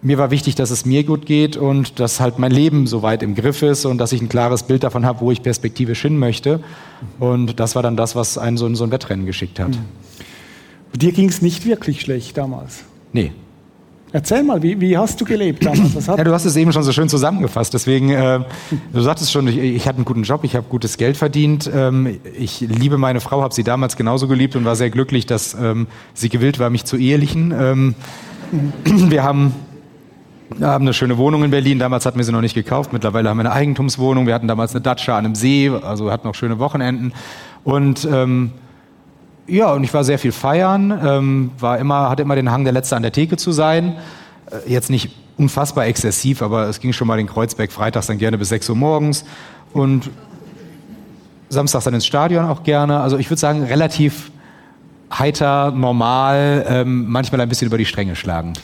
mir 0.01 0.17
war 0.17 0.29
wichtig, 0.29 0.55
dass 0.55 0.69
es 0.69 0.85
mir 0.85 1.03
gut 1.03 1.25
geht 1.25 1.57
und 1.57 1.99
dass 1.99 2.19
halt 2.19 2.37
mein 2.37 2.51
Leben 2.51 2.85
soweit 2.85 3.23
im 3.23 3.33
Griff 3.33 3.63
ist 3.63 3.83
und 3.83 3.97
dass 3.97 4.11
ich 4.11 4.21
ein 4.21 4.29
klares 4.29 4.63
Bild 4.63 4.83
davon 4.83 5.05
habe, 5.05 5.21
wo 5.21 5.31
ich 5.31 5.41
perspektivisch 5.41 6.03
hin 6.03 6.19
möchte. 6.19 6.59
Und 7.19 7.59
das 7.59 7.75
war 7.75 7.81
dann 7.81 7.97
das, 7.97 8.15
was 8.15 8.37
einen 8.37 8.57
so 8.57 8.67
in 8.67 8.75
so 8.75 8.83
ein 8.83 8.91
Wettrennen 8.91 9.25
geschickt 9.25 9.59
hat. 9.59 9.69
Mhm. 9.69 9.85
Dir 10.95 11.11
ging 11.11 11.29
es 11.29 11.41
nicht 11.41 11.65
wirklich 11.65 12.01
schlecht 12.01 12.37
damals. 12.37 12.83
Nee. 13.13 13.31
Erzähl 14.13 14.41
mal, 14.41 14.63
wie, 14.63 14.79
wie, 14.79 14.97
hast 14.97 15.19
du 15.19 15.25
gelebt 15.25 15.65
damals? 15.65 16.07
ja, 16.07 16.23
du 16.23 16.31
hast 16.31 16.45
es 16.45 16.55
eben 16.55 16.71
schon 16.71 16.83
so 16.83 16.93
schön 16.93 17.09
zusammengefasst. 17.09 17.73
Deswegen, 17.73 18.09
äh, 18.09 18.39
du 18.93 19.01
sagtest 19.01 19.31
schon, 19.31 19.47
ich, 19.47 19.57
ich 19.57 19.85
hatte 19.85 19.97
einen 19.97 20.05
guten 20.05 20.23
Job, 20.23 20.43
ich 20.43 20.55
habe 20.55 20.65
gutes 20.69 20.97
Geld 20.97 21.17
verdient. 21.17 21.69
Ähm, 21.73 22.19
ich 22.37 22.61
liebe 22.61 22.97
meine 22.97 23.19
Frau, 23.19 23.41
habe 23.41 23.53
sie 23.53 23.63
damals 23.63 23.97
genauso 23.97 24.27
geliebt 24.27 24.55
und 24.55 24.63
war 24.63 24.77
sehr 24.77 24.89
glücklich, 24.89 25.25
dass 25.25 25.55
ähm, 25.55 25.87
sie 26.13 26.29
gewillt 26.29 26.57
war, 26.57 26.69
mich 26.69 26.85
zu 26.85 26.95
ehelichen. 26.95 27.53
Ähm, 27.57 27.95
mhm. 28.51 29.11
Wir 29.11 29.23
haben, 29.23 29.53
haben 30.61 30.85
eine 30.85 30.93
schöne 30.93 31.17
Wohnung 31.17 31.43
in 31.43 31.51
Berlin. 31.51 31.77
Damals 31.77 32.05
hatten 32.05 32.17
wir 32.17 32.23
sie 32.23 32.31
noch 32.31 32.41
nicht 32.41 32.55
gekauft. 32.55 32.93
Mittlerweile 32.93 33.29
haben 33.29 33.37
wir 33.37 33.45
eine 33.45 33.51
Eigentumswohnung. 33.51 34.25
Wir 34.25 34.33
hatten 34.33 34.47
damals 34.47 34.71
eine 34.71 34.79
Datscha 34.81 35.17
an 35.17 35.25
einem 35.25 35.35
See, 35.35 35.69
also 35.69 36.09
hatten 36.09 36.29
auch 36.29 36.35
schöne 36.35 36.57
Wochenenden. 36.59 37.11
Und 37.65 38.07
ähm, 38.09 38.51
ja, 39.47 39.71
und 39.71 39.83
ich 39.83 39.93
war 39.93 40.03
sehr 40.03 40.19
viel 40.19 40.31
feiern, 40.31 40.99
ähm, 41.03 41.51
war 41.57 41.79
immer, 41.79 42.09
hatte 42.09 42.21
immer 42.21 42.35
den 42.35 42.51
Hang, 42.51 42.63
der 42.63 42.73
Letzte 42.73 42.95
an 42.95 43.01
der 43.01 43.11
Theke 43.11 43.37
zu 43.37 43.51
sein. 43.51 43.97
Äh, 44.51 44.71
jetzt 44.71 44.89
nicht 44.89 45.15
unfassbar 45.37 45.85
exzessiv, 45.85 46.41
aber 46.41 46.67
es 46.67 46.79
ging 46.79 46.93
schon 46.93 47.07
mal 47.07 47.19
in 47.19 47.27
Kreuzberg 47.27 47.71
freitags 47.71 48.07
dann 48.07 48.17
gerne 48.17 48.37
bis 48.37 48.49
6 48.49 48.69
Uhr 48.69 48.75
morgens 48.75 49.23
und 49.73 50.09
samstags 51.49 51.85
dann 51.85 51.93
ins 51.93 52.05
Stadion 52.05 52.45
auch 52.45 52.63
gerne. 52.63 52.99
Also 52.99 53.17
ich 53.17 53.29
würde 53.29 53.39
sagen, 53.39 53.63
relativ 53.63 54.31
heiter, 55.11 55.71
normal, 55.71 56.65
ähm, 56.67 57.05
manchmal 57.07 57.39
ein 57.41 57.49
bisschen 57.49 57.67
über 57.67 57.77
die 57.77 57.85
Stränge 57.85 58.15
schlagend. 58.15 58.59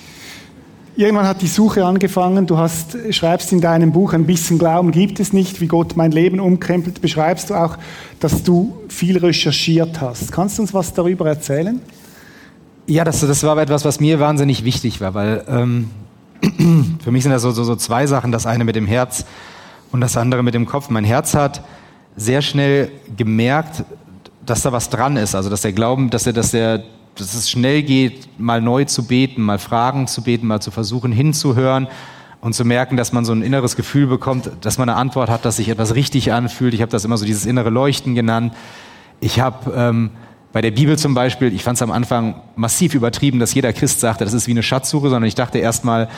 Irgendwann 0.95 1.25
hat 1.25 1.41
die 1.41 1.47
Suche 1.47 1.85
angefangen. 1.85 2.45
Du 2.45 2.57
hast, 2.57 2.95
schreibst 3.09 3.51
in 3.51 3.61
deinem 3.61 3.91
Buch, 3.91 4.13
ein 4.13 4.27
bisschen 4.27 4.59
Glauben 4.59 4.91
gibt 4.91 5.19
es 5.19 5.33
nicht, 5.33 5.59
wie 5.59 5.67
Gott 5.67 5.95
mein 5.95 6.11
Leben 6.11 6.39
umkrempelt. 6.39 7.01
Beschreibst 7.01 7.49
du 7.49 7.55
auch, 7.55 7.77
dass 8.19 8.43
du 8.43 8.77
viel 8.89 9.17
recherchiert 9.17 10.01
hast. 10.01 10.31
Kannst 10.31 10.57
du 10.57 10.61
uns 10.61 10.73
was 10.73 10.93
darüber 10.93 11.27
erzählen? 11.27 11.81
Ja, 12.85 13.03
das, 13.03 13.21
das 13.21 13.41
war 13.43 13.57
etwas, 13.57 13.85
was 13.85 13.99
mir 13.99 14.19
wahnsinnig 14.19 14.63
wichtig 14.65 15.01
war, 15.01 15.15
weil 15.15 15.43
ähm, 15.47 15.89
für 17.03 17.11
mich 17.11 17.23
sind 17.23 17.31
das 17.31 17.41
so, 17.41 17.49
so, 17.51 17.63
so 17.63 17.75
zwei 17.75 18.05
Sachen. 18.05 18.31
Das 18.31 18.45
eine 18.45 18.63
mit 18.63 18.75
dem 18.75 18.85
Herz 18.85 19.25
und 19.91 20.01
das 20.01 20.15
andere 20.15 20.43
mit 20.43 20.53
dem 20.53 20.67
Kopf. 20.67 20.89
Mein 20.89 21.05
Herz 21.05 21.33
hat 21.33 21.63
sehr 22.15 22.43
schnell 22.43 22.91
gemerkt, 23.17 23.83
dass 24.45 24.61
da 24.61 24.71
was 24.71 24.89
dran 24.89 25.17
ist. 25.17 25.33
Also, 25.33 25.49
dass 25.49 25.61
der 25.61 25.73
Glauben, 25.73 26.11
dass 26.11 26.27
er, 26.27 26.33
dass 26.33 26.51
der 26.51 26.83
dass 27.15 27.33
es 27.33 27.49
schnell 27.49 27.83
geht, 27.83 28.27
mal 28.39 28.61
neu 28.61 28.85
zu 28.85 29.05
beten, 29.05 29.41
mal 29.41 29.59
Fragen 29.59 30.07
zu 30.07 30.23
beten, 30.23 30.47
mal 30.47 30.61
zu 30.61 30.71
versuchen 30.71 31.11
hinzuhören 31.11 31.87
und 32.41 32.53
zu 32.53 32.65
merken, 32.65 32.97
dass 32.97 33.13
man 33.13 33.23
so 33.23 33.33
ein 33.33 33.41
inneres 33.41 33.75
Gefühl 33.75 34.07
bekommt, 34.07 34.51
dass 34.61 34.77
man 34.77 34.89
eine 34.89 34.97
Antwort 34.97 35.29
hat, 35.29 35.45
dass 35.45 35.57
sich 35.57 35.69
etwas 35.69 35.95
richtig 35.95 36.33
anfühlt. 36.33 36.73
Ich 36.73 36.81
habe 36.81 36.91
das 36.91 37.05
immer 37.05 37.17
so 37.17 37.25
dieses 37.25 37.45
innere 37.45 37.69
Leuchten 37.69 38.15
genannt. 38.15 38.53
Ich 39.19 39.39
habe 39.39 39.71
ähm, 39.75 40.09
bei 40.51 40.61
der 40.61 40.71
Bibel 40.71 40.97
zum 40.97 41.13
Beispiel, 41.13 41.53
ich 41.53 41.63
fand 41.63 41.77
es 41.77 41.81
am 41.81 41.91
Anfang 41.91 42.41
massiv 42.55 42.95
übertrieben, 42.95 43.39
dass 43.39 43.53
jeder 43.53 43.73
Christ 43.73 43.99
sagte, 43.99 44.23
das 44.23 44.33
ist 44.33 44.47
wie 44.47 44.51
eine 44.51 44.63
Schatzsuche, 44.63 45.09
sondern 45.09 45.23
ich 45.23 45.35
dachte 45.35 45.59
erstmal, 45.59 46.09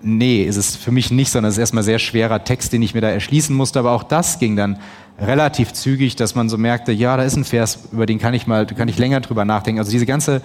nee, 0.00 0.42
ist 0.44 0.56
es 0.56 0.76
für 0.76 0.92
mich 0.92 1.10
nicht, 1.10 1.30
sondern 1.30 1.50
es 1.50 1.56
ist 1.56 1.60
erstmal 1.60 1.82
sehr 1.82 1.98
schwerer 1.98 2.44
Text, 2.44 2.72
den 2.72 2.82
ich 2.82 2.94
mir 2.94 3.00
da 3.00 3.08
erschließen 3.08 3.54
musste. 3.54 3.78
Aber 3.78 3.92
auch 3.92 4.02
das 4.02 4.38
ging 4.38 4.56
dann 4.56 4.78
relativ 5.20 5.72
zügig, 5.72 6.16
dass 6.16 6.34
man 6.34 6.48
so 6.48 6.56
merkte, 6.56 6.92
ja, 6.92 7.16
da 7.16 7.24
ist 7.24 7.36
ein 7.36 7.44
Vers, 7.44 7.88
über 7.92 8.06
den 8.06 8.18
kann 8.18 8.34
ich 8.34 8.46
mal, 8.46 8.66
kann 8.66 8.88
ich 8.88 8.98
länger 8.98 9.20
drüber 9.20 9.44
nachdenken. 9.44 9.80
Also 9.80 9.90
diese 9.90 10.06
ganze 10.06 10.42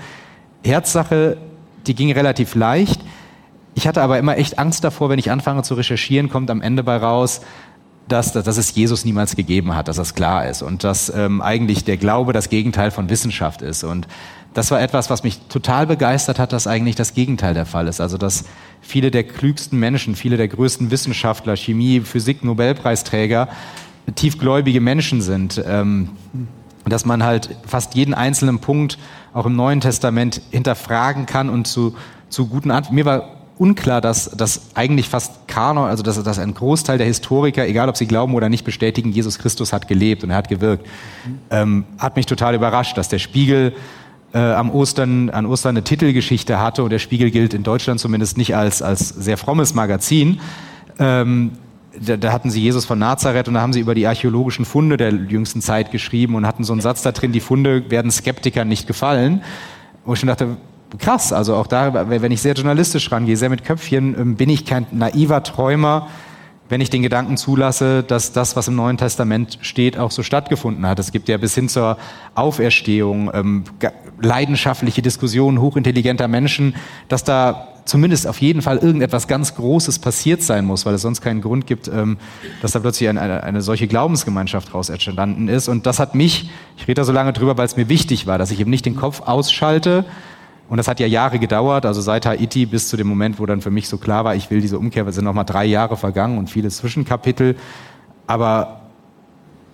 Herzsache, 0.63 1.38
die 1.86 1.93
ging 1.93 2.12
relativ 2.12 2.55
leicht. 2.55 3.01
Ich 3.75 3.88
hatte 3.88 4.01
aber 4.01 4.19
immer 4.19 4.38
echt 4.38 4.60
Angst 4.60 4.83
davor, 4.83 5.10
wenn 5.10 5.19
ich 5.19 5.31
anfange 5.31 5.63
zu 5.63 5.74
recherchieren, 5.74 6.29
kommt 6.29 6.50
am 6.50 6.62
Ende 6.62 6.83
bei 6.83 6.98
raus, 6.98 7.41
dass, 8.07 8.33
dass, 8.33 8.57
es 8.57 8.75
Jesus 8.75 9.05
niemals 9.05 9.36
gegeben 9.36 9.75
hat, 9.75 9.88
dass 9.88 9.95
das 9.95 10.13
klar 10.13 10.48
ist 10.48 10.62
und 10.62 10.83
dass 10.83 11.10
ähm, 11.15 11.41
eigentlich 11.41 11.86
der 11.86 11.98
Glaube 11.98 12.33
das 12.33 12.50
Gegenteil 12.50 12.91
von 12.91 13.10
Wissenschaft 13.10 13.62
ist. 13.62 13.83
Und 13.83 14.07
das 14.53 14.72
war 14.72 14.81
etwas, 14.81 15.10
was 15.10 15.24
mich 15.24 15.39
total 15.50 15.88
begeistert 15.88 16.39
hat, 16.39 16.53
dass 16.53 16.67
eigentlich 16.67 16.95
das 16.95 17.13
Gegenteil 17.13 17.53
der 17.53 17.65
Fall 17.65 17.88
ist. 17.88 18.00
Also 18.00 18.17
dass 18.17 18.45
viele 18.81 19.12
der 19.12 19.24
klügsten 19.24 19.79
Menschen, 19.79 20.15
viele 20.15 20.38
der 20.38 20.48
größten 20.48 20.91
Wissenschaftler, 20.91 21.55
Chemie, 21.55 22.01
Physik, 22.01 22.43
Nobelpreisträger 22.43 23.50
tiefgläubige 24.15 24.81
Menschen 24.81 25.22
sind. 25.22 25.63
Ähm, 25.65 26.10
dass 26.86 27.05
man 27.05 27.24
halt 27.24 27.55
fast 27.65 27.95
jeden 27.95 28.13
einzelnen 28.13 28.60
Punkt 28.60 28.98
auch 29.33 29.45
im 29.45 29.55
Neuen 29.55 29.79
Testament 29.79 30.41
hinterfragen 30.51 31.25
kann 31.25 31.50
und 31.50 31.65
zu, 31.65 31.95
zu 32.29 32.48
guten 32.48 32.72
Antworten. 32.72 32.95
Mir 32.95 33.05
war 33.05 33.29
unklar, 33.57 34.01
dass, 34.01 34.31
dass 34.31 34.75
eigentlich 34.75 35.07
fast 35.07 35.48
Kanon, 35.48 35.88
also 35.88 36.03
dass, 36.03 36.22
dass 36.22 36.39
ein 36.39 36.53
Großteil 36.53 36.98
der 36.98 37.07
Historiker, 37.07 37.67
egal 37.67 37.88
ob 37.88 37.95
sie 37.95 38.07
glauben 38.07 38.33
oder 38.36 38.50
nicht, 38.50 38.66
bestätigen, 38.66 39.11
Jesus 39.11 39.39
Christus 39.39 39.72
hat 39.72 39.87
gelebt 39.87 40.24
und 40.24 40.31
er 40.31 40.35
hat 40.37 40.50
gewirkt. 40.50 40.85
Ähm, 41.50 41.85
hat 41.98 42.16
mich 42.16 42.25
total 42.25 42.55
überrascht, 42.55 42.98
dass 42.98 43.09
der 43.09 43.20
Spiegel 43.20 43.74
äh, 44.33 44.39
am 44.39 44.72
Ostern, 44.72 45.29
an 45.29 45.46
Ostern 45.46 45.77
eine 45.77 45.83
Titelgeschichte 45.83 46.59
hatte 46.59 46.83
und 46.83 46.89
der 46.89 47.00
Spiegel 47.00 47.31
gilt 47.31 47.53
in 47.53 47.63
Deutschland 47.63 48.00
zumindest 48.00 48.37
nicht 48.37 48.55
als, 48.55 48.81
als 48.81 49.09
sehr 49.09 49.37
frommes 49.37 49.74
Magazin. 49.74 50.39
Ähm, 51.00 51.51
da, 52.00 52.17
da, 52.17 52.31
hatten 52.31 52.50
sie 52.50 52.61
Jesus 52.61 52.85
von 52.85 52.98
Nazareth 52.98 53.48
und 53.48 53.53
da 53.53 53.61
haben 53.61 53.74
sie 53.74 53.79
über 53.79 53.93
die 53.93 54.07
archäologischen 54.07 54.65
Funde 54.65 54.98
der 54.98 55.13
jüngsten 55.13 55.61
Zeit 55.61 55.91
geschrieben 55.91 56.35
und 56.35 56.48
hatten 56.48 56.63
so 56.63 56.74
einen 56.74 56.81
Satz 56.81 57.03
da 57.03 57.11
drin, 57.11 57.31
die 57.31 57.39
Funde 57.39 57.89
werden 57.91 58.09
Skeptikern 58.09 58.67
nicht 58.67 58.87
gefallen. 58.87 59.43
Wo 60.03 60.13
ich 60.13 60.19
schon 60.19 60.27
dachte, 60.27 60.57
krass, 60.98 61.31
also 61.31 61.55
auch 61.55 61.67
da, 61.67 62.09
wenn 62.09 62.31
ich 62.31 62.41
sehr 62.41 62.55
journalistisch 62.55 63.11
rangehe, 63.11 63.37
sehr 63.37 63.50
mit 63.50 63.63
Köpfchen, 63.63 64.19
ähm, 64.19 64.35
bin 64.35 64.50
ich 64.50 64.65
kein 64.65 64.87
naiver 64.91 65.43
Träumer, 65.43 66.07
wenn 66.74 66.81
ich 66.81 66.90
den 66.90 67.03
Gedanken 67.03 67.38
zulasse, 67.38 68.01
dass 68.01 68.31
das, 68.31 68.55
was 68.55 68.68
im 68.68 68.75
Neuen 68.75 68.98
Testament 68.98 69.59
steht, 69.62 69.96
auch 69.96 70.09
so 70.09 70.24
stattgefunden 70.24 70.88
hat. 70.88 70.98
Es 70.98 71.12
gibt 71.12 71.29
ja 71.29 71.38
bis 71.38 71.53
hin 71.53 71.70
zur 71.70 72.00
Auferstehung 72.33 73.29
ähm, 73.31 73.64
leidenschaftliche 74.20 75.03
Diskussionen 75.03 75.62
hochintelligenter 75.62 76.27
Menschen, 76.27 76.74
dass 77.09 77.24
da 77.24 77.68
zumindest 77.86 78.25
auf 78.25 78.42
jeden 78.42 78.64
Fall 78.64 78.77
irgendetwas 78.79 79.27
ganz 79.27 79.53
Großes 79.53 80.00
passiert 80.00 80.42
sein 80.42 80.66
muss, 80.66 80.83
weil 80.88 80.96
es 80.96 81.03
sonst 81.03 81.22
keinen 81.22 81.42
Grund 81.42 81.68
gibt, 81.68 81.90
ähm, 81.90 82.18
dass 82.64 82.72
da 82.72 82.79
plötzlich 82.79 83.07
eine, 83.07 83.44
eine, 83.44 83.62
solche 83.62 83.88
Glaubensgemeinschaft 83.88 84.70
daraus 84.70 84.90
entstanden 84.90 85.50
ist. 85.50 85.68
Und 85.68 85.86
das 85.86 86.00
hat 86.00 86.16
mich, 86.16 86.50
ich 86.77 86.88
rede 86.88 87.01
da 87.01 87.03
so 87.03 87.12
lange 87.12 87.33
drüber, 87.33 87.55
weil 87.55 87.68
es 87.68 87.77
mir 87.77 87.88
wichtig 87.88 88.25
war, 88.25 88.40
dass 88.40 88.50
ich 88.50 88.59
eben 88.59 88.72
nicht 88.72 88.88
den 88.88 88.96
Kopf 88.96 89.22
ausschalte. 89.22 90.05
Und 90.69 90.77
das 90.77 90.87
hat 90.87 90.99
ja 90.99 91.07
Jahre 91.07 91.39
gedauert, 91.39 91.85
also 91.85 92.01
seit 92.01 92.25
Haiti 92.25 92.65
bis 92.65 92.87
zu 92.87 92.97
dem 92.97 93.07
Moment, 93.07 93.39
wo 93.39 93.45
dann 93.45 93.61
für 93.61 93.71
mich 93.71 93.87
so 93.87 93.97
klar 93.97 94.23
war, 94.23 94.35
ich 94.35 94.49
will 94.49 94.61
diese 94.61 94.79
Umkehr, 94.79 95.05
es 95.07 95.15
sind 95.15 95.25
noch 95.25 95.33
mal 95.33 95.43
drei 95.43 95.65
Jahre 95.65 95.97
vergangen 95.97 96.37
und 96.37 96.49
viele 96.49 96.69
Zwischenkapitel. 96.69 97.55
Aber 98.27 98.81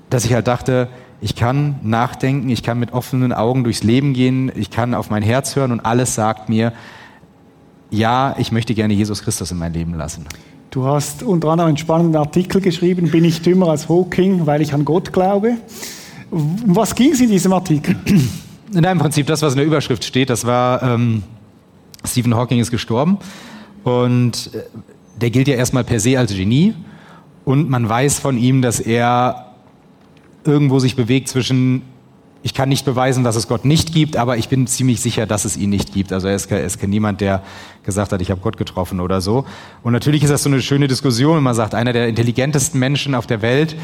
dass 0.09 0.25
ich 0.25 0.33
halt 0.33 0.47
dachte, 0.47 0.89
ich 1.21 1.35
kann 1.35 1.75
nachdenken, 1.83 2.49
ich 2.49 2.63
kann 2.63 2.79
mit 2.79 2.93
offenen 2.93 3.33
Augen 3.33 3.63
durchs 3.63 3.83
Leben 3.83 4.13
gehen, 4.13 4.51
ich 4.55 4.71
kann 4.71 4.93
auf 4.93 5.09
mein 5.09 5.21
Herz 5.21 5.55
hören 5.55 5.71
und 5.71 5.81
alles 5.81 6.15
sagt 6.15 6.49
mir, 6.49 6.73
ja, 7.91 8.35
ich 8.37 8.51
möchte 8.51 8.73
gerne 8.73 8.93
Jesus 8.93 9.23
Christus 9.23 9.51
in 9.51 9.57
mein 9.57 9.73
Leben 9.73 9.93
lassen. 9.93 10.25
Du 10.71 10.85
hast 10.85 11.23
unter 11.23 11.49
anderem 11.49 11.69
einen 11.69 11.77
spannenden 11.77 12.15
Artikel 12.15 12.61
geschrieben, 12.61 13.09
bin 13.09 13.25
ich 13.25 13.41
dümmer 13.41 13.69
als 13.69 13.89
Hawking, 13.89 14.45
weil 14.45 14.61
ich 14.61 14.73
an 14.73 14.85
Gott 14.85 15.11
glaube. 15.11 15.57
Um 16.29 16.75
was 16.75 16.93
ging 16.93 17.11
es 17.11 17.21
in 17.21 17.29
diesem 17.29 17.53
Artikel? 17.53 17.95
In 18.73 18.83
im 18.83 18.99
Prinzip 18.99 19.25
das, 19.25 19.41
was 19.41 19.53
in 19.53 19.57
der 19.57 19.65
Überschrift 19.65 20.03
steht, 20.03 20.29
das 20.29 20.45
war, 20.45 20.83
ähm, 20.83 21.23
Stephen 22.05 22.35
Hawking 22.35 22.59
ist 22.59 22.69
gestorben 22.69 23.17
und 23.83 24.51
äh, 24.53 24.61
der 25.19 25.31
gilt 25.31 25.47
ja 25.47 25.55
erstmal 25.55 25.83
per 25.83 25.99
se 25.99 26.19
als 26.19 26.33
Genie 26.33 26.75
und 27.45 27.69
man 27.69 27.89
weiß 27.89 28.19
von 28.19 28.37
ihm, 28.37 28.61
dass 28.61 28.79
er 28.79 29.53
irgendwo 30.43 30.79
sich 30.79 30.95
bewegt 30.95 31.27
zwischen 31.27 31.81
ich 32.41 32.53
kann 32.53 32.69
nicht 32.69 32.85
beweisen, 32.85 33.25
dass 33.25 33.35
es 33.35 33.49
Gott 33.49 33.65
nicht 33.65 33.93
gibt, 33.93 34.15
aber 34.15 34.37
ich 34.37 34.47
bin 34.47 34.65
ziemlich 34.65 35.01
sicher, 35.01 35.25
dass 35.25 35.43
es 35.43 35.57
ihn 35.57 35.69
nicht 35.69 35.93
gibt. 35.93 36.13
Also 36.13 36.29
er 36.29 36.35
ist, 36.35 36.49
ist 36.49 36.81
niemand, 36.87 37.19
der 37.19 37.43
gesagt 37.83 38.13
hat, 38.13 38.21
ich 38.21 38.31
habe 38.31 38.39
Gott 38.39 38.55
getroffen 38.55 39.01
oder 39.01 39.19
so. 39.19 39.43
Und 39.83 39.91
natürlich 39.91 40.23
ist 40.23 40.29
das 40.29 40.43
so 40.43 40.49
eine 40.49 40.61
schöne 40.61 40.87
Diskussion, 40.87 41.35
wenn 41.35 41.43
man 41.43 41.53
sagt, 41.53 41.75
einer 41.75 41.91
der 41.91 42.07
intelligentesten 42.07 42.79
Menschen 42.79 43.13
auf 43.13 43.27
der 43.27 43.41
Welt 43.41 43.75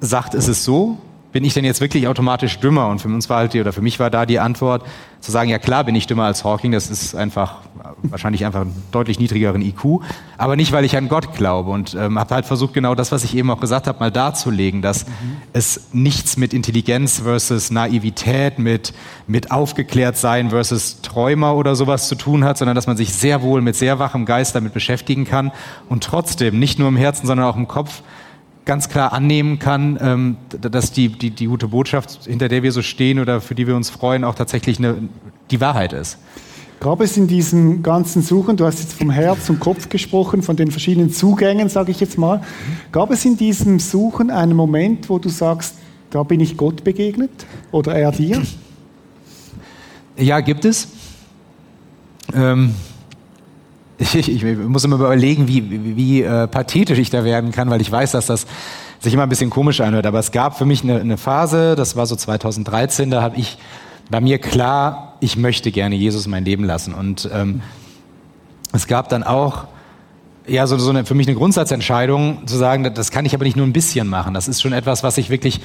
sagt, 0.00 0.34
es 0.34 0.48
ist 0.48 0.64
so 0.64 0.98
bin 1.32 1.44
ich 1.44 1.54
denn 1.54 1.64
jetzt 1.64 1.80
wirklich 1.80 2.06
automatisch 2.08 2.58
dümmer? 2.60 2.88
Und 2.88 3.00
für 3.00 3.08
uns 3.08 3.28
war 3.28 3.38
halt 3.38 3.54
die, 3.54 3.60
oder 3.60 3.72
für 3.72 3.82
mich 3.82 3.98
war 3.98 4.10
da 4.10 4.26
die 4.26 4.38
Antwort, 4.38 4.84
zu 5.22 5.30
sagen, 5.30 5.48
ja 5.48 5.58
klar 5.58 5.84
bin 5.84 5.94
ich 5.94 6.06
dümmer 6.06 6.24
als 6.24 6.44
Hawking, 6.44 6.72
das 6.72 6.90
ist 6.90 7.14
einfach, 7.14 7.58
wahrscheinlich 8.02 8.44
einfach 8.44 8.62
einen 8.62 8.82
deutlich 8.90 9.20
niedrigeren 9.20 9.62
IQ, 9.62 10.00
aber 10.36 10.56
nicht, 10.56 10.72
weil 10.72 10.84
ich 10.84 10.96
an 10.96 11.08
Gott 11.08 11.34
glaube. 11.34 11.70
Und 11.70 11.94
ähm, 11.94 12.18
habe 12.18 12.34
halt 12.34 12.44
versucht, 12.44 12.74
genau 12.74 12.94
das, 12.94 13.12
was 13.12 13.22
ich 13.22 13.36
eben 13.36 13.50
auch 13.50 13.60
gesagt 13.60 13.86
habe, 13.86 14.00
mal 14.00 14.10
darzulegen, 14.10 14.82
dass 14.82 15.06
mhm. 15.06 15.36
es 15.52 15.88
nichts 15.92 16.36
mit 16.36 16.52
Intelligenz 16.52 17.20
versus 17.20 17.70
Naivität, 17.70 18.58
mit, 18.58 18.92
mit 19.26 19.52
aufgeklärt 19.52 20.16
sein 20.16 20.50
versus 20.50 21.00
Träumer 21.02 21.54
oder 21.54 21.76
sowas 21.76 22.08
zu 22.08 22.16
tun 22.16 22.44
hat, 22.44 22.58
sondern 22.58 22.74
dass 22.74 22.88
man 22.88 22.96
sich 22.96 23.12
sehr 23.14 23.42
wohl 23.42 23.62
mit 23.62 23.76
sehr 23.76 24.00
wachem 24.00 24.26
Geist 24.26 24.56
damit 24.56 24.74
beschäftigen 24.74 25.24
kann 25.24 25.52
und 25.88 26.02
trotzdem, 26.02 26.58
nicht 26.58 26.80
nur 26.80 26.88
im 26.88 26.96
Herzen, 26.96 27.26
sondern 27.26 27.46
auch 27.46 27.56
im 27.56 27.68
Kopf, 27.68 28.02
ganz 28.64 28.88
klar 28.88 29.12
annehmen 29.12 29.58
kann, 29.58 29.98
ähm, 30.00 30.36
dass 30.60 30.92
die, 30.92 31.08
die, 31.08 31.30
die 31.30 31.46
gute 31.46 31.68
Botschaft, 31.68 32.26
hinter 32.26 32.48
der 32.48 32.62
wir 32.62 32.72
so 32.72 32.82
stehen 32.82 33.18
oder 33.18 33.40
für 33.40 33.54
die 33.54 33.66
wir 33.66 33.76
uns 33.76 33.90
freuen, 33.90 34.24
auch 34.24 34.34
tatsächlich 34.34 34.78
eine, 34.78 34.96
die 35.50 35.60
Wahrheit 35.60 35.92
ist. 35.92 36.18
Gab 36.80 37.00
es 37.00 37.16
in 37.16 37.28
diesem 37.28 37.82
ganzen 37.82 38.22
Suchen, 38.22 38.56
du 38.56 38.66
hast 38.66 38.80
jetzt 38.80 38.94
vom 38.94 39.10
Herz 39.10 39.48
und 39.48 39.60
Kopf 39.60 39.88
gesprochen, 39.88 40.42
von 40.42 40.56
den 40.56 40.72
verschiedenen 40.72 41.12
Zugängen, 41.12 41.68
sage 41.68 41.92
ich 41.92 42.00
jetzt 42.00 42.18
mal, 42.18 42.42
gab 42.90 43.12
es 43.12 43.24
in 43.24 43.36
diesem 43.36 43.78
Suchen 43.78 44.30
einen 44.30 44.56
Moment, 44.56 45.08
wo 45.08 45.18
du 45.18 45.28
sagst, 45.28 45.76
da 46.10 46.24
bin 46.24 46.40
ich 46.40 46.56
Gott 46.56 46.82
begegnet 46.82 47.30
oder 47.70 47.94
er 47.94 48.10
dir? 48.10 48.42
Ja, 50.16 50.40
gibt 50.40 50.64
es. 50.64 50.88
Ähm, 52.34 52.74
ich, 54.14 54.28
ich, 54.28 54.44
muss 54.44 54.84
immer 54.84 54.96
überlegen, 54.96 55.48
wie, 55.48 55.96
wie, 55.96 56.22
äh, 56.22 56.48
pathetisch 56.48 56.98
ich 56.98 57.10
da 57.10 57.24
werden 57.24 57.52
kann, 57.52 57.70
weil 57.70 57.80
ich 57.80 57.90
weiß, 57.90 58.12
dass 58.12 58.26
das 58.26 58.46
sich 58.98 59.14
immer 59.14 59.22
ein 59.24 59.28
bisschen 59.28 59.50
komisch 59.50 59.80
anhört. 59.80 60.06
Aber 60.06 60.18
es 60.18 60.32
gab 60.32 60.58
für 60.58 60.64
mich 60.64 60.82
eine, 60.82 61.00
eine 61.00 61.16
Phase, 61.16 61.76
das 61.76 61.96
war 61.96 62.06
so 62.06 62.16
2013, 62.16 63.10
da 63.10 63.22
habe 63.22 63.36
ich 63.36 63.58
bei 64.10 64.20
mir 64.20 64.38
klar, 64.38 65.16
ich 65.20 65.36
möchte 65.36 65.70
gerne 65.70 65.94
Jesus 65.94 66.26
mein 66.26 66.44
Leben 66.44 66.64
lassen. 66.64 66.94
Und 66.94 67.28
ähm, 67.32 67.62
es 68.72 68.86
gab 68.86 69.08
dann 69.08 69.22
auch 69.22 69.66
ja, 70.46 70.66
so, 70.66 70.76
so 70.78 70.90
eine, 70.90 71.04
für 71.04 71.14
mich 71.14 71.28
eine 71.28 71.36
Grundsatzentscheidung 71.36 72.46
zu 72.46 72.56
sagen, 72.56 72.92
das 72.94 73.10
kann 73.12 73.24
ich 73.24 73.34
aber 73.34 73.44
nicht 73.44 73.56
nur 73.56 73.66
ein 73.66 73.72
bisschen 73.72 74.08
machen. 74.08 74.34
Das 74.34 74.48
ist 74.48 74.60
schon 74.60 74.72
etwas, 74.72 75.04
was 75.04 75.18
ich 75.18 75.30
wirklich 75.30 75.60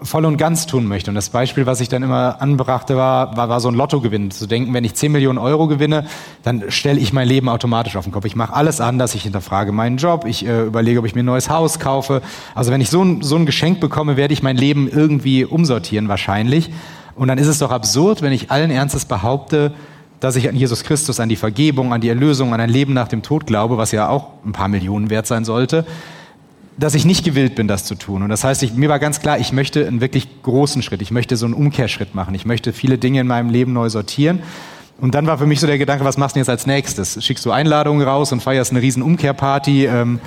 voll 0.00 0.24
und 0.24 0.36
ganz 0.36 0.66
tun 0.66 0.86
möchte. 0.86 1.10
Und 1.10 1.14
das 1.14 1.30
Beispiel, 1.30 1.66
was 1.66 1.80
ich 1.80 1.88
dann 1.88 2.02
immer 2.02 2.40
anbrachte, 2.40 2.96
war, 2.96 3.36
war, 3.36 3.48
war 3.48 3.60
so 3.60 3.68
ein 3.68 3.74
Lottogewinn. 3.74 4.30
Zu 4.30 4.46
denken, 4.46 4.72
wenn 4.72 4.84
ich 4.84 4.94
10 4.94 5.10
Millionen 5.12 5.38
Euro 5.38 5.66
gewinne, 5.66 6.06
dann 6.42 6.70
stelle 6.70 7.00
ich 7.00 7.12
mein 7.12 7.26
Leben 7.26 7.48
automatisch 7.48 7.96
auf 7.96 8.04
den 8.04 8.12
Kopf. 8.12 8.24
Ich 8.24 8.36
mache 8.36 8.54
alles 8.54 8.80
anders, 8.80 9.14
ich 9.14 9.22
hinterfrage 9.22 9.72
meinen 9.72 9.96
Job, 9.96 10.24
ich 10.26 10.46
äh, 10.46 10.62
überlege, 10.62 11.00
ob 11.00 11.06
ich 11.06 11.14
mir 11.14 11.22
ein 11.22 11.26
neues 11.26 11.50
Haus 11.50 11.78
kaufe. 11.78 12.22
Also 12.54 12.70
wenn 12.70 12.80
ich 12.80 12.90
so 12.90 13.02
ein, 13.02 13.22
so 13.22 13.36
ein 13.36 13.46
Geschenk 13.46 13.80
bekomme, 13.80 14.16
werde 14.16 14.34
ich 14.34 14.42
mein 14.42 14.56
Leben 14.56 14.88
irgendwie 14.88 15.44
umsortieren 15.44 16.08
wahrscheinlich. 16.08 16.70
Und 17.16 17.28
dann 17.28 17.38
ist 17.38 17.48
es 17.48 17.58
doch 17.58 17.72
absurd, 17.72 18.22
wenn 18.22 18.32
ich 18.32 18.50
allen 18.50 18.70
Ernstes 18.70 19.04
behaupte, 19.04 19.72
dass 20.20 20.36
ich 20.36 20.48
an 20.48 20.56
Jesus 20.56 20.84
Christus, 20.84 21.20
an 21.20 21.28
die 21.28 21.36
Vergebung, 21.36 21.92
an 21.92 22.00
die 22.00 22.08
Erlösung, 22.08 22.54
an 22.54 22.60
ein 22.60 22.70
Leben 22.70 22.92
nach 22.92 23.08
dem 23.08 23.22
Tod 23.22 23.46
glaube, 23.46 23.78
was 23.78 23.92
ja 23.92 24.08
auch 24.08 24.28
ein 24.44 24.52
paar 24.52 24.68
Millionen 24.68 25.10
wert 25.10 25.26
sein 25.26 25.44
sollte, 25.44 25.86
dass 26.78 26.94
ich 26.94 27.04
nicht 27.04 27.24
gewillt 27.24 27.56
bin, 27.56 27.66
das 27.66 27.84
zu 27.84 27.96
tun. 27.96 28.22
Und 28.22 28.28
das 28.28 28.44
heißt, 28.44 28.62
ich, 28.62 28.72
mir 28.72 28.88
war 28.88 28.98
ganz 28.98 29.20
klar, 29.20 29.38
ich 29.38 29.52
möchte 29.52 29.86
einen 29.86 30.00
wirklich 30.00 30.42
großen 30.42 30.82
Schritt, 30.82 31.02
ich 31.02 31.10
möchte 31.10 31.36
so 31.36 31.44
einen 31.44 31.54
Umkehrschritt 31.54 32.14
machen, 32.14 32.34
ich 32.34 32.46
möchte 32.46 32.72
viele 32.72 32.98
Dinge 32.98 33.20
in 33.20 33.26
meinem 33.26 33.50
Leben 33.50 33.72
neu 33.72 33.90
sortieren. 33.90 34.42
Und 35.00 35.14
dann 35.14 35.26
war 35.26 35.38
für 35.38 35.46
mich 35.46 35.60
so 35.60 35.66
der 35.66 35.78
Gedanke, 35.78 36.04
was 36.04 36.16
machst 36.16 36.36
du 36.36 36.40
jetzt 36.40 36.48
als 36.48 36.66
nächstes? 36.66 37.24
Schickst 37.24 37.44
du 37.44 37.50
Einladungen 37.50 38.06
raus 38.06 38.32
und 38.32 38.42
feierst 38.42 38.70
eine 38.70 38.82
riesen 38.82 39.02
Umkehrparty? 39.02 39.86
Ähm, 39.86 40.20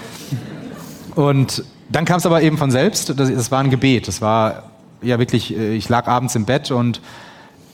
und 1.15 1.63
dann 1.89 2.05
kam 2.05 2.17
es 2.17 2.25
aber 2.25 2.41
eben 2.41 2.57
von 2.57 2.71
selbst, 2.71 3.17
das, 3.17 3.33
das 3.33 3.51
war 3.51 3.59
ein 3.59 3.69
Gebet. 3.69 4.07
Das 4.07 4.21
war 4.21 4.71
ja 5.01 5.19
wirklich, 5.19 5.55
äh, 5.55 5.73
ich 5.73 5.89
lag 5.89 6.07
abends 6.07 6.35
im 6.35 6.45
Bett 6.45 6.71
und 6.71 7.01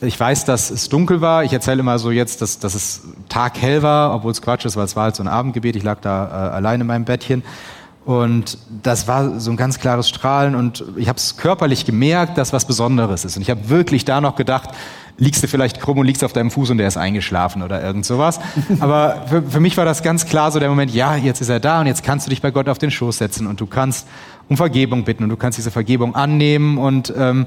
ich 0.00 0.18
weiß, 0.18 0.44
dass 0.44 0.70
es 0.70 0.88
dunkel 0.88 1.20
war. 1.20 1.42
Ich 1.42 1.52
erzähle 1.52 1.80
immer 1.80 1.98
so 1.98 2.12
jetzt, 2.12 2.42
dass, 2.42 2.60
dass 2.60 2.74
es 2.74 3.02
taghell 3.28 3.82
war, 3.82 4.14
obwohl 4.14 4.30
es 4.30 4.40
Quatsch 4.42 4.64
ist, 4.64 4.76
weil 4.76 4.84
es 4.84 4.94
war 4.94 5.04
halt 5.04 5.16
so 5.16 5.22
ein 5.22 5.28
Abendgebet. 5.28 5.74
Ich 5.74 5.82
lag 5.82 6.00
da 6.00 6.26
äh, 6.26 6.54
allein 6.54 6.80
in 6.80 6.86
meinem 6.86 7.04
Bettchen. 7.04 7.42
Und 8.08 8.56
das 8.82 9.06
war 9.06 9.38
so 9.38 9.50
ein 9.50 9.58
ganz 9.58 9.78
klares 9.78 10.08
Strahlen 10.08 10.54
und 10.54 10.82
ich 10.96 11.10
habe 11.10 11.18
es 11.18 11.36
körperlich 11.36 11.84
gemerkt, 11.84 12.38
dass 12.38 12.54
was 12.54 12.64
Besonderes 12.64 13.26
ist. 13.26 13.36
Und 13.36 13.42
ich 13.42 13.50
habe 13.50 13.68
wirklich 13.68 14.06
da 14.06 14.22
noch 14.22 14.34
gedacht, 14.34 14.70
liegst 15.18 15.42
du 15.42 15.46
vielleicht 15.46 15.78
krumm 15.78 15.98
und 15.98 16.06
liegst 16.06 16.24
auf 16.24 16.32
deinem 16.32 16.50
Fuß 16.50 16.70
und 16.70 16.78
der 16.78 16.88
ist 16.88 16.96
eingeschlafen 16.96 17.60
oder 17.60 17.82
irgend 17.82 18.06
sowas. 18.06 18.40
Aber 18.80 19.26
für, 19.26 19.42
für 19.42 19.60
mich 19.60 19.76
war 19.76 19.84
das 19.84 20.02
ganz 20.02 20.24
klar 20.24 20.50
so 20.50 20.58
der 20.58 20.70
Moment, 20.70 20.94
ja, 20.94 21.16
jetzt 21.16 21.42
ist 21.42 21.50
er 21.50 21.60
da 21.60 21.82
und 21.82 21.86
jetzt 21.86 22.02
kannst 22.02 22.26
du 22.26 22.30
dich 22.30 22.40
bei 22.40 22.50
Gott 22.50 22.70
auf 22.70 22.78
den 22.78 22.90
Schoß 22.90 23.18
setzen 23.18 23.46
und 23.46 23.60
du 23.60 23.66
kannst 23.66 24.08
um 24.48 24.56
Vergebung 24.56 25.04
bitten 25.04 25.24
und 25.24 25.28
du 25.28 25.36
kannst 25.36 25.58
diese 25.58 25.70
Vergebung 25.70 26.14
annehmen 26.14 26.78
und 26.78 27.12
ähm, 27.14 27.44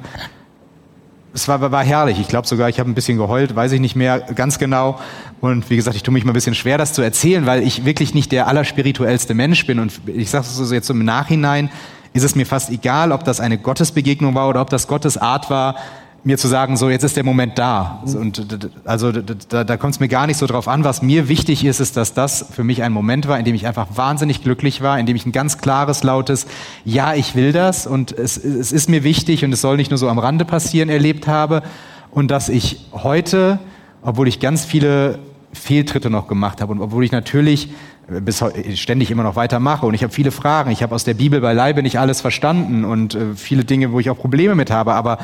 es 1.33 1.47
war, 1.47 1.71
war 1.71 1.83
herrlich. 1.83 2.19
Ich 2.19 2.27
glaube 2.27 2.47
sogar, 2.47 2.69
ich 2.69 2.79
habe 2.79 2.89
ein 2.89 2.93
bisschen 2.93 3.17
geheult, 3.17 3.55
weiß 3.55 3.71
ich 3.71 3.79
nicht 3.79 3.95
mehr 3.95 4.19
ganz 4.19 4.59
genau. 4.59 4.99
Und 5.39 5.69
wie 5.69 5.75
gesagt, 5.75 5.95
ich 5.95 6.03
tue 6.03 6.13
mich 6.13 6.25
mal 6.25 6.31
ein 6.31 6.33
bisschen 6.33 6.55
schwer, 6.55 6.77
das 6.77 6.93
zu 6.93 7.01
erzählen, 7.01 7.45
weil 7.45 7.63
ich 7.63 7.85
wirklich 7.85 8.13
nicht 8.13 8.31
der 8.31 8.47
allerspirituellste 8.47 9.33
Mensch 9.33 9.65
bin. 9.65 9.79
Und 9.79 10.01
ich 10.07 10.29
sage 10.29 10.45
es 10.45 10.71
jetzt 10.71 10.89
im 10.89 11.05
Nachhinein, 11.05 11.69
ist 12.13 12.23
es 12.23 12.35
mir 12.35 12.45
fast 12.45 12.69
egal, 12.69 13.11
ob 13.11 13.23
das 13.23 13.39
eine 13.39 13.57
Gottesbegegnung 13.57 14.35
war 14.35 14.49
oder 14.49 14.61
ob 14.61 14.69
das 14.69 14.87
Gottes 14.87 15.17
Art 15.17 15.49
war, 15.49 15.75
mir 16.23 16.37
zu 16.37 16.47
sagen, 16.47 16.77
so 16.77 16.89
jetzt 16.89 17.03
ist 17.03 17.15
der 17.15 17.23
Moment 17.23 17.57
da. 17.57 18.03
Und 18.05 18.47
also 18.85 19.11
da, 19.11 19.63
da 19.63 19.77
kommt 19.77 19.95
es 19.95 19.99
mir 19.99 20.07
gar 20.07 20.27
nicht 20.27 20.37
so 20.37 20.45
drauf 20.45 20.67
an. 20.67 20.83
Was 20.83 21.01
mir 21.01 21.27
wichtig 21.27 21.65
ist, 21.65 21.79
ist, 21.79 21.97
dass 21.97 22.13
das 22.13 22.45
für 22.51 22.63
mich 22.63 22.83
ein 22.83 22.93
Moment 22.93 23.27
war, 23.27 23.39
in 23.39 23.45
dem 23.45 23.55
ich 23.55 23.65
einfach 23.65 23.87
wahnsinnig 23.95 24.43
glücklich 24.43 24.81
war, 24.81 24.99
in 24.99 25.05
dem 25.07 25.15
ich 25.15 25.25
ein 25.25 25.31
ganz 25.31 25.57
klares, 25.57 26.03
lautes 26.03 26.45
Ja, 26.85 27.15
ich 27.15 27.35
will 27.35 27.51
das 27.51 27.87
und 27.87 28.11
es, 28.11 28.37
es 28.37 28.71
ist 28.71 28.87
mir 28.87 29.03
wichtig 29.03 29.43
und 29.43 29.51
es 29.51 29.61
soll 29.61 29.77
nicht 29.77 29.89
nur 29.89 29.97
so 29.97 30.09
am 30.09 30.19
Rande 30.19 30.45
passieren 30.45 30.89
erlebt 30.89 31.27
habe 31.27 31.63
und 32.11 32.29
dass 32.29 32.49
ich 32.49 32.85
heute, 32.91 33.59
obwohl 34.03 34.27
ich 34.27 34.39
ganz 34.39 34.63
viele 34.63 35.17
Fehltritte 35.53 36.09
noch 36.09 36.27
gemacht 36.27 36.61
habe 36.61 36.71
und 36.71 36.81
obwohl 36.81 37.03
ich 37.03 37.11
natürlich 37.11 37.69
bis 38.07 38.43
ständig 38.75 39.09
immer 39.09 39.23
noch 39.23 39.35
weitermache 39.35 39.85
und 39.85 39.93
ich 39.93 40.03
habe 40.03 40.13
viele 40.13 40.31
Fragen. 40.31 40.71
Ich 40.71 40.83
habe 40.83 40.93
aus 40.93 41.03
der 41.03 41.13
Bibel 41.13 41.39
beileibe 41.39 41.81
nicht 41.81 41.99
alles 41.99 42.21
verstanden 42.21 42.83
und 42.83 43.15
äh, 43.15 43.35
viele 43.35 43.63
Dinge, 43.63 43.91
wo 43.91 43.99
ich 43.99 44.09
auch 44.09 44.17
Probleme 44.17 44.55
mit 44.55 44.69
habe, 44.69 44.93
aber 44.93 45.17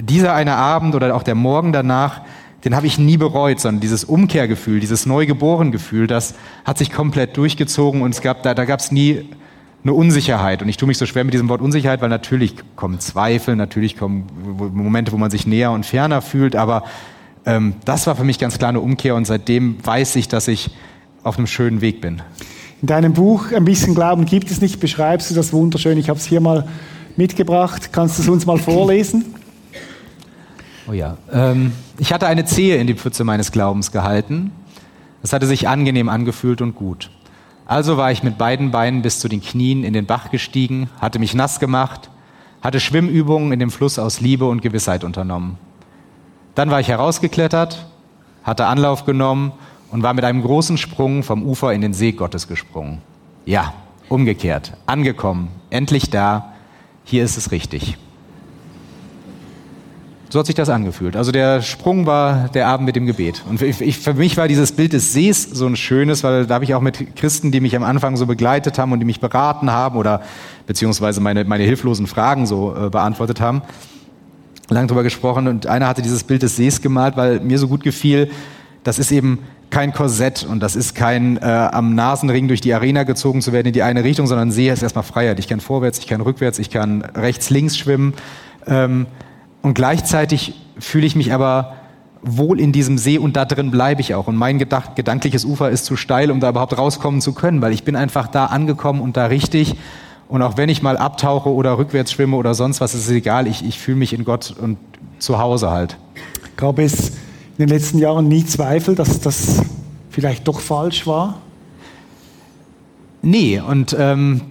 dieser 0.00 0.34
eine 0.34 0.56
Abend 0.56 0.94
oder 0.94 1.14
auch 1.14 1.22
der 1.22 1.34
Morgen 1.34 1.72
danach, 1.72 2.22
den 2.64 2.76
habe 2.76 2.86
ich 2.86 2.98
nie 2.98 3.16
bereut, 3.16 3.60
sondern 3.60 3.80
dieses 3.80 4.04
Umkehrgefühl, 4.04 4.80
dieses 4.80 5.06
Neugeborengefühl, 5.06 6.06
das 6.06 6.34
hat 6.64 6.78
sich 6.78 6.92
komplett 6.92 7.36
durchgezogen 7.36 8.02
und 8.02 8.14
es 8.14 8.20
gab, 8.20 8.42
da, 8.42 8.54
da 8.54 8.64
gab 8.64 8.80
es 8.80 8.92
nie 8.92 9.28
eine 9.82 9.94
Unsicherheit. 9.94 10.60
Und 10.60 10.68
ich 10.68 10.76
tue 10.76 10.86
mich 10.86 10.98
so 10.98 11.06
schwer 11.06 11.24
mit 11.24 11.32
diesem 11.32 11.48
Wort 11.48 11.62
Unsicherheit, 11.62 12.02
weil 12.02 12.10
natürlich 12.10 12.54
kommen 12.76 13.00
Zweifel, 13.00 13.56
natürlich 13.56 13.96
kommen 13.96 14.26
Momente, 14.74 15.12
wo 15.12 15.16
man 15.16 15.30
sich 15.30 15.46
näher 15.46 15.70
und 15.72 15.86
ferner 15.86 16.20
fühlt, 16.20 16.54
aber 16.54 16.84
ähm, 17.46 17.74
das 17.86 18.06
war 18.06 18.16
für 18.16 18.24
mich 18.24 18.38
ganz 18.38 18.58
klar 18.58 18.68
eine 18.68 18.80
Umkehr 18.80 19.14
und 19.14 19.26
seitdem 19.26 19.76
weiß 19.82 20.16
ich, 20.16 20.28
dass 20.28 20.48
ich 20.48 20.70
auf 21.22 21.38
einem 21.38 21.46
schönen 21.46 21.80
Weg 21.80 22.00
bin. 22.00 22.22
In 22.82 22.86
deinem 22.86 23.12
Buch 23.12 23.52
Ein 23.52 23.64
bisschen 23.64 23.94
Glauben 23.94 24.24
gibt 24.24 24.50
es 24.50 24.60
nicht, 24.60 24.80
beschreibst 24.80 25.30
du 25.30 25.34
das 25.34 25.52
wunderschön. 25.52 25.98
Ich 25.98 26.08
habe 26.08 26.18
es 26.18 26.26
hier 26.26 26.40
mal 26.40 26.66
mitgebracht. 27.16 27.90
Kannst 27.92 28.18
du 28.18 28.22
es 28.22 28.28
uns 28.28 28.46
mal 28.46 28.58
vorlesen? 28.58 29.34
Oh 30.90 30.92
ja. 30.92 31.16
Ähm, 31.32 31.72
ich 31.98 32.12
hatte 32.12 32.26
eine 32.26 32.44
Zehe 32.44 32.76
in 32.76 32.88
die 32.88 32.94
Pfütze 32.94 33.22
meines 33.22 33.52
Glaubens 33.52 33.92
gehalten. 33.92 34.50
Es 35.22 35.32
hatte 35.32 35.46
sich 35.46 35.68
angenehm 35.68 36.08
angefühlt 36.08 36.60
und 36.62 36.74
gut. 36.74 37.10
Also 37.64 37.96
war 37.96 38.10
ich 38.10 38.24
mit 38.24 38.38
beiden 38.38 38.72
Beinen 38.72 39.02
bis 39.02 39.20
zu 39.20 39.28
den 39.28 39.40
Knien 39.40 39.84
in 39.84 39.92
den 39.92 40.06
Bach 40.06 40.32
gestiegen, 40.32 40.90
hatte 41.00 41.20
mich 41.20 41.34
nass 41.34 41.60
gemacht, 41.60 42.10
hatte 42.60 42.80
Schwimmübungen 42.80 43.52
in 43.52 43.60
dem 43.60 43.70
Fluss 43.70 44.00
aus 44.00 44.20
Liebe 44.20 44.46
und 44.46 44.62
Gewissheit 44.62 45.04
unternommen. 45.04 45.58
Dann 46.56 46.70
war 46.70 46.80
ich 46.80 46.88
herausgeklettert, 46.88 47.86
hatte 48.42 48.66
Anlauf 48.66 49.04
genommen 49.04 49.52
und 49.92 50.02
war 50.02 50.14
mit 50.14 50.24
einem 50.24 50.42
großen 50.42 50.76
Sprung 50.76 51.22
vom 51.22 51.44
Ufer 51.44 51.72
in 51.72 51.82
den 51.82 51.94
See 51.94 52.10
Gottes 52.10 52.48
gesprungen. 52.48 53.00
Ja, 53.46 53.74
umgekehrt, 54.08 54.72
angekommen, 54.86 55.50
endlich 55.70 56.10
da, 56.10 56.54
hier 57.04 57.22
ist 57.22 57.36
es 57.36 57.52
richtig. 57.52 57.96
So 60.32 60.38
hat 60.38 60.46
sich 60.46 60.54
das 60.54 60.68
angefühlt. 60.68 61.16
Also 61.16 61.32
der 61.32 61.60
Sprung 61.60 62.06
war 62.06 62.48
der 62.50 62.68
Abend 62.68 62.86
mit 62.86 62.94
dem 62.94 63.04
Gebet. 63.04 63.42
Und 63.48 63.58
für 63.58 64.14
mich 64.14 64.36
war 64.36 64.46
dieses 64.46 64.70
Bild 64.70 64.92
des 64.92 65.12
Sees 65.12 65.42
so 65.42 65.66
ein 65.66 65.74
schönes, 65.74 66.22
weil 66.22 66.46
da 66.46 66.54
habe 66.54 66.64
ich 66.64 66.72
auch 66.72 66.80
mit 66.80 67.16
Christen, 67.16 67.50
die 67.50 67.58
mich 67.58 67.74
am 67.74 67.82
Anfang 67.82 68.16
so 68.16 68.26
begleitet 68.26 68.78
haben 68.78 68.92
und 68.92 69.00
die 69.00 69.04
mich 69.04 69.18
beraten 69.18 69.72
haben 69.72 69.98
oder 69.98 70.22
beziehungsweise 70.68 71.20
meine, 71.20 71.44
meine 71.44 71.64
hilflosen 71.64 72.06
Fragen 72.06 72.46
so 72.46 72.72
äh, 72.76 72.90
beantwortet 72.90 73.40
haben, 73.40 73.62
lang 74.68 74.86
drüber 74.86 75.02
gesprochen. 75.02 75.48
Und 75.48 75.66
einer 75.66 75.88
hatte 75.88 76.00
dieses 76.00 76.22
Bild 76.22 76.44
des 76.44 76.54
Sees 76.54 76.80
gemalt, 76.80 77.16
weil 77.16 77.40
mir 77.40 77.58
so 77.58 77.66
gut 77.66 77.82
gefiel, 77.82 78.30
das 78.84 79.00
ist 79.00 79.10
eben 79.10 79.40
kein 79.70 79.92
Korsett 79.92 80.46
und 80.48 80.60
das 80.60 80.76
ist 80.76 80.94
kein 80.94 81.38
äh, 81.38 81.40
am 81.40 81.96
Nasenring 81.96 82.46
durch 82.46 82.60
die 82.60 82.72
Arena 82.72 83.02
gezogen 83.02 83.42
zu 83.42 83.52
werden 83.52 83.66
in 83.66 83.72
die 83.72 83.82
eine 83.82 84.04
Richtung, 84.04 84.28
sondern 84.28 84.52
See 84.52 84.70
ist 84.70 84.84
erstmal 84.84 85.02
Freiheit. 85.04 85.40
Ich 85.40 85.48
kann 85.48 85.58
vorwärts, 85.58 85.98
ich 85.98 86.06
kann 86.06 86.20
rückwärts, 86.20 86.60
ich 86.60 86.70
kann 86.70 87.02
rechts, 87.02 87.50
links 87.50 87.76
schwimmen. 87.76 88.14
Ähm, 88.68 89.06
und 89.62 89.74
gleichzeitig 89.74 90.54
fühle 90.78 91.06
ich 91.06 91.16
mich 91.16 91.32
aber 91.32 91.74
wohl 92.22 92.60
in 92.60 92.72
diesem 92.72 92.98
See 92.98 93.18
und 93.18 93.36
da 93.36 93.44
drin 93.44 93.70
bleibe 93.70 94.00
ich 94.00 94.14
auch. 94.14 94.26
Und 94.26 94.36
mein 94.36 94.58
gedacht, 94.58 94.96
gedankliches 94.96 95.44
Ufer 95.44 95.70
ist 95.70 95.84
zu 95.84 95.96
steil, 95.96 96.30
um 96.30 96.40
da 96.40 96.50
überhaupt 96.50 96.76
rauskommen 96.76 97.20
zu 97.20 97.32
können, 97.32 97.62
weil 97.62 97.72
ich 97.72 97.84
bin 97.84 97.96
einfach 97.96 98.28
da 98.28 98.46
angekommen 98.46 99.00
und 99.00 99.16
da 99.16 99.26
richtig. 99.26 99.76
Und 100.28 100.42
auch 100.42 100.56
wenn 100.56 100.68
ich 100.68 100.82
mal 100.82 100.96
abtauche 100.96 101.48
oder 101.52 101.78
rückwärts 101.78 102.12
schwimme 102.12 102.36
oder 102.36 102.54
sonst 102.54 102.80
was, 102.80 102.94
ist 102.94 103.06
es 103.06 103.10
egal. 103.10 103.46
Ich, 103.46 103.64
ich 103.64 103.78
fühle 103.78 103.96
mich 103.96 104.12
in 104.12 104.24
Gott 104.24 104.54
und 104.60 104.78
zu 105.18 105.38
Hause 105.38 105.70
halt. 105.70 105.96
Gab 106.56 106.78
es 106.78 107.10
in 107.10 107.66
den 107.66 107.68
letzten 107.68 107.98
Jahren 107.98 108.28
nie 108.28 108.44
Zweifel, 108.44 108.94
dass 108.94 109.20
das 109.20 109.62
vielleicht 110.10 110.46
doch 110.46 110.60
falsch 110.60 111.06
war? 111.06 111.38
Nee, 113.22 113.60
und 113.60 113.96
ähm, 113.98 114.42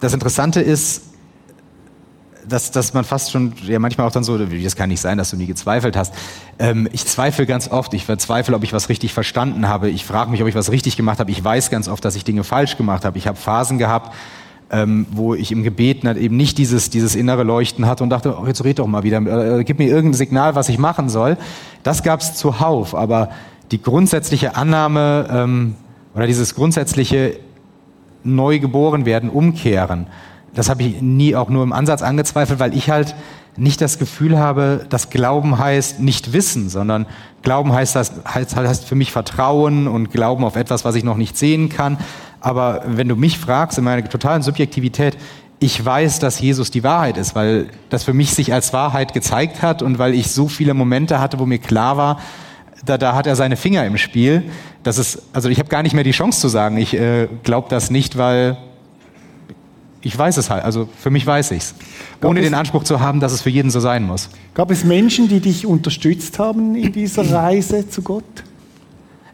das 0.00 0.14
Interessante 0.14 0.60
ist, 0.60 1.02
dass, 2.48 2.70
dass 2.70 2.94
man 2.94 3.04
fast 3.04 3.30
schon, 3.30 3.52
ja 3.66 3.78
manchmal 3.78 4.06
auch 4.06 4.12
dann 4.12 4.24
so, 4.24 4.38
das 4.38 4.76
kann 4.76 4.88
nicht 4.88 5.00
sein, 5.00 5.18
dass 5.18 5.30
du 5.30 5.36
nie 5.36 5.46
gezweifelt 5.46 5.96
hast. 5.96 6.14
Ähm, 6.58 6.88
ich 6.92 7.06
zweifle 7.06 7.46
ganz 7.46 7.70
oft, 7.70 7.94
ich 7.94 8.04
verzweifle, 8.04 8.56
ob 8.56 8.64
ich 8.64 8.72
was 8.72 8.88
richtig 8.88 9.12
verstanden 9.12 9.68
habe. 9.68 9.90
Ich 9.90 10.04
frage 10.04 10.30
mich, 10.30 10.42
ob 10.42 10.48
ich 10.48 10.54
was 10.54 10.70
richtig 10.70 10.96
gemacht 10.96 11.20
habe. 11.20 11.30
Ich 11.30 11.42
weiß 11.42 11.70
ganz 11.70 11.88
oft, 11.88 12.04
dass 12.04 12.16
ich 12.16 12.24
Dinge 12.24 12.44
falsch 12.44 12.76
gemacht 12.76 13.04
habe. 13.04 13.18
Ich 13.18 13.26
habe 13.26 13.36
Phasen 13.36 13.78
gehabt, 13.78 14.14
ähm, 14.70 15.06
wo 15.10 15.34
ich 15.34 15.52
im 15.52 15.62
Gebeten 15.62 16.06
halt 16.08 16.18
eben 16.18 16.36
nicht 16.36 16.58
dieses, 16.58 16.90
dieses 16.90 17.14
innere 17.14 17.42
Leuchten 17.42 17.86
hatte 17.86 18.02
und 18.02 18.10
dachte, 18.10 18.36
oh, 18.38 18.46
jetzt 18.46 18.64
red 18.64 18.78
doch 18.78 18.86
mal 18.86 19.02
wieder, 19.02 19.58
äh, 19.58 19.64
gib 19.64 19.78
mir 19.78 19.88
irgendein 19.88 20.14
Signal, 20.14 20.54
was 20.54 20.68
ich 20.68 20.78
machen 20.78 21.08
soll. 21.08 21.36
Das 21.82 22.02
gab 22.02 22.20
es 22.20 22.34
zuhauf, 22.34 22.94
aber 22.94 23.30
die 23.70 23.80
grundsätzliche 23.80 24.56
Annahme 24.56 25.28
ähm, 25.30 25.74
oder 26.14 26.26
dieses 26.26 26.54
grundsätzliche 26.54 27.38
Neugeboren 28.24 29.06
werden, 29.06 29.30
umkehren, 29.30 30.06
das 30.54 30.68
habe 30.68 30.82
ich 30.82 31.02
nie 31.02 31.36
auch 31.36 31.48
nur 31.48 31.62
im 31.62 31.72
Ansatz 31.72 32.02
angezweifelt, 32.02 32.58
weil 32.60 32.74
ich 32.76 32.90
halt 32.90 33.14
nicht 33.56 33.80
das 33.80 33.98
Gefühl 33.98 34.38
habe, 34.38 34.86
dass 34.88 35.10
Glauben 35.10 35.58
heißt 35.58 36.00
nicht 36.00 36.32
wissen, 36.32 36.68
sondern 36.68 37.06
Glauben 37.42 37.72
heißt, 37.72 37.96
das, 37.96 38.12
heißt, 38.26 38.56
heißt 38.56 38.84
für 38.84 38.94
mich 38.94 39.12
Vertrauen 39.12 39.88
und 39.88 40.10
Glauben 40.10 40.44
auf 40.44 40.56
etwas, 40.56 40.84
was 40.84 40.94
ich 40.94 41.04
noch 41.04 41.16
nicht 41.16 41.36
sehen 41.36 41.68
kann. 41.68 41.98
Aber 42.40 42.82
wenn 42.86 43.08
du 43.08 43.16
mich 43.16 43.38
fragst, 43.38 43.78
in 43.78 43.84
meiner 43.84 44.08
totalen 44.08 44.42
Subjektivität, 44.42 45.16
ich 45.60 45.84
weiß, 45.84 46.20
dass 46.20 46.40
Jesus 46.40 46.70
die 46.70 46.84
Wahrheit 46.84 47.16
ist, 47.16 47.34
weil 47.34 47.66
das 47.90 48.04
für 48.04 48.14
mich 48.14 48.32
sich 48.32 48.52
als 48.52 48.72
Wahrheit 48.72 49.12
gezeigt 49.12 49.60
hat 49.60 49.82
und 49.82 49.98
weil 49.98 50.14
ich 50.14 50.30
so 50.30 50.46
viele 50.46 50.72
Momente 50.72 51.18
hatte, 51.18 51.40
wo 51.40 51.46
mir 51.46 51.58
klar 51.58 51.96
war, 51.96 52.20
da, 52.84 52.96
da 52.96 53.16
hat 53.16 53.26
er 53.26 53.34
seine 53.34 53.56
Finger 53.56 53.84
im 53.84 53.98
Spiel. 53.98 54.44
Das 54.84 54.98
ist, 54.98 55.22
also 55.32 55.48
ich 55.48 55.58
habe 55.58 55.68
gar 55.68 55.82
nicht 55.82 55.94
mehr 55.94 56.04
die 56.04 56.12
Chance 56.12 56.40
zu 56.40 56.48
sagen, 56.48 56.76
ich 56.76 56.94
äh, 56.94 57.28
glaube 57.42 57.66
das 57.70 57.90
nicht, 57.90 58.16
weil 58.16 58.56
ich 60.00 60.16
weiß 60.16 60.36
es 60.36 60.50
halt. 60.50 60.64
Also 60.64 60.88
für 60.98 61.10
mich 61.10 61.26
weiß 61.26 61.50
ich 61.50 61.58
es. 61.58 61.74
Ohne 62.22 62.40
den 62.40 62.54
Anspruch 62.54 62.84
zu 62.84 63.00
haben, 63.00 63.20
dass 63.20 63.32
es 63.32 63.42
für 63.42 63.50
jeden 63.50 63.70
so 63.70 63.80
sein 63.80 64.04
muss. 64.04 64.30
Gab 64.54 64.70
es 64.70 64.84
Menschen, 64.84 65.28
die 65.28 65.40
dich 65.40 65.66
unterstützt 65.66 66.38
haben 66.38 66.74
in 66.76 66.92
dieser 66.92 67.30
Reise 67.30 67.88
zu 67.88 68.02
Gott? 68.02 68.24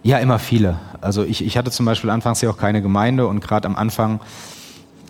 Ja, 0.03 0.18
immer 0.18 0.38
viele. 0.38 0.79
Also 1.00 1.24
ich, 1.24 1.44
ich 1.44 1.57
hatte 1.57 1.70
zum 1.70 1.87
Beispiel 1.87 2.11
anfangs 2.11 2.40
ja 2.40 2.50
auch 2.50 2.59
keine 2.59 2.83
Gemeinde 2.83 3.27
und 3.27 3.40
gerade 3.40 3.66
am 3.66 3.77
Anfang 3.77 4.20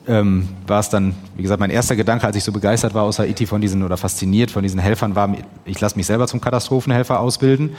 ähm, 0.07 0.49
war 0.67 0.81
es 0.81 0.89
dann, 0.89 1.15
wie 1.37 1.43
gesagt, 1.43 1.61
mein 1.61 1.71
erster 1.71 1.97
Gedanke, 1.97 2.27
als 2.27 2.37
ich 2.37 2.45
so 2.45 2.53
begeistert 2.53 2.95
war 2.95 3.05
aus 3.05 3.19
Haiti 3.19 3.47
von 3.47 3.61
diesen 3.61 3.83
oder 3.83 3.97
fasziniert 3.97 4.51
von 4.51 4.63
diesen 4.63 4.79
Helfern, 4.79 5.15
war, 5.15 5.35
ich 5.65 5.81
lasse 5.81 5.97
mich 5.97 6.07
selber 6.07 6.27
zum 6.27 6.41
Katastrophenhelfer 6.41 7.21
ausbilden. 7.21 7.71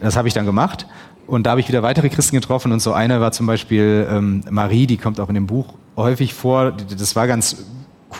Das 0.00 0.16
habe 0.16 0.28
ich 0.28 0.34
dann 0.34 0.46
gemacht 0.46 0.86
und 1.26 1.46
da 1.46 1.50
habe 1.50 1.60
ich 1.60 1.68
wieder 1.68 1.82
weitere 1.82 2.08
Christen 2.08 2.36
getroffen 2.36 2.72
und 2.72 2.80
so 2.80 2.92
eine 2.92 3.20
war 3.20 3.32
zum 3.32 3.46
Beispiel 3.46 4.06
ähm, 4.10 4.44
Marie, 4.50 4.86
die 4.86 4.96
kommt 4.96 5.20
auch 5.20 5.28
in 5.28 5.36
dem 5.36 5.46
Buch 5.46 5.74
häufig 5.96 6.34
vor. 6.34 6.72
Das 6.72 7.16
war 7.16 7.26
ganz 7.26 7.56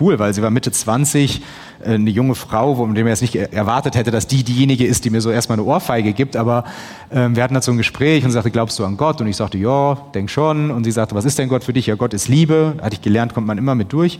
cool, 0.00 0.18
weil 0.18 0.34
sie 0.34 0.42
war 0.42 0.50
Mitte 0.50 0.72
20, 0.72 1.42
äh, 1.84 1.94
eine 1.94 2.10
junge 2.10 2.34
Frau, 2.34 2.74
von 2.74 2.94
der 2.94 3.04
man 3.04 3.10
jetzt 3.10 3.22
nicht 3.22 3.36
erwartet 3.36 3.94
hätte, 3.96 4.10
dass 4.10 4.26
die 4.26 4.42
diejenige 4.42 4.86
ist, 4.86 5.04
die 5.04 5.10
mir 5.10 5.20
so 5.20 5.30
erstmal 5.30 5.58
eine 5.58 5.66
Ohrfeige 5.66 6.12
gibt. 6.12 6.36
Aber 6.36 6.64
ähm, 7.12 7.36
wir 7.36 7.42
hatten 7.42 7.54
dazu 7.54 7.70
ein 7.70 7.76
Gespräch 7.76 8.24
und 8.24 8.30
sie 8.30 8.34
sagte, 8.34 8.50
glaubst 8.50 8.78
du 8.78 8.84
an 8.84 8.96
Gott? 8.96 9.20
Und 9.20 9.26
ich 9.26 9.36
sagte, 9.36 9.58
ja, 9.58 9.96
denk 10.14 10.30
schon. 10.30 10.70
Und 10.70 10.84
sie 10.84 10.92
sagte, 10.92 11.14
was 11.14 11.24
ist 11.24 11.38
denn 11.38 11.48
Gott 11.48 11.64
für 11.64 11.72
dich? 11.72 11.86
Ja, 11.86 11.94
Gott 11.94 12.14
ist 12.14 12.28
Liebe. 12.28 12.74
Hatte 12.82 12.94
ich 12.94 13.02
gelernt, 13.02 13.34
kommt 13.34 13.46
man 13.46 13.58
immer 13.58 13.74
mit 13.74 13.92
durch. 13.92 14.18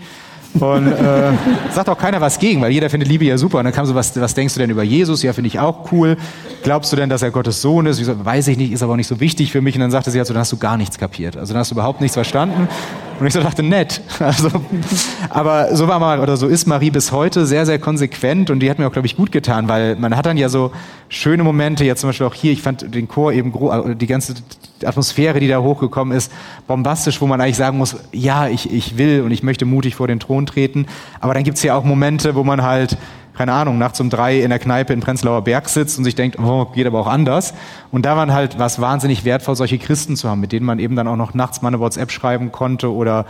Und 0.55 0.87
äh, 0.87 1.33
sagt 1.73 1.89
auch 1.89 1.99
keiner 1.99 2.21
was 2.21 2.39
gegen, 2.39 2.63
weil 2.63 2.71
jeder 2.71 2.89
findet 2.89 3.09
Liebe 3.09 3.25
ja 3.25 3.37
super. 3.37 3.59
Und 3.59 3.65
dann 3.65 3.73
kam 3.73 3.87
so, 3.87 3.95
was, 3.95 4.19
was 4.21 4.35
denkst 4.35 4.55
du 4.55 4.61
denn 4.61 4.71
über 4.71 4.85
Jesus? 4.85 5.23
Ja, 5.23 5.33
finde 5.33 5.49
ich 5.49 5.59
auch 5.59 5.91
cool. 5.91 6.17
Glaubst 6.63 6.93
du 6.93 6.97
denn, 6.97 7.09
dass 7.09 7.23
er 7.23 7.31
Gottes 7.31 7.61
Sohn 7.61 7.87
ist? 7.87 7.99
Ich 7.99 8.07
so, 8.07 8.25
weiß 8.25 8.49
ich 8.49 8.57
nicht, 8.57 8.73
ist 8.73 8.83
aber 8.83 8.93
auch 8.93 8.97
nicht 8.97 9.09
so 9.09 9.19
wichtig 9.19 9.51
für 9.51 9.61
mich. 9.61 9.75
Und 9.75 9.81
dann 9.81 9.91
sagte 9.91 10.11
sie, 10.11 10.21
also, 10.21 10.33
dann 10.33 10.41
hast 10.41 10.53
du 10.53 10.57
gar 10.57 10.77
nichts 10.77 10.97
kapiert. 10.97 11.37
Also 11.37 11.53
dann 11.53 11.61
hast 11.61 11.73
du 11.73 11.75
überhaupt 11.75 12.01
nichts 12.01 12.15
verstanden. 12.15 12.69
Und 13.25 13.29
ich 13.29 13.33
so 13.33 13.41
dachte, 13.41 13.63
nett. 13.63 14.03
Also, 14.21 14.51
aber 15.31 15.75
so 15.75 15.89
war 15.89 15.99
mal, 15.99 16.21
oder 16.21 16.37
so 16.37 16.47
ist 16.47 16.67
Marie 16.67 16.91
bis 16.91 17.11
heute 17.11 17.47
sehr, 17.47 17.65
sehr 17.65 17.79
konsequent 17.79 18.51
und 18.51 18.61
die 18.61 18.69
hat 18.69 18.79
mir 18.79 18.87
auch, 18.87 18.93
glaube 18.93 19.07
ich, 19.07 19.17
gut 19.17 19.33
getan, 19.33 19.67
weil 19.67 19.97
man 19.97 20.15
hat 20.15 20.27
dann 20.27 20.37
ja 20.37 20.51
so 20.51 20.73
schöne 21.09 21.43
Momente, 21.43 21.87
jetzt 21.87 22.03
zum 22.03 22.11
Beispiel 22.11 22.27
auch 22.27 22.35
hier, 22.35 22.53
ich 22.53 22.61
fand 22.61 22.95
den 22.95 23.09
Chor 23.09 23.33
eben, 23.33 23.55
äh, 23.55 23.97
die 23.97 24.07
ganze 24.07 24.35
Atmosphäre, 24.85 25.41
die 25.41 25.49
da 25.49 25.63
hochgekommen 25.63 26.15
ist, 26.15 26.31
bombastisch, 26.67 27.19
wo 27.23 27.27
man 27.27 27.41
eigentlich 27.41 27.57
sagen 27.57 27.79
muss, 27.79 27.97
ja, 28.13 28.49
ich, 28.49 28.71
ich 28.71 28.99
will 28.99 29.23
und 29.23 29.31
ich 29.31 29.43
möchte 29.43 29.65
mutig 29.65 29.95
vor 29.95 30.07
den 30.07 30.21
Thron 30.21 30.45
treten. 30.45 30.85
Aber 31.21 31.33
dann 31.33 31.45
gibt 31.45 31.57
es 31.57 31.63
ja 31.63 31.77
auch 31.77 31.85
Momente, 31.85 32.35
wo 32.35 32.45
man 32.45 32.63
halt 32.63 32.99
keine 33.37 33.53
Ahnung, 33.53 33.79
nachts 33.79 34.01
um 34.01 34.11
drei 34.11 34.41
in 34.41 34.51
der 34.51 34.59
Kneipe 34.59 34.93
in 34.93 35.01
Prenzlauer 35.01 35.43
Berg 35.43 35.69
sitzt 35.69 35.99
und 35.99 36.05
sich 36.05 36.15
denkt, 36.15 36.39
oh, 36.39 36.67
geht 36.67 36.87
aber 36.87 37.01
auch 37.01 37.07
anders. 37.07 37.55
Und 37.91 38.07
da 38.07 38.17
waren 38.17 38.33
halt 38.33 38.59
was 38.59 38.81
wahnsinnig 38.81 39.25
wertvoll, 39.25 39.57
solche 39.57 39.79
Christen 39.79 40.17
zu 40.17 40.29
haben, 40.29 40.41
mit 40.41 40.53
denen 40.53 40.67
man 40.67 40.79
eben 40.79 40.97
dann 40.97 41.09
auch 41.09 41.17
noch 41.17 41.35
nachts 41.35 41.61
mal 41.61 41.69
eine 41.69 41.81
WhatsApp 41.81 42.13
schreiben 42.13 42.53
konnte 42.53 42.93
oder 42.93 43.27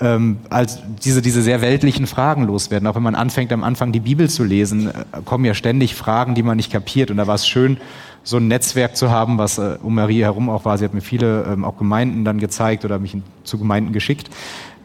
ähm, 0.00 0.38
als 0.50 0.80
diese, 1.04 1.22
diese 1.22 1.42
sehr 1.42 1.60
weltlichen 1.60 2.06
Fragen 2.06 2.44
loswerden. 2.44 2.88
Auch 2.88 2.96
wenn 2.96 3.02
man 3.02 3.14
anfängt, 3.14 3.52
am 3.52 3.62
Anfang 3.62 3.92
die 3.92 4.00
Bibel 4.00 4.28
zu 4.28 4.44
lesen, 4.44 4.88
äh, 4.88 4.92
kommen 5.24 5.44
ja 5.44 5.54
ständig 5.54 5.94
Fragen, 5.94 6.34
die 6.34 6.42
man 6.42 6.56
nicht 6.56 6.72
kapiert. 6.72 7.10
Und 7.10 7.18
da 7.18 7.26
war 7.26 7.36
es 7.36 7.46
schön, 7.46 7.78
so 8.24 8.38
ein 8.38 8.48
Netzwerk 8.48 8.96
zu 8.96 9.10
haben, 9.10 9.38
was 9.38 9.58
äh, 9.58 9.78
um 9.82 9.94
Marie 9.94 10.22
herum 10.22 10.48
auch 10.48 10.64
war. 10.64 10.78
Sie 10.78 10.84
hat 10.84 10.94
mir 10.94 11.00
viele 11.00 11.44
ähm, 11.44 11.64
auch 11.64 11.76
Gemeinden 11.76 12.24
dann 12.24 12.40
gezeigt 12.40 12.84
oder 12.84 12.98
mich 12.98 13.14
in, 13.14 13.22
zu 13.44 13.58
Gemeinden 13.58 13.92
geschickt, 13.92 14.30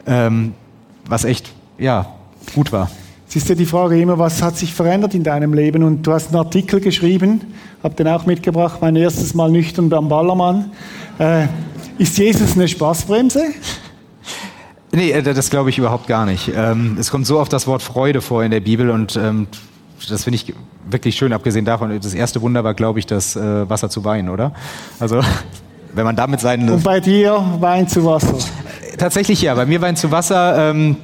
ähm, 0.06 0.54
was 1.06 1.24
echt, 1.24 1.50
ja, 1.78 2.06
gut 2.54 2.70
war. 2.72 2.90
Es 3.30 3.36
ist 3.36 3.48
ja 3.48 3.54
die 3.54 3.64
Frage 3.64 4.00
immer, 4.00 4.18
was 4.18 4.42
hat 4.42 4.56
sich 4.56 4.74
verändert 4.74 5.14
in 5.14 5.22
deinem 5.22 5.54
Leben? 5.54 5.84
Und 5.84 6.04
du 6.04 6.12
hast 6.12 6.30
einen 6.30 6.36
Artikel 6.38 6.80
geschrieben, 6.80 7.40
habe 7.80 7.94
den 7.94 8.08
auch 8.08 8.26
mitgebracht, 8.26 8.78
mein 8.80 8.96
erstes 8.96 9.34
Mal 9.34 9.52
nüchtern 9.52 9.88
beim 9.88 10.08
Ballermann. 10.08 10.72
Äh, 11.20 11.46
ist 11.96 12.18
Jesus 12.18 12.56
eine 12.56 12.66
Spaßbremse? 12.66 13.40
Nee, 14.90 15.12
äh, 15.12 15.22
das 15.22 15.48
glaube 15.48 15.70
ich 15.70 15.78
überhaupt 15.78 16.08
gar 16.08 16.26
nicht. 16.26 16.50
Ähm, 16.56 16.96
es 16.98 17.12
kommt 17.12 17.24
so 17.24 17.38
oft 17.38 17.52
das 17.52 17.68
Wort 17.68 17.82
Freude 17.82 18.20
vor 18.20 18.42
in 18.42 18.50
der 18.50 18.58
Bibel 18.58 18.90
und 18.90 19.14
ähm, 19.14 19.46
das 20.08 20.24
finde 20.24 20.34
ich 20.34 20.52
wirklich 20.90 21.14
schön, 21.14 21.32
abgesehen 21.32 21.64
davon. 21.64 21.96
Das 22.00 22.14
erste 22.14 22.42
Wunder 22.42 22.64
war, 22.64 22.74
glaube 22.74 22.98
ich, 22.98 23.06
das 23.06 23.36
äh, 23.36 23.70
Wasser 23.70 23.90
zu 23.90 24.04
Wein, 24.04 24.28
oder? 24.28 24.52
Also, 24.98 25.20
wenn 25.94 26.04
man 26.04 26.16
damit 26.16 26.40
seinen. 26.40 26.68
Und 26.68 26.82
bei 26.82 26.98
dir 26.98 27.44
Wein 27.60 27.86
zu 27.86 28.04
Wasser? 28.04 28.38
Tatsächlich 28.98 29.40
ja, 29.40 29.54
bei 29.54 29.66
mir 29.66 29.80
Wein 29.80 29.94
zu 29.94 30.10
Wasser. 30.10 30.70
Ähm, 30.72 30.96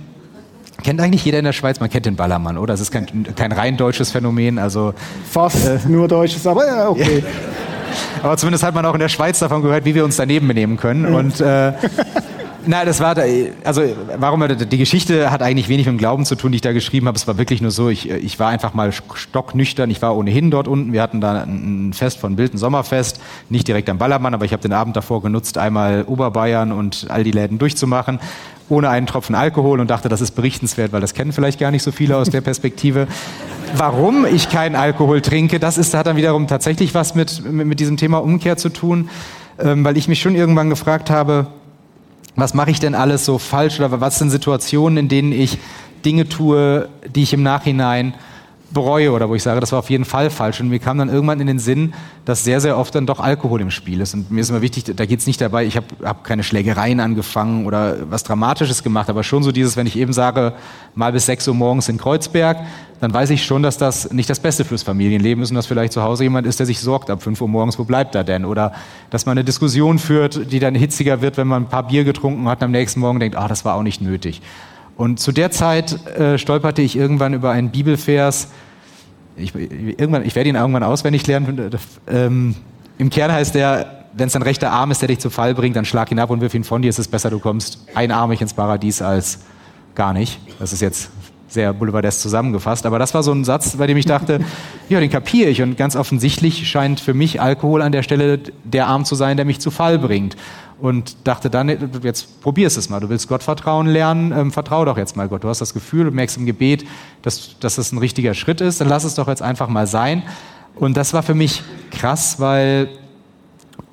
Kennt 0.87 1.01
eigentlich 1.01 1.25
jeder 1.25 1.41
in 1.41 1.45
der 1.45 1.53
Schweiz, 1.53 1.81
man 1.81 1.91
kennt 1.91 2.07
den 2.07 2.15
Ballermann, 2.15 2.59
oder? 2.59 2.73
Das 2.73 2.81
ist 2.81 2.93
kein, 2.93 3.35
kein 3.35 3.51
rein 3.51 3.77
deutsches 3.77 4.13
Phänomen. 4.13 4.57
Also, 4.57 4.95
Fast 5.29 5.67
äh, 5.67 5.81
nur 5.89 6.07
deutsches, 6.07 6.47
aber 6.47 6.65
ja, 6.65 6.89
okay. 6.89 7.25
aber 8.23 8.37
zumindest 8.37 8.63
hat 8.63 8.73
man 8.73 8.87
auch 8.87 8.95
in 8.95 9.01
der 9.01 9.09
Schweiz 9.09 9.41
davon 9.41 9.63
gehört, 9.63 9.85
wie 9.85 9.97
wir 9.97 10.05
uns 10.05 10.15
daneben 10.15 10.47
benehmen 10.47 10.77
können. 10.77 11.13
Und 11.13 11.41
äh, 11.41 11.73
Nein, 12.69 12.85
das 12.87 12.99
war, 12.99 13.17
also 13.63 13.83
warum, 14.17 14.45
die 14.49 14.79
Geschichte 14.79 15.31
hat 15.31 15.41
eigentlich 15.41 15.69
wenig 15.69 15.87
mit 15.87 15.95
dem 15.95 15.99
Glauben 15.99 16.25
zu 16.25 16.35
tun, 16.35 16.51
die 16.51 16.57
ich 16.57 16.63
da 16.63 16.73
geschrieben 16.73 17.07
habe. 17.07 17.17
Es 17.17 17.27
war 17.29 17.39
wirklich 17.39 17.63
nur 17.63 17.71
so, 17.71 17.89
ich, 17.89 18.11
ich 18.11 18.41
war 18.41 18.49
einfach 18.49 18.75
mal 18.75 18.91
stocknüchtern. 18.93 19.89
Ich 19.89 20.03
war 20.03 20.17
ohnehin 20.17 20.51
dort 20.51 20.67
unten. 20.67 20.93
Wir 20.93 21.01
hatten 21.01 21.21
da 21.21 21.45
ein 21.45 21.93
Fest 21.93 22.19
von 22.19 22.35
Bild, 22.35 22.55
ein 22.55 22.59
Sommerfest, 22.59 23.21
nicht 23.51 23.69
direkt 23.69 23.89
am 23.89 23.99
Ballermann, 23.99 24.35
aber 24.35 24.45
ich 24.45 24.53
habe 24.53 24.63
den 24.63 24.73
Abend 24.73 24.97
davor 24.97 25.23
genutzt, 25.23 25.59
einmal 25.59 26.05
Oberbayern 26.09 26.73
und 26.73 27.07
all 27.09 27.23
die 27.23 27.31
Läden 27.31 27.59
durchzumachen 27.59 28.19
ohne 28.69 28.89
einen 28.89 29.07
Tropfen 29.07 29.35
Alkohol 29.35 29.81
und 29.81 29.91
dachte, 29.91 30.09
das 30.09 30.21
ist 30.21 30.33
berichtenswert, 30.33 30.93
weil 30.93 31.01
das 31.01 31.15
kennen 31.15 31.33
vielleicht 31.33 31.59
gar 31.61 31.71
nicht 31.71 31.83
so 31.83 31.93
viele 31.93 32.17
aus 32.17 32.31
der 32.31 32.41
Perspektive. 32.41 33.07
Warum 33.77 34.27
ich 34.27 34.49
keinen 34.49 34.77
Alkohol 34.77 35.21
trinke, 35.21 35.59
das 35.59 35.79
ist, 35.79 35.95
hat 35.95 36.07
dann 36.07 36.17
wiederum 36.17 36.47
tatsächlich 36.47 36.95
was 36.95 37.15
mit, 37.15 37.45
mit, 37.45 37.67
mit 37.67 37.81
diesem 37.81 37.97
Thema 37.97 38.19
Umkehr 38.19 38.57
zu 38.57 38.69
tun, 38.69 39.11
ähm, 39.59 39.85
weil 39.85 39.97
ich 39.97 40.09
mich 40.09 40.21
schon 40.21 40.35
irgendwann 40.35 40.71
gefragt 40.71 41.11
habe, 41.11 41.49
was 42.37 42.55
mache 42.55 42.71
ich 42.71 42.81
denn 42.81 42.95
alles 42.95 43.25
so 43.25 43.39
falsch 43.39 43.81
oder 43.81 44.01
was 44.01 44.19
sind 44.19 44.31
Situationen, 44.31 44.99
in 44.99 45.09
denen 45.09 45.33
ich 45.33 45.59
Dinge 46.05 46.29
tue, 46.29 46.89
die 47.15 47.23
ich 47.23 47.33
im 47.33 47.43
Nachhinein 47.43 48.15
bereue 48.71 49.13
oder 49.13 49.29
wo 49.29 49.35
ich 49.35 49.43
sage, 49.43 49.61
das 49.61 49.73
war 49.73 49.79
auf 49.79 49.91
jeden 49.91 50.05
Fall 50.05 50.31
falsch. 50.31 50.61
Und 50.61 50.69
mir 50.69 50.79
kam 50.79 50.99
dann 50.99 51.09
irgendwann 51.09 51.41
in 51.41 51.47
den 51.47 51.59
Sinn, 51.59 51.95
dass 52.25 52.45
sehr, 52.45 52.61
sehr 52.61 52.77
oft 52.77 52.95
dann 52.95 53.07
doch 53.07 53.21
Alkohol 53.21 53.61
im 53.61 53.71
Spiel 53.71 54.01
ist. 54.01 54.15
Und 54.15 54.31
mir 54.31 54.41
ist 54.41 54.51
immer 54.51 54.63
wichtig, 54.63 54.85
da 54.97 55.07
geht 55.07 55.21
es 55.21 55.27
nicht 55.27 55.41
dabei, 55.41 55.65
ich 55.65 55.77
habe 55.77 55.87
hab 56.03 56.25
keine 56.25 56.43
Schlägereien 56.43 57.01
angefangen 57.01 57.67
oder 57.67 58.11
was 58.11 58.25
Dramatisches 58.25 58.83
gemacht, 58.83 59.09
aber 59.09 59.23
schon 59.23 59.43
so 59.43 59.53
dieses, 59.53 59.77
wenn 59.77 59.87
ich 59.87 59.97
eben 59.97 60.13
sage, 60.13 60.55
mal 60.95 61.13
bis 61.13 61.27
6 61.27 61.49
Uhr 61.49 61.55
morgens 61.55 61.89
in 61.89 61.99
Kreuzberg, 61.99 62.59
dann 63.01 63.13
weiß 63.13 63.31
ich 63.31 63.45
schon, 63.45 63.63
dass 63.63 63.79
das 63.79 64.11
nicht 64.13 64.29
das 64.29 64.41
Beste 64.41 64.65
fürs 64.65 64.83
Familienleben 64.83 65.43
ist 65.43 65.51
und 65.51 65.57
dass 65.57 65.67
vielleicht 65.67 65.93
zu 65.93 66.03
Hause 66.03 66.25
jemand 66.25 66.47
ist, 66.47 66.59
der 66.59 66.67
sich 66.67 66.81
sorgt 66.81 67.11
ab 67.11 67.23
5 67.23 67.41
Uhr 67.41 67.49
morgens, 67.49 67.79
wo 67.79 67.85
bleibt 67.85 68.15
er 68.15 68.25
denn? 68.25 68.45
Oder 68.45 68.73
dass 69.11 69.27
man 69.27 69.33
eine 69.33 69.45
Diskussion 69.45 69.99
führt, 69.99 70.51
die 70.51 70.59
dann 70.59 70.75
hitziger 70.75 71.21
wird, 71.21 71.37
wenn 71.37 71.47
man 71.47 71.65
ein 71.65 71.69
paar 71.69 71.87
Bier 71.87 72.05
getrunken 72.05 72.49
hat 72.49 72.61
und 72.61 72.65
am 72.65 72.71
nächsten 72.73 73.01
Morgen 73.01 73.21
denkt, 73.21 73.37
ah, 73.37 73.49
das 73.49 73.65
war 73.65 73.75
auch 73.75 73.83
nicht 73.83 74.01
nötig. 74.01 74.41
Und 74.97 75.21
zu 75.21 75.33
der 75.33 75.51
Zeit 75.51 76.07
äh, 76.07 76.39
stolperte 76.39 76.83
ich 76.83 76.97
irgendwann 76.97 77.35
über 77.35 77.51
einen 77.51 77.71
Bibelvers. 77.71 78.49
Ich, 79.37 79.55
irgendwann, 79.55 80.25
ich 80.25 80.35
werde 80.35 80.49
ihn 80.49 80.57
irgendwann 80.57 80.83
auswendig 80.83 81.27
lernen. 81.27 81.71
Ähm, 82.09 82.55
Im 82.97 83.11
Kern 83.11 83.31
heißt 83.31 83.55
der, 83.55 84.05
wenn 84.15 84.29
es 84.29 84.33
dein 84.33 84.43
rechter 84.43 84.73
Arm 84.73 84.91
ist, 84.91 85.03
der 85.03 85.09
dich 85.09 85.19
zu 85.19 85.29
Fall 85.29 85.55
bringt, 85.55 85.77
dann 85.77 85.85
schlag 85.85 86.11
ihn 86.11 86.19
ab 86.19 86.31
und 86.31 86.41
wirf 86.41 86.55
ihn 86.55 86.65
von 86.65 86.81
dir. 86.81 86.89
Es 86.89 86.99
ist 86.99 87.09
besser, 87.09 87.29
du 87.29 87.39
kommst 87.39 87.87
einarmig 87.95 88.41
ins 88.41 88.55
Paradies 88.55 89.03
als 89.03 89.41
gar 89.95 90.15
nicht. 90.15 90.41
Das 90.59 90.73
ist 90.73 90.81
jetzt 90.81 91.11
sehr 91.49 91.75
boulevardesk 91.75 92.21
zusammengefasst. 92.21 92.87
Aber 92.87 92.99
das 92.99 93.13
war 93.13 93.23
so 93.23 93.33
ein 93.33 93.45
Satz, 93.45 93.77
bei 93.77 93.87
dem 93.87 93.99
ich 93.99 94.07
dachte, 94.07 94.41
ja, 94.89 94.99
den 95.01 95.11
kapiere 95.11 95.51
ich. 95.51 95.61
Und 95.61 95.77
ganz 95.77 95.95
offensichtlich 95.97 96.67
scheint 96.67 97.01
für 97.01 97.13
mich 97.13 97.43
Alkohol 97.43 97.83
an 97.83 97.93
der 97.93 98.03
Stelle 98.03 98.39
der 98.65 98.87
Arm 98.87 99.05
zu 99.05 99.15
sein, 99.15 99.37
der 99.37 99.45
mich 99.45 99.61
zu 99.61 99.71
Fall 99.71 99.99
bringt 99.99 100.37
und 100.81 101.17
dachte 101.25 101.49
dann, 101.51 101.69
jetzt 102.03 102.41
probierst 102.43 102.77
es 102.77 102.91
mal. 102.91 103.01
Du 103.01 103.09
willst 103.09 103.29
Gott 103.29 103.43
vertrauen 103.43 103.87
lernen, 103.87 104.33
ähm, 104.33 104.53
vertrau 104.53 104.85
doch 104.85 104.99
jetzt 104.99 105.17
mal 105.17 105.29
Gott. 105.29 105.45
Du 105.45 105.49
hast 105.49 105.61
das 105.61 105.73
Gefühl, 105.73 106.05
du 106.05 106.11
merkst 106.11 106.37
im 106.37 106.47
Gebet, 106.47 106.85
dass, 107.23 107.59
dass 107.61 107.77
das 107.77 107.93
ein 107.93 107.99
richtiger 107.99 108.35
Schritt 108.35 108.61
ist, 108.61 108.81
dann 108.81 108.89
lass 108.89 109.05
es 109.05 109.15
doch 109.15 109.29
jetzt 109.29 109.43
einfach 109.43 109.69
mal 109.69 109.87
sein. 109.87 110.23
Und 110.75 110.97
das 110.97 111.15
war 111.15 111.23
für 111.23 111.35
mich 111.35 111.63
krass, 111.91 112.39
weil 112.39 112.89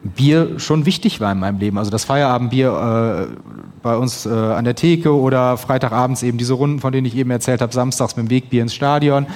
Bier 0.04 0.60
schon 0.60 0.86
wichtig 0.86 1.22
war 1.22 1.32
in 1.32 1.40
meinem 1.40 1.60
Leben. 1.60 1.78
Also 1.78 1.90
das 1.90 2.04
Feierabendbier 2.04 3.30
äh, 3.32 3.36
bei 3.82 3.96
uns 3.96 4.26
äh, 4.26 4.30
an 4.30 4.66
der 4.66 4.76
Theke 4.76 5.16
oder 5.16 5.56
Freitagabends 5.56 6.24
eben 6.24 6.38
diese 6.38 6.54
Runden, 6.54 6.80
von 6.80 6.92
denen 6.92 7.08
ich 7.08 7.16
eben 7.16 7.32
erzählt 7.32 7.62
habe, 7.62 7.74
samstags 7.74 8.18
mit 8.18 8.26
dem 8.26 8.30
Wegbier 8.30 8.62
ins 8.62 8.74
Stadion 8.74 9.28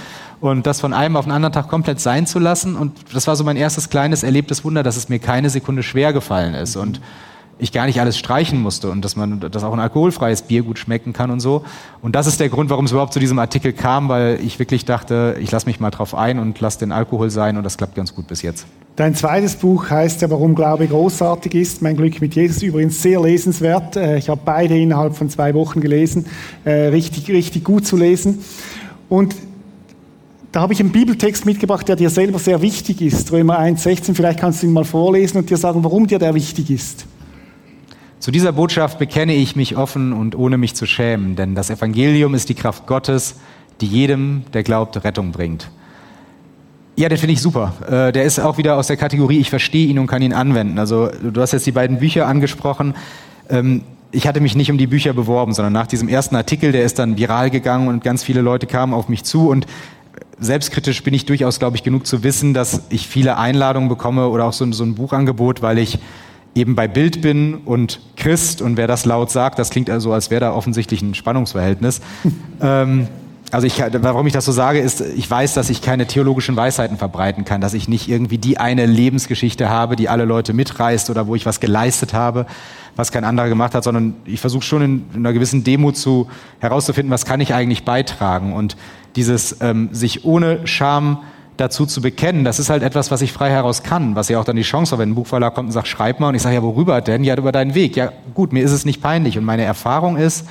und 0.41 0.67
das 0.67 0.81
von 0.81 0.93
einem 0.93 1.15
auf 1.15 1.25
den 1.25 1.31
anderen 1.31 1.53
Tag 1.53 1.69
komplett 1.69 2.01
sein 2.01 2.27
zu 2.27 2.39
lassen. 2.39 2.75
Und 2.75 2.93
das 3.13 3.27
war 3.27 3.35
so 3.37 3.45
mein 3.45 3.55
erstes 3.55 3.89
kleines 3.89 4.23
erlebtes 4.23 4.65
Wunder, 4.65 4.83
dass 4.83 4.97
es 4.97 5.07
mir 5.07 5.19
keine 5.19 5.49
Sekunde 5.49 5.83
schwer 5.83 6.11
gefallen 6.11 6.53
ist. 6.53 6.75
Und 6.75 6.99
ich 7.59 7.71
gar 7.71 7.85
nicht 7.85 7.99
alles 7.99 8.17
streichen 8.17 8.61
musste 8.61 8.89
und 8.91 9.03
dass 9.03 9.15
man, 9.15 9.39
dass 9.39 9.63
auch 9.63 9.73
ein 9.73 9.79
alkoholfreies 9.79 10.43
Bier 10.43 10.63
gut 10.63 10.77
schmecken 10.77 11.13
kann 11.13 11.31
und 11.31 11.39
so. 11.39 11.63
Und 12.01 12.15
das 12.15 12.27
ist 12.27 12.39
der 12.39 12.49
Grund, 12.49 12.69
warum 12.69 12.85
es 12.85 12.91
überhaupt 12.91 13.13
zu 13.13 13.19
diesem 13.19 13.39
Artikel 13.39 13.73
kam, 13.73 14.09
weil 14.09 14.39
ich 14.43 14.59
wirklich 14.59 14.85
dachte, 14.85 15.37
ich 15.39 15.51
lasse 15.51 15.65
mich 15.65 15.79
mal 15.79 15.89
drauf 15.89 16.13
ein 16.13 16.39
und 16.39 16.59
lasse 16.59 16.79
den 16.79 16.91
Alkohol 16.91 17.29
sein 17.29 17.57
und 17.57 17.63
das 17.63 17.77
klappt 17.77 17.95
ganz 17.95 18.13
gut 18.13 18.27
bis 18.27 18.41
jetzt. 18.41 18.67
Dein 18.95 19.13
zweites 19.13 19.55
Buch 19.55 19.89
heißt 19.89 20.21
ja, 20.21 20.29
warum 20.29 20.55
Glaube 20.55 20.87
großartig 20.87 21.53
ist. 21.53 21.81
Mein 21.81 21.95
Glück 21.95 22.19
mit 22.19 22.35
Jesus, 22.35 22.63
übrigens 22.63 23.01
sehr 23.01 23.21
lesenswert. 23.21 23.95
Äh, 23.95 24.17
ich 24.17 24.29
habe 24.29 24.41
beide 24.43 24.77
innerhalb 24.77 25.15
von 25.15 25.29
zwei 25.29 25.53
Wochen 25.53 25.81
gelesen. 25.81 26.25
Äh, 26.63 26.87
richtig, 26.87 27.27
richtig 27.29 27.63
gut 27.63 27.85
zu 27.85 27.95
lesen. 27.95 28.39
Und 29.09 29.35
da 30.51 30.61
habe 30.61 30.73
ich 30.73 30.79
einen 30.79 30.91
Bibeltext 30.91 31.45
mitgebracht, 31.45 31.87
der 31.87 31.95
dir 31.95 32.09
selber 32.09 32.39
sehr 32.39 32.61
wichtig 32.61 33.01
ist. 33.01 33.31
Römer 33.31 33.59
1,16. 33.59 34.15
Vielleicht 34.15 34.39
kannst 34.39 34.63
du 34.63 34.67
ihn 34.67 34.73
mal 34.73 34.85
vorlesen 34.85 35.37
und 35.37 35.49
dir 35.49 35.57
sagen, 35.57 35.83
warum 35.83 36.07
dir 36.07 36.17
der 36.17 36.33
wichtig 36.33 36.71
ist. 36.71 37.05
Zu 38.27 38.31
dieser 38.31 38.51
Botschaft 38.51 38.99
bekenne 38.99 39.33
ich 39.33 39.55
mich 39.55 39.77
offen 39.77 40.11
und 40.11 40.35
ohne 40.35 40.57
mich 40.57 40.75
zu 40.75 40.85
schämen, 40.85 41.37
denn 41.37 41.55
das 41.55 41.69
Evangelium 41.69 42.35
ist 42.35 42.49
die 42.49 42.55
Kraft 42.55 42.85
Gottes, 42.85 43.35
die 43.79 43.85
jedem, 43.85 44.43
der 44.51 44.63
glaubt, 44.63 45.01
Rettung 45.05 45.31
bringt. 45.31 45.71
Ja, 46.97 47.07
den 47.07 47.17
finde 47.17 47.35
ich 47.35 47.41
super. 47.41 47.71
Äh, 47.89 48.11
der 48.11 48.25
ist 48.25 48.37
auch 48.39 48.57
wieder 48.57 48.75
aus 48.75 48.87
der 48.87 48.97
Kategorie, 48.97 49.39
ich 49.39 49.49
verstehe 49.49 49.87
ihn 49.87 49.97
und 49.97 50.07
kann 50.07 50.21
ihn 50.21 50.33
anwenden. 50.33 50.77
Also 50.77 51.07
du 51.07 51.39
hast 51.39 51.53
jetzt 51.53 51.65
die 51.67 51.71
beiden 51.71 51.99
Bücher 51.99 52.27
angesprochen. 52.27 52.95
Ähm, 53.49 53.83
ich 54.11 54.27
hatte 54.27 54.41
mich 54.41 54.55
nicht 54.55 54.69
um 54.69 54.77
die 54.77 54.87
Bücher 54.87 55.13
beworben, 55.13 55.53
sondern 55.53 55.71
nach 55.71 55.87
diesem 55.87 56.09
ersten 56.09 56.35
Artikel, 56.35 56.73
der 56.73 56.83
ist 56.83 56.99
dann 56.99 57.15
viral 57.15 57.49
gegangen 57.49 57.87
und 57.87 58.03
ganz 58.03 58.23
viele 58.23 58.41
Leute 58.41 58.67
kamen 58.67 58.93
auf 58.93 59.07
mich 59.07 59.23
zu 59.23 59.47
und 59.47 59.67
selbstkritisch 60.37 61.01
bin 61.01 61.13
ich 61.13 61.25
durchaus, 61.25 61.59
glaube 61.59 61.77
ich, 61.77 61.83
genug 61.83 62.05
zu 62.05 62.23
wissen, 62.23 62.53
dass 62.53 62.81
ich 62.89 63.07
viele 63.07 63.37
Einladungen 63.37 63.87
bekomme 63.87 64.27
oder 64.27 64.43
auch 64.43 64.53
so, 64.53 64.69
so 64.73 64.83
ein 64.83 64.95
Buchangebot, 64.95 65.61
weil 65.61 65.77
ich 65.77 65.99
eben 66.57 66.75
bei 66.75 66.87
Bild 66.87 67.21
bin 67.21 67.55
und 67.55 67.99
Christ 68.15 68.61
und 68.61 68.77
wer 68.77 68.87
das 68.87 69.05
laut 69.05 69.31
sagt, 69.31 69.59
das 69.59 69.69
klingt 69.69 69.89
also, 69.89 70.11
als 70.11 70.31
wäre 70.31 70.41
da 70.41 70.53
offensichtlich 70.53 71.01
ein 71.01 71.13
Spannungsverhältnis. 71.13 72.01
ähm, 72.61 73.07
also 73.49 73.65
ich, 73.65 73.81
warum 74.01 74.27
ich 74.27 74.33
das 74.33 74.43
so 74.43 74.51
sage, 74.51 74.79
ist, 74.79 74.99
ich 74.99 75.29
weiß, 75.29 75.53
dass 75.53 75.69
ich 75.69 75.81
keine 75.81 76.05
theologischen 76.05 76.57
Weisheiten 76.57 76.97
verbreiten 76.97 77.45
kann, 77.45 77.61
dass 77.61 77.73
ich 77.73 77.87
nicht 77.87 78.09
irgendwie 78.09 78.37
die 78.37 78.57
eine 78.57 78.85
Lebensgeschichte 78.85 79.69
habe, 79.69 79.95
die 79.95 80.09
alle 80.09 80.25
Leute 80.25 80.51
mitreißt 80.51 81.09
oder 81.09 81.27
wo 81.27 81.35
ich 81.35 81.45
was 81.45 81.61
geleistet 81.61 82.13
habe, 82.13 82.45
was 82.97 83.13
kein 83.13 83.23
anderer 83.23 83.47
gemacht 83.47 83.73
hat, 83.73 83.85
sondern 83.85 84.15
ich 84.25 84.41
versuche 84.41 84.63
schon 84.63 84.81
in, 84.81 85.05
in, 85.13 85.19
einer 85.19 85.31
gewissen 85.31 85.63
Demut 85.63 85.95
zu 85.95 86.27
herauszufinden, 86.59 87.09
was 87.09 87.23
kann 87.23 87.39
ich 87.39 87.53
eigentlich 87.53 87.85
beitragen 87.85 88.51
und 88.51 88.75
dieses 89.15 89.57
ähm, 89.61 89.89
sich 89.93 90.25
ohne 90.25 90.67
Scham 90.67 91.19
dazu 91.57 91.85
zu 91.85 92.01
bekennen, 92.01 92.43
das 92.43 92.59
ist 92.59 92.69
halt 92.69 92.83
etwas, 92.83 93.11
was 93.11 93.21
ich 93.21 93.33
frei 93.33 93.49
heraus 93.49 93.83
kann, 93.83 94.15
was 94.15 94.29
ja 94.29 94.39
auch 94.39 94.45
dann 94.45 94.55
die 94.55 94.61
Chance 94.61 94.91
hat, 94.91 94.99
wenn 94.99 95.09
ein 95.09 95.15
Buchverlag 95.15 95.53
kommt 95.55 95.67
und 95.67 95.73
sagt, 95.73 95.87
schreib 95.87 96.19
mal 96.19 96.29
und 96.29 96.35
ich 96.35 96.41
sage, 96.41 96.55
ja, 96.55 96.63
worüber 96.63 97.01
denn? 97.01 97.23
Ja, 97.23 97.35
über 97.35 97.51
deinen 97.51 97.75
Weg. 97.75 97.95
Ja, 97.95 98.11
gut, 98.33 98.53
mir 98.53 98.63
ist 98.63 98.71
es 98.71 98.85
nicht 98.85 99.01
peinlich 99.01 99.37
und 99.37 99.43
meine 99.43 99.63
Erfahrung 99.63 100.17
ist, 100.17 100.47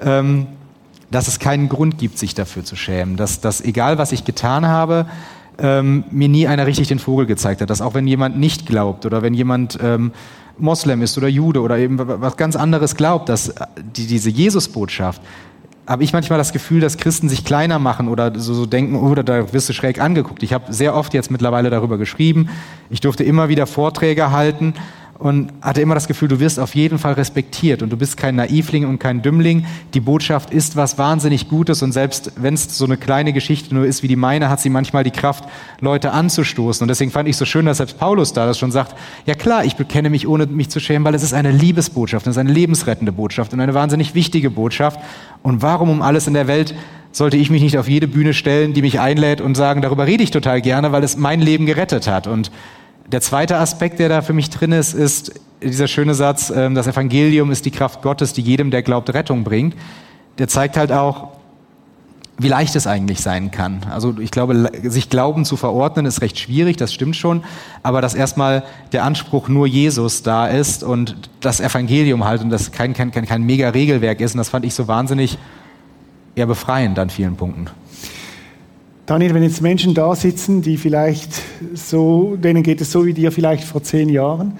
ähm, 0.00 0.46
dass 1.10 1.28
es 1.28 1.38
keinen 1.38 1.68
Grund 1.68 1.98
gibt, 1.98 2.18
sich 2.18 2.34
dafür 2.34 2.64
zu 2.64 2.76
schämen, 2.76 3.16
dass, 3.16 3.40
dass 3.40 3.60
egal 3.60 3.98
was 3.98 4.12
ich 4.12 4.24
getan 4.24 4.66
habe, 4.66 5.06
ähm, 5.58 6.04
mir 6.10 6.28
nie 6.28 6.46
einer 6.46 6.66
richtig 6.66 6.88
den 6.88 6.98
Vogel 6.98 7.26
gezeigt 7.26 7.60
hat, 7.60 7.70
dass 7.70 7.80
auch 7.80 7.94
wenn 7.94 8.06
jemand 8.06 8.38
nicht 8.38 8.66
glaubt 8.66 9.06
oder 9.06 9.22
wenn 9.22 9.34
jemand 9.34 9.78
ähm, 9.82 10.12
Moslem 10.58 11.02
ist 11.02 11.16
oder 11.18 11.28
Jude 11.28 11.60
oder 11.60 11.78
eben 11.78 11.98
was 11.98 12.36
ganz 12.36 12.56
anderes 12.56 12.96
glaubt, 12.96 13.28
dass 13.28 13.54
die, 13.96 14.06
diese 14.06 14.30
Jesusbotschaft, 14.30 15.20
habe 15.86 16.04
ich 16.04 16.12
manchmal 16.12 16.38
das 16.38 16.52
Gefühl, 16.52 16.80
dass 16.80 16.96
Christen 16.96 17.28
sich 17.28 17.44
kleiner 17.44 17.78
machen 17.78 18.08
oder 18.08 18.38
so, 18.38 18.54
so 18.54 18.66
denken, 18.66 18.96
oder 18.96 19.20
oh, 19.20 19.24
da 19.24 19.52
wirst 19.52 19.68
du 19.68 19.72
schräg 19.72 20.00
angeguckt. 20.00 20.42
Ich 20.42 20.52
habe 20.52 20.72
sehr 20.72 20.94
oft 20.94 21.12
jetzt 21.12 21.30
mittlerweile 21.30 21.70
darüber 21.70 21.98
geschrieben. 21.98 22.48
Ich 22.88 23.00
durfte 23.00 23.24
immer 23.24 23.48
wieder 23.48 23.66
Vorträge 23.66 24.30
halten 24.30 24.74
und 25.22 25.52
hatte 25.62 25.80
immer 25.80 25.94
das 25.94 26.08
Gefühl, 26.08 26.26
du 26.26 26.40
wirst 26.40 26.58
auf 26.58 26.74
jeden 26.74 26.98
Fall 26.98 27.12
respektiert 27.12 27.80
und 27.84 27.90
du 27.90 27.96
bist 27.96 28.16
kein 28.16 28.34
Naivling 28.34 28.86
und 28.86 28.98
kein 28.98 29.22
Dümmling. 29.22 29.64
Die 29.94 30.00
Botschaft 30.00 30.50
ist 30.50 30.74
was 30.74 30.98
wahnsinnig 30.98 31.48
Gutes 31.48 31.80
und 31.82 31.92
selbst 31.92 32.32
wenn 32.34 32.54
es 32.54 32.76
so 32.76 32.86
eine 32.86 32.96
kleine 32.96 33.32
Geschichte 33.32 33.72
nur 33.72 33.86
ist 33.86 34.02
wie 34.02 34.08
die 34.08 34.16
meine, 34.16 34.48
hat 34.48 34.60
sie 34.60 34.68
manchmal 34.68 35.04
die 35.04 35.12
Kraft, 35.12 35.44
Leute 35.80 36.10
anzustoßen. 36.10 36.82
Und 36.82 36.88
deswegen 36.88 37.12
fand 37.12 37.28
ich 37.28 37.36
so 37.36 37.44
schön, 37.44 37.66
dass 37.66 37.76
selbst 37.76 38.00
Paulus 38.00 38.32
da 38.32 38.46
das 38.46 38.58
schon 38.58 38.72
sagt, 38.72 38.96
ja 39.24 39.34
klar, 39.34 39.64
ich 39.64 39.76
bekenne 39.76 40.10
mich 40.10 40.26
ohne 40.26 40.46
mich 40.46 40.70
zu 40.70 40.80
schämen, 40.80 41.04
weil 41.04 41.14
es 41.14 41.22
ist 41.22 41.34
eine 41.34 41.52
Liebesbotschaft, 41.52 42.26
es 42.26 42.32
ist 42.32 42.38
eine 42.38 42.52
lebensrettende 42.52 43.12
Botschaft 43.12 43.52
und 43.52 43.60
eine 43.60 43.74
wahnsinnig 43.74 44.16
wichtige 44.16 44.50
Botschaft. 44.50 44.98
Und 45.44 45.62
warum 45.62 45.88
um 45.88 46.02
alles 46.02 46.26
in 46.26 46.34
der 46.34 46.48
Welt 46.48 46.74
sollte 47.12 47.36
ich 47.36 47.48
mich 47.48 47.62
nicht 47.62 47.78
auf 47.78 47.88
jede 47.88 48.08
Bühne 48.08 48.34
stellen, 48.34 48.72
die 48.72 48.82
mich 48.82 48.98
einlädt 48.98 49.40
und 49.40 49.54
sagen, 49.54 49.82
darüber 49.82 50.08
rede 50.08 50.24
ich 50.24 50.32
total 50.32 50.60
gerne, 50.60 50.90
weil 50.90 51.04
es 51.04 51.16
mein 51.16 51.40
Leben 51.40 51.64
gerettet 51.66 52.08
hat. 52.08 52.26
Und 52.26 52.50
der 53.10 53.20
zweite 53.20 53.56
Aspekt, 53.56 53.98
der 53.98 54.08
da 54.08 54.22
für 54.22 54.32
mich 54.32 54.50
drin 54.50 54.72
ist, 54.72 54.94
ist 54.94 55.40
dieser 55.62 55.88
schöne 55.88 56.14
Satz, 56.14 56.50
ähm, 56.54 56.74
das 56.74 56.86
Evangelium 56.86 57.50
ist 57.50 57.64
die 57.64 57.70
Kraft 57.70 58.02
Gottes, 58.02 58.32
die 58.32 58.42
jedem, 58.42 58.70
der 58.70 58.82
glaubt, 58.82 59.12
Rettung 59.12 59.44
bringt. 59.44 59.74
Der 60.38 60.48
zeigt 60.48 60.76
halt 60.76 60.92
auch, 60.92 61.28
wie 62.38 62.48
leicht 62.48 62.74
es 62.74 62.86
eigentlich 62.86 63.20
sein 63.20 63.50
kann. 63.50 63.80
Also 63.90 64.18
ich 64.18 64.30
glaube, 64.30 64.70
sich 64.82 65.10
Glauben 65.10 65.44
zu 65.44 65.56
verordnen 65.56 66.06
ist 66.06 66.22
recht 66.22 66.38
schwierig, 66.38 66.76
das 66.76 66.92
stimmt 66.92 67.14
schon, 67.14 67.44
aber 67.82 68.00
dass 68.00 68.14
erstmal 68.14 68.64
der 68.92 69.04
Anspruch 69.04 69.48
nur 69.48 69.66
Jesus 69.66 70.22
da 70.22 70.46
ist 70.46 70.82
und 70.82 71.30
das 71.40 71.60
Evangelium 71.60 72.24
halt 72.24 72.42
und 72.42 72.50
das 72.50 72.72
kein, 72.72 72.94
kein, 72.94 73.12
kein, 73.12 73.26
kein 73.26 73.42
mega 73.42 73.68
Regelwerk 73.68 74.20
ist 74.20 74.34
und 74.34 74.38
das 74.38 74.48
fand 74.48 74.64
ich 74.64 74.74
so 74.74 74.88
wahnsinnig 74.88 75.38
eher 76.34 76.46
befreiend 76.46 76.98
an 76.98 77.10
vielen 77.10 77.36
Punkten. 77.36 77.66
Daniel, 79.12 79.34
wenn 79.34 79.42
jetzt 79.42 79.60
Menschen 79.60 79.92
da 79.92 80.14
sitzen, 80.14 80.62
die 80.62 80.78
vielleicht 80.78 81.42
so, 81.74 82.34
denen 82.36 82.62
geht 82.62 82.80
es 82.80 82.90
so 82.92 83.04
wie 83.04 83.12
dir 83.12 83.30
vielleicht 83.30 83.64
vor 83.64 83.82
zehn 83.82 84.08
Jahren, 84.08 84.58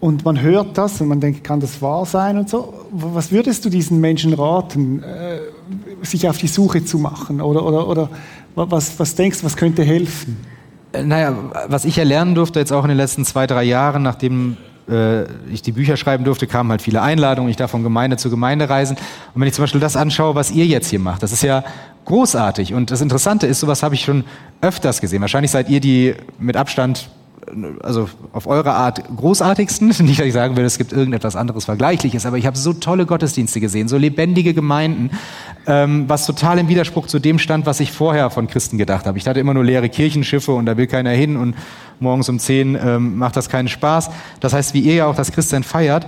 und 0.00 0.24
man 0.24 0.40
hört 0.40 0.76
das 0.76 1.00
und 1.00 1.06
man 1.06 1.20
denkt, 1.20 1.44
kann 1.44 1.60
das 1.60 1.80
wahr 1.80 2.06
sein 2.06 2.38
und 2.38 2.50
so, 2.50 2.74
was 2.90 3.30
würdest 3.30 3.64
du 3.64 3.70
diesen 3.70 4.00
Menschen 4.00 4.32
raten, 4.32 5.04
äh, 5.04 5.38
sich 6.02 6.28
auf 6.28 6.38
die 6.38 6.48
Suche 6.48 6.84
zu 6.84 6.98
machen? 6.98 7.40
Oder, 7.40 7.64
oder, 7.64 7.86
oder 7.86 8.10
was, 8.56 8.98
was 8.98 9.14
denkst 9.14 9.38
du, 9.38 9.46
was 9.46 9.56
könnte 9.56 9.84
helfen? 9.84 10.36
Äh, 10.92 11.04
naja, 11.04 11.32
was 11.68 11.84
ich 11.84 11.98
erlernen 11.98 12.34
durfte 12.34 12.58
jetzt 12.58 12.72
auch 12.72 12.82
in 12.82 12.88
den 12.88 12.96
letzten 12.96 13.24
zwei, 13.24 13.46
drei 13.46 13.62
Jahren, 13.62 14.02
nachdem 14.02 14.56
äh, 14.90 15.24
ich 15.52 15.62
die 15.62 15.72
Bücher 15.72 15.96
schreiben 15.96 16.24
durfte, 16.24 16.46
kamen 16.46 16.70
halt 16.70 16.82
viele 16.82 17.02
Einladungen, 17.02 17.50
ich 17.50 17.56
darf 17.56 17.70
von 17.70 17.82
Gemeinde 17.82 18.16
zu 18.16 18.30
Gemeinde 18.30 18.68
reisen. 18.68 18.96
Und 19.34 19.40
wenn 19.40 19.48
ich 19.48 19.54
zum 19.54 19.62
Beispiel 19.62 19.80
das 19.80 19.96
anschaue, 19.96 20.34
was 20.34 20.50
ihr 20.50 20.66
jetzt 20.66 20.88
hier 20.88 20.98
macht, 20.98 21.22
das 21.22 21.32
ist 21.32 21.42
ja 21.42 21.64
großartig. 22.04 22.74
Und 22.74 22.90
das 22.90 23.00
Interessante 23.00 23.46
ist, 23.46 23.60
sowas 23.60 23.82
habe 23.82 23.94
ich 23.94 24.04
schon 24.04 24.24
öfters 24.60 25.00
gesehen. 25.00 25.20
Wahrscheinlich 25.20 25.50
seid 25.50 25.68
ihr 25.68 25.80
die 25.80 26.14
mit 26.38 26.56
Abstand, 26.56 27.08
also 27.82 28.08
auf 28.32 28.46
eure 28.46 28.72
Art 28.72 29.02
großartigsten. 29.16 29.88
Nicht, 30.00 30.20
dass 30.20 30.26
ich 30.26 30.32
sagen 30.32 30.56
will, 30.56 30.64
es 30.64 30.78
gibt 30.78 30.92
irgendetwas 30.92 31.36
anderes 31.36 31.64
Vergleichliches, 31.64 32.26
aber 32.26 32.38
ich 32.38 32.46
habe 32.46 32.56
so 32.56 32.72
tolle 32.72 33.06
Gottesdienste 33.06 33.60
gesehen, 33.60 33.88
so 33.88 33.96
lebendige 33.96 34.54
Gemeinden, 34.54 35.10
ähm, 35.70 36.08
was 36.08 36.26
total 36.26 36.58
im 36.58 36.68
Widerspruch 36.68 37.06
zu 37.06 37.20
dem 37.20 37.38
stand, 37.38 37.64
was 37.64 37.78
ich 37.78 37.92
vorher 37.92 38.28
von 38.30 38.48
Christen 38.48 38.76
gedacht 38.76 39.06
habe. 39.06 39.16
Ich 39.18 39.26
hatte 39.28 39.38
immer 39.38 39.54
nur 39.54 39.64
leere 39.64 39.88
Kirchenschiffe 39.88 40.52
und 40.52 40.66
da 40.66 40.76
will 40.76 40.88
keiner 40.88 41.10
hin 41.10 41.36
und 41.36 41.54
morgens 42.00 42.28
um 42.28 42.40
zehn 42.40 42.74
ähm, 42.74 43.16
macht 43.16 43.36
das 43.36 43.48
keinen 43.48 43.68
Spaß. 43.68 44.10
Das 44.40 44.52
heißt, 44.52 44.74
wie 44.74 44.80
ihr 44.80 44.94
ja 44.94 45.06
auch 45.06 45.14
das 45.14 45.30
Christsein 45.30 45.62
feiert, 45.62 46.06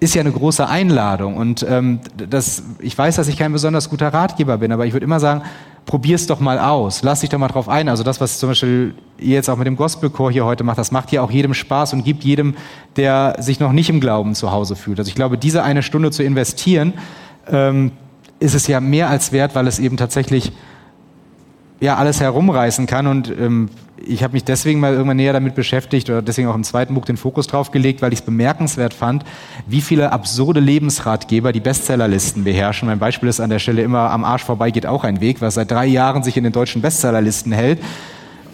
ist 0.00 0.14
ja 0.14 0.20
eine 0.20 0.32
große 0.32 0.68
Einladung. 0.68 1.36
Und 1.36 1.64
ähm, 1.66 2.00
das, 2.16 2.62
ich 2.80 2.96
weiß, 2.98 3.16
dass 3.16 3.28
ich 3.28 3.38
kein 3.38 3.52
besonders 3.52 3.88
guter 3.88 4.08
Ratgeber 4.08 4.58
bin, 4.58 4.70
aber 4.70 4.84
ich 4.84 4.92
würde 4.92 5.04
immer 5.04 5.20
sagen, 5.20 5.42
probier's 5.86 6.26
doch 6.26 6.38
mal 6.38 6.58
aus, 6.58 7.02
lass 7.02 7.20
dich 7.20 7.30
doch 7.30 7.38
mal 7.38 7.48
drauf 7.48 7.70
ein. 7.70 7.88
Also 7.88 8.02
das, 8.02 8.20
was 8.20 8.38
zum 8.38 8.50
Beispiel 8.50 8.94
ihr 9.18 9.34
jetzt 9.34 9.48
auch 9.48 9.56
mit 9.56 9.66
dem 9.66 9.76
Gospelchor 9.76 10.30
hier 10.30 10.44
heute 10.44 10.62
macht, 10.62 10.78
das 10.78 10.92
macht 10.92 11.10
ja 11.10 11.22
auch 11.22 11.30
jedem 11.30 11.54
Spaß 11.54 11.94
und 11.94 12.04
gibt 12.04 12.22
jedem, 12.22 12.54
der 12.96 13.36
sich 13.38 13.60
noch 13.60 13.72
nicht 13.72 13.88
im 13.88 14.00
Glauben 14.00 14.34
zu 14.34 14.52
Hause 14.52 14.76
fühlt. 14.76 14.98
Also 14.98 15.08
ich 15.08 15.14
glaube, 15.14 15.38
diese 15.38 15.62
eine 15.62 15.82
Stunde 15.82 16.10
zu 16.10 16.22
investieren, 16.22 16.92
ähm, 17.50 17.92
ist 18.42 18.54
es 18.54 18.66
ja 18.66 18.80
mehr 18.80 19.08
als 19.08 19.32
wert, 19.32 19.54
weil 19.54 19.66
es 19.66 19.78
eben 19.78 19.96
tatsächlich 19.96 20.52
ja 21.80 21.96
alles 21.96 22.20
herumreißen 22.20 22.86
kann 22.86 23.06
und 23.06 23.28
ähm, 23.30 23.70
ich 24.04 24.22
habe 24.22 24.32
mich 24.32 24.44
deswegen 24.44 24.80
mal 24.80 24.92
irgendwann 24.92 25.16
näher 25.16 25.32
damit 25.32 25.54
beschäftigt 25.54 26.10
oder 26.10 26.22
deswegen 26.22 26.48
auch 26.48 26.54
im 26.54 26.64
zweiten 26.64 26.94
Buch 26.94 27.04
den 27.04 27.16
Fokus 27.16 27.46
drauf 27.46 27.70
gelegt, 27.70 28.02
weil 28.02 28.12
ich 28.12 28.20
es 28.20 28.24
bemerkenswert 28.24 28.94
fand, 28.94 29.24
wie 29.66 29.80
viele 29.80 30.12
absurde 30.12 30.60
Lebensratgeber 30.60 31.52
die 31.52 31.60
Bestsellerlisten 31.60 32.44
beherrschen. 32.44 32.88
Mein 32.88 32.98
Beispiel 32.98 33.28
ist 33.28 33.40
an 33.40 33.50
der 33.50 33.58
Stelle 33.58 33.82
immer 33.82 34.10
am 34.10 34.24
Arsch 34.24 34.44
vorbei 34.44 34.70
geht 34.70 34.86
auch 34.86 35.04
ein 35.04 35.20
Weg, 35.20 35.40
was 35.40 35.54
seit 35.54 35.70
drei 35.70 35.86
Jahren 35.86 36.22
sich 36.22 36.36
in 36.36 36.44
den 36.44 36.52
deutschen 36.52 36.82
Bestsellerlisten 36.82 37.52
hält. 37.52 37.80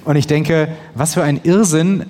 Und 0.05 0.17
ich 0.17 0.27
denke, 0.27 0.69
was 0.95 1.15
für 1.15 1.23
ein 1.23 1.41
Irrsinn, 1.43 2.05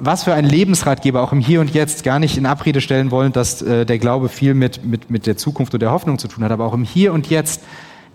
was 0.00 0.24
für 0.24 0.34
ein 0.34 0.44
Lebensratgeber 0.44 1.22
auch 1.22 1.32
im 1.32 1.40
Hier 1.40 1.60
und 1.60 1.72
Jetzt 1.72 2.02
gar 2.02 2.18
nicht 2.18 2.36
in 2.36 2.46
Abrede 2.46 2.80
stellen 2.80 3.10
wollen, 3.10 3.32
dass 3.32 3.62
äh, 3.62 3.84
der 3.84 3.98
Glaube 3.98 4.28
viel 4.28 4.54
mit, 4.54 4.84
mit, 4.84 5.10
mit 5.10 5.26
der 5.26 5.36
Zukunft 5.36 5.74
und 5.74 5.80
der 5.80 5.92
Hoffnung 5.92 6.18
zu 6.18 6.26
tun 6.26 6.42
hat, 6.42 6.50
aber 6.50 6.64
auch 6.64 6.74
im 6.74 6.84
Hier 6.84 7.12
und 7.12 7.28
Jetzt 7.28 7.62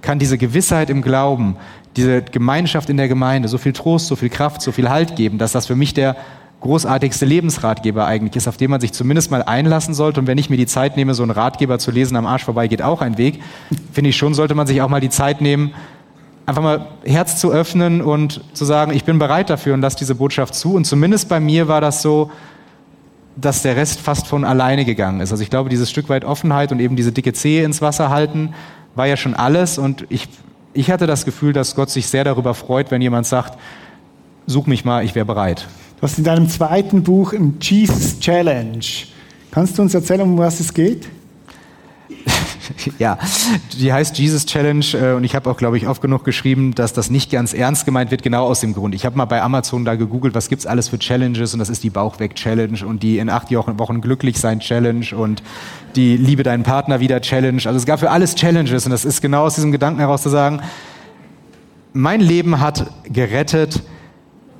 kann 0.01 0.19
diese 0.19 0.37
Gewissheit 0.37 0.89
im 0.89 1.01
Glauben, 1.01 1.55
diese 1.95 2.21
Gemeinschaft 2.21 2.89
in 2.89 2.97
der 2.97 3.07
Gemeinde 3.07 3.47
so 3.47 3.57
viel 3.57 3.73
Trost, 3.73 4.07
so 4.07 4.15
viel 4.15 4.29
Kraft, 4.29 4.61
so 4.61 4.71
viel 4.71 4.89
Halt 4.89 5.15
geben, 5.15 5.37
dass 5.37 5.51
das 5.51 5.67
für 5.67 5.75
mich 5.75 5.93
der 5.93 6.15
großartigste 6.61 7.25
Lebensratgeber 7.25 8.05
eigentlich 8.05 8.35
ist, 8.35 8.47
auf 8.47 8.57
den 8.57 8.71
man 8.71 8.81
sich 8.81 8.91
zumindest 8.91 9.29
mal 9.29 9.43
einlassen 9.43 9.93
sollte. 9.93 10.19
Und 10.19 10.27
wenn 10.27 10.37
ich 10.37 10.49
mir 10.49 10.57
die 10.57 10.65
Zeit 10.65 10.97
nehme, 10.97 11.13
so 11.13 11.21
einen 11.21 11.31
Ratgeber 11.31 11.77
zu 11.77 11.91
lesen, 11.91 12.15
am 12.15 12.25
Arsch 12.25 12.43
vorbei 12.43 12.67
geht 12.67 12.81
auch 12.81 13.01
ein 13.01 13.17
Weg, 13.17 13.41
finde 13.93 14.09
ich 14.09 14.17
schon, 14.17 14.33
sollte 14.33 14.55
man 14.55 14.65
sich 14.65 14.81
auch 14.81 14.89
mal 14.89 15.01
die 15.01 15.09
Zeit 15.09 15.41
nehmen, 15.41 15.73
einfach 16.45 16.61
mal 16.61 16.87
Herz 17.03 17.39
zu 17.39 17.51
öffnen 17.51 18.01
und 18.01 18.41
zu 18.53 18.65
sagen, 18.65 18.93
ich 18.93 19.03
bin 19.03 19.19
bereit 19.19 19.49
dafür 19.49 19.73
und 19.73 19.81
lasse 19.81 19.97
diese 19.97 20.15
Botschaft 20.15 20.55
zu. 20.55 20.75
Und 20.75 20.85
zumindest 20.85 21.29
bei 21.29 21.39
mir 21.39 21.67
war 21.67 21.81
das 21.81 22.01
so, 22.01 22.31
dass 23.35 23.63
der 23.63 23.75
Rest 23.75 23.99
fast 23.99 24.27
von 24.27 24.45
alleine 24.45 24.85
gegangen 24.85 25.21
ist. 25.21 25.31
Also 25.31 25.43
ich 25.43 25.49
glaube, 25.49 25.69
dieses 25.69 25.89
Stück 25.89 26.07
weit 26.09 26.23
Offenheit 26.23 26.71
und 26.71 26.79
eben 26.79 26.95
diese 26.95 27.11
dicke 27.11 27.33
Zehe 27.33 27.63
ins 27.63 27.81
Wasser 27.81 28.09
halten, 28.09 28.53
war 28.95 29.07
ja 29.07 29.17
schon 29.17 29.33
alles. 29.33 29.77
Und 29.77 30.05
ich, 30.09 30.29
ich 30.73 30.89
hatte 30.91 31.07
das 31.07 31.25
Gefühl, 31.25 31.51
dass 31.51 31.75
Gott 31.75 31.89
sich 31.89 32.07
sehr 32.07 32.23
darüber 32.23 32.53
freut, 32.53 32.91
wenn 32.91 33.01
jemand 33.01 33.27
sagt, 33.27 33.57
such 34.47 34.67
mich 34.67 34.85
mal, 34.85 35.03
ich 35.03 35.15
wäre 35.15 35.25
bereit. 35.25 35.67
Du 35.97 36.03
hast 36.03 36.17
in 36.17 36.23
deinem 36.23 36.47
zweiten 36.47 37.03
Buch 37.03 37.33
ein 37.33 37.57
Jesus 37.61 38.19
Challenge. 38.19 38.85
Kannst 39.51 39.77
du 39.77 39.81
uns 39.81 39.93
erzählen, 39.93 40.21
um 40.21 40.37
was 40.37 40.59
es 40.59 40.73
geht? 40.73 41.07
ja, 42.99 43.17
die 43.79 43.91
heißt 43.91 44.17
Jesus 44.17 44.45
Challenge 44.45 44.85
äh, 44.93 45.13
und 45.13 45.23
ich 45.23 45.35
habe 45.35 45.49
auch, 45.49 45.57
glaube 45.57 45.77
ich, 45.77 45.87
oft 45.87 46.01
genug 46.01 46.23
geschrieben, 46.23 46.75
dass 46.75 46.93
das 46.93 47.09
nicht 47.09 47.31
ganz 47.31 47.53
ernst 47.53 47.85
gemeint 47.85 48.11
wird, 48.11 48.23
genau 48.23 48.45
aus 48.45 48.59
dem 48.61 48.73
Grund. 48.73 48.95
Ich 48.95 49.05
habe 49.05 49.17
mal 49.17 49.25
bei 49.25 49.41
Amazon 49.41 49.85
da 49.85 49.95
gegoogelt, 49.95 50.35
was 50.35 50.49
gibt's 50.49 50.65
alles 50.65 50.89
für 50.89 50.99
Challenges 50.99 51.53
und 51.53 51.59
das 51.59 51.69
ist 51.69 51.83
die 51.83 51.89
Bauchweg-Challenge 51.89 52.85
und 52.85 53.03
die 53.03 53.19
in 53.19 53.29
acht 53.29 53.51
Wochen 53.51 54.01
glücklich 54.01 54.39
sein 54.39 54.59
Challenge 54.59 55.05
und 55.15 55.43
die 55.95 56.17
Liebe 56.17 56.43
deinen 56.43 56.63
Partner 56.63 56.99
wieder 56.99 57.21
Challenge. 57.21 57.61
Also 57.65 57.77
es 57.77 57.85
gab 57.85 57.99
für 57.99 58.11
alles 58.11 58.35
Challenges 58.35 58.85
und 58.85 58.91
das 58.91 59.05
ist 59.05 59.21
genau 59.21 59.43
aus 59.45 59.55
diesem 59.55 59.71
Gedanken 59.71 59.99
heraus 59.99 60.23
zu 60.23 60.29
sagen, 60.29 60.61
mein 61.93 62.19
Leben 62.19 62.59
hat 62.59 62.91
gerettet, 63.05 63.81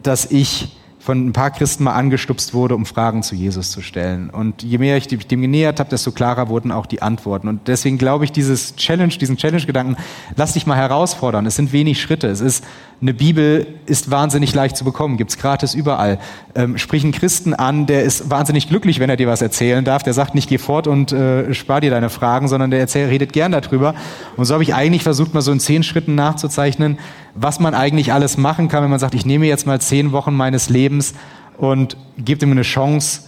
dass 0.04 0.32
ich 0.32 0.78
von 1.06 1.28
ein 1.28 1.34
paar 1.34 1.52
Christen 1.52 1.84
mal 1.84 1.94
angestupst 1.94 2.56
wurde, 2.56 2.74
um 2.74 2.88
Fragen 2.88 3.22
zu 3.22 3.36
Jesus 3.36 3.70
zu 3.70 3.82
stellen. 3.82 4.32
Und 4.32 4.64
je 4.64 4.80
mehr 4.80 4.98
ich 4.98 5.08
dem 5.08 5.42
genähert 5.42 5.80
habe, 5.80 5.88
desto 5.88 6.12
klarer 6.12 6.50
wurden 6.50 6.72
auch 6.72 6.88
die 6.88 7.04
Antworten. 7.04 7.48
Und 7.48 7.68
deswegen 7.68 8.00
glaube 8.00 8.26
ich, 8.26 8.32
dieses 8.32 8.76
Challenge, 8.76 9.14
diesen 9.14 9.38
Challenge-Gedanken, 9.38 9.98
lass 10.36 10.54
dich 10.54 10.66
mal 10.66 10.78
herausfordern. 10.78 11.46
Es 11.46 11.58
sind 11.58 11.72
wenig 11.74 12.02
Schritte. 12.02 12.28
Es 12.28 12.42
ist, 12.42 12.64
eine 13.04 13.14
Bibel 13.14 13.68
ist 13.86 14.10
wahnsinnig 14.10 14.56
leicht 14.56 14.78
zu 14.78 14.84
bekommen, 14.84 15.18
gibt's 15.18 15.38
gratis 15.38 15.76
überall. 15.76 16.18
Ähm, 16.56 16.80
sprich 16.80 17.04
einen 17.04 17.12
Christen 17.12 17.54
an, 17.54 17.86
der 17.86 18.02
ist 18.02 18.32
wahnsinnig 18.32 18.68
glücklich, 18.68 19.00
wenn 19.00 19.12
er 19.12 19.18
dir 19.18 19.28
was 19.28 19.44
erzählen 19.44 19.86
darf. 19.86 20.02
Der 20.02 20.14
sagt 20.14 20.34
nicht, 20.34 20.50
geh 20.50 20.58
fort 20.58 20.88
und 20.88 21.12
äh, 21.12 21.54
spar 21.54 21.82
dir 21.82 21.92
deine 21.92 22.10
Fragen, 22.10 22.48
sondern 22.48 22.72
der 22.72 22.80
erzählt, 22.80 23.12
redet 23.12 23.32
gern 23.32 23.52
darüber. 23.52 23.94
Und 24.38 24.46
so 24.46 24.56
habe 24.56 24.64
ich 24.64 24.74
eigentlich 24.74 25.04
versucht, 25.04 25.36
mal 25.36 25.42
so 25.42 25.52
in 25.52 25.60
zehn 25.60 25.84
Schritten 25.84 26.16
nachzuzeichnen, 26.16 26.98
was 27.36 27.60
man 27.60 27.76
eigentlich 27.76 28.14
alles 28.14 28.38
machen 28.38 28.70
kann, 28.70 28.82
wenn 28.84 28.90
man 28.90 29.00
sagt, 29.00 29.14
ich 29.14 29.26
nehme 29.26 29.46
jetzt 29.46 29.68
mal 29.68 29.80
zehn 29.80 30.14
Wochen 30.14 30.34
meines 30.34 30.70
Lebens 30.70 31.14
und 31.58 31.98
gebe 32.18 32.46
ihm 32.46 32.52
eine 32.52 32.62
Chance, 32.62 33.22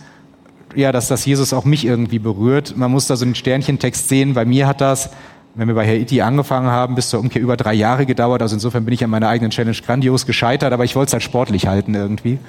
ja, 0.76 0.92
dass 0.92 1.10
das 1.10 1.26
Jesus 1.26 1.54
auch 1.54 1.66
mich 1.66 1.86
irgendwie 1.86 2.20
berührt. 2.20 2.76
Man 2.78 2.90
muss 2.92 3.08
da 3.08 3.18
so 3.18 3.26
einen 3.26 3.36
Sternchentext 3.36 4.08
sehen. 4.08 4.34
Bei 4.34 4.46
mir 4.46 4.68
hat 4.68 4.80
das, 4.80 5.10
wenn 5.56 5.68
wir 5.68 5.76
bei 5.76 5.86
Haiti 5.86 6.22
angefangen 6.22 6.68
haben, 6.68 6.96
bis 6.96 7.10
zur 7.10 7.20
Umkehr 7.20 7.42
über 7.42 7.58
drei 7.58 7.74
Jahre 7.74 8.06
gedauert. 8.06 8.42
Also 8.42 8.56
insofern 8.56 8.86
bin 8.86 8.94
ich 8.94 9.04
an 9.04 9.10
meiner 9.10 9.28
eigenen 9.28 9.52
Challenge 9.52 9.78
grandios 9.86 10.26
gescheitert, 10.26 10.72
aber 10.72 10.86
ich 10.86 10.96
wollte 10.96 11.10
es 11.10 11.14
halt 11.14 11.24
sportlich 11.24 11.68
halten 11.68 11.94
irgendwie. 11.94 12.40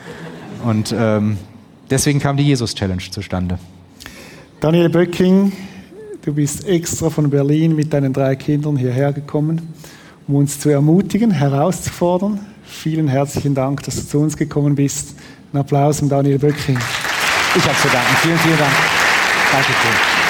Und 0.65 0.95
ähm, 0.97 1.39
deswegen 1.91 2.21
kam 2.21 2.37
die 2.37 2.45
Jesus-Challenge 2.45 3.03
zustande. 3.11 3.59
Daniel 4.61 4.91
Böcking, 4.91 5.53
du 6.23 6.35
bist 6.35 6.69
extra 6.69 7.11
von 7.11 7.31
Berlin 7.31 7.75
mit 7.75 7.93
deinen 7.93 8.13
drei 8.13 8.37
Kindern 8.37 8.77
hierher 8.77 9.13
gekommen 9.13 9.73
um 10.29 10.37
uns 10.37 10.61
zu 10.61 10.69
ermutigen, 10.69 11.31
herauszufordern. 11.31 12.39
Vielen 12.65 13.09
herzlichen 13.09 13.55
Dank, 13.55 13.83
dass 13.85 13.97
du 13.97 14.03
zu 14.03 14.21
uns 14.21 14.37
gekommen 14.37 14.75
bist. 14.75 15.15
Ein 15.53 15.61
Applaus 15.61 16.03
an 16.03 16.11
Daniel 16.11 16.39
Böcking. 16.39 16.79
Ich 17.57 17.65
habe 17.65 17.77
zu 17.79 17.89
danken. 17.89 18.17
Vielen, 18.21 18.39
vielen 18.39 18.59
Dank. 18.59 18.73
Dankeschön. 19.51 20.28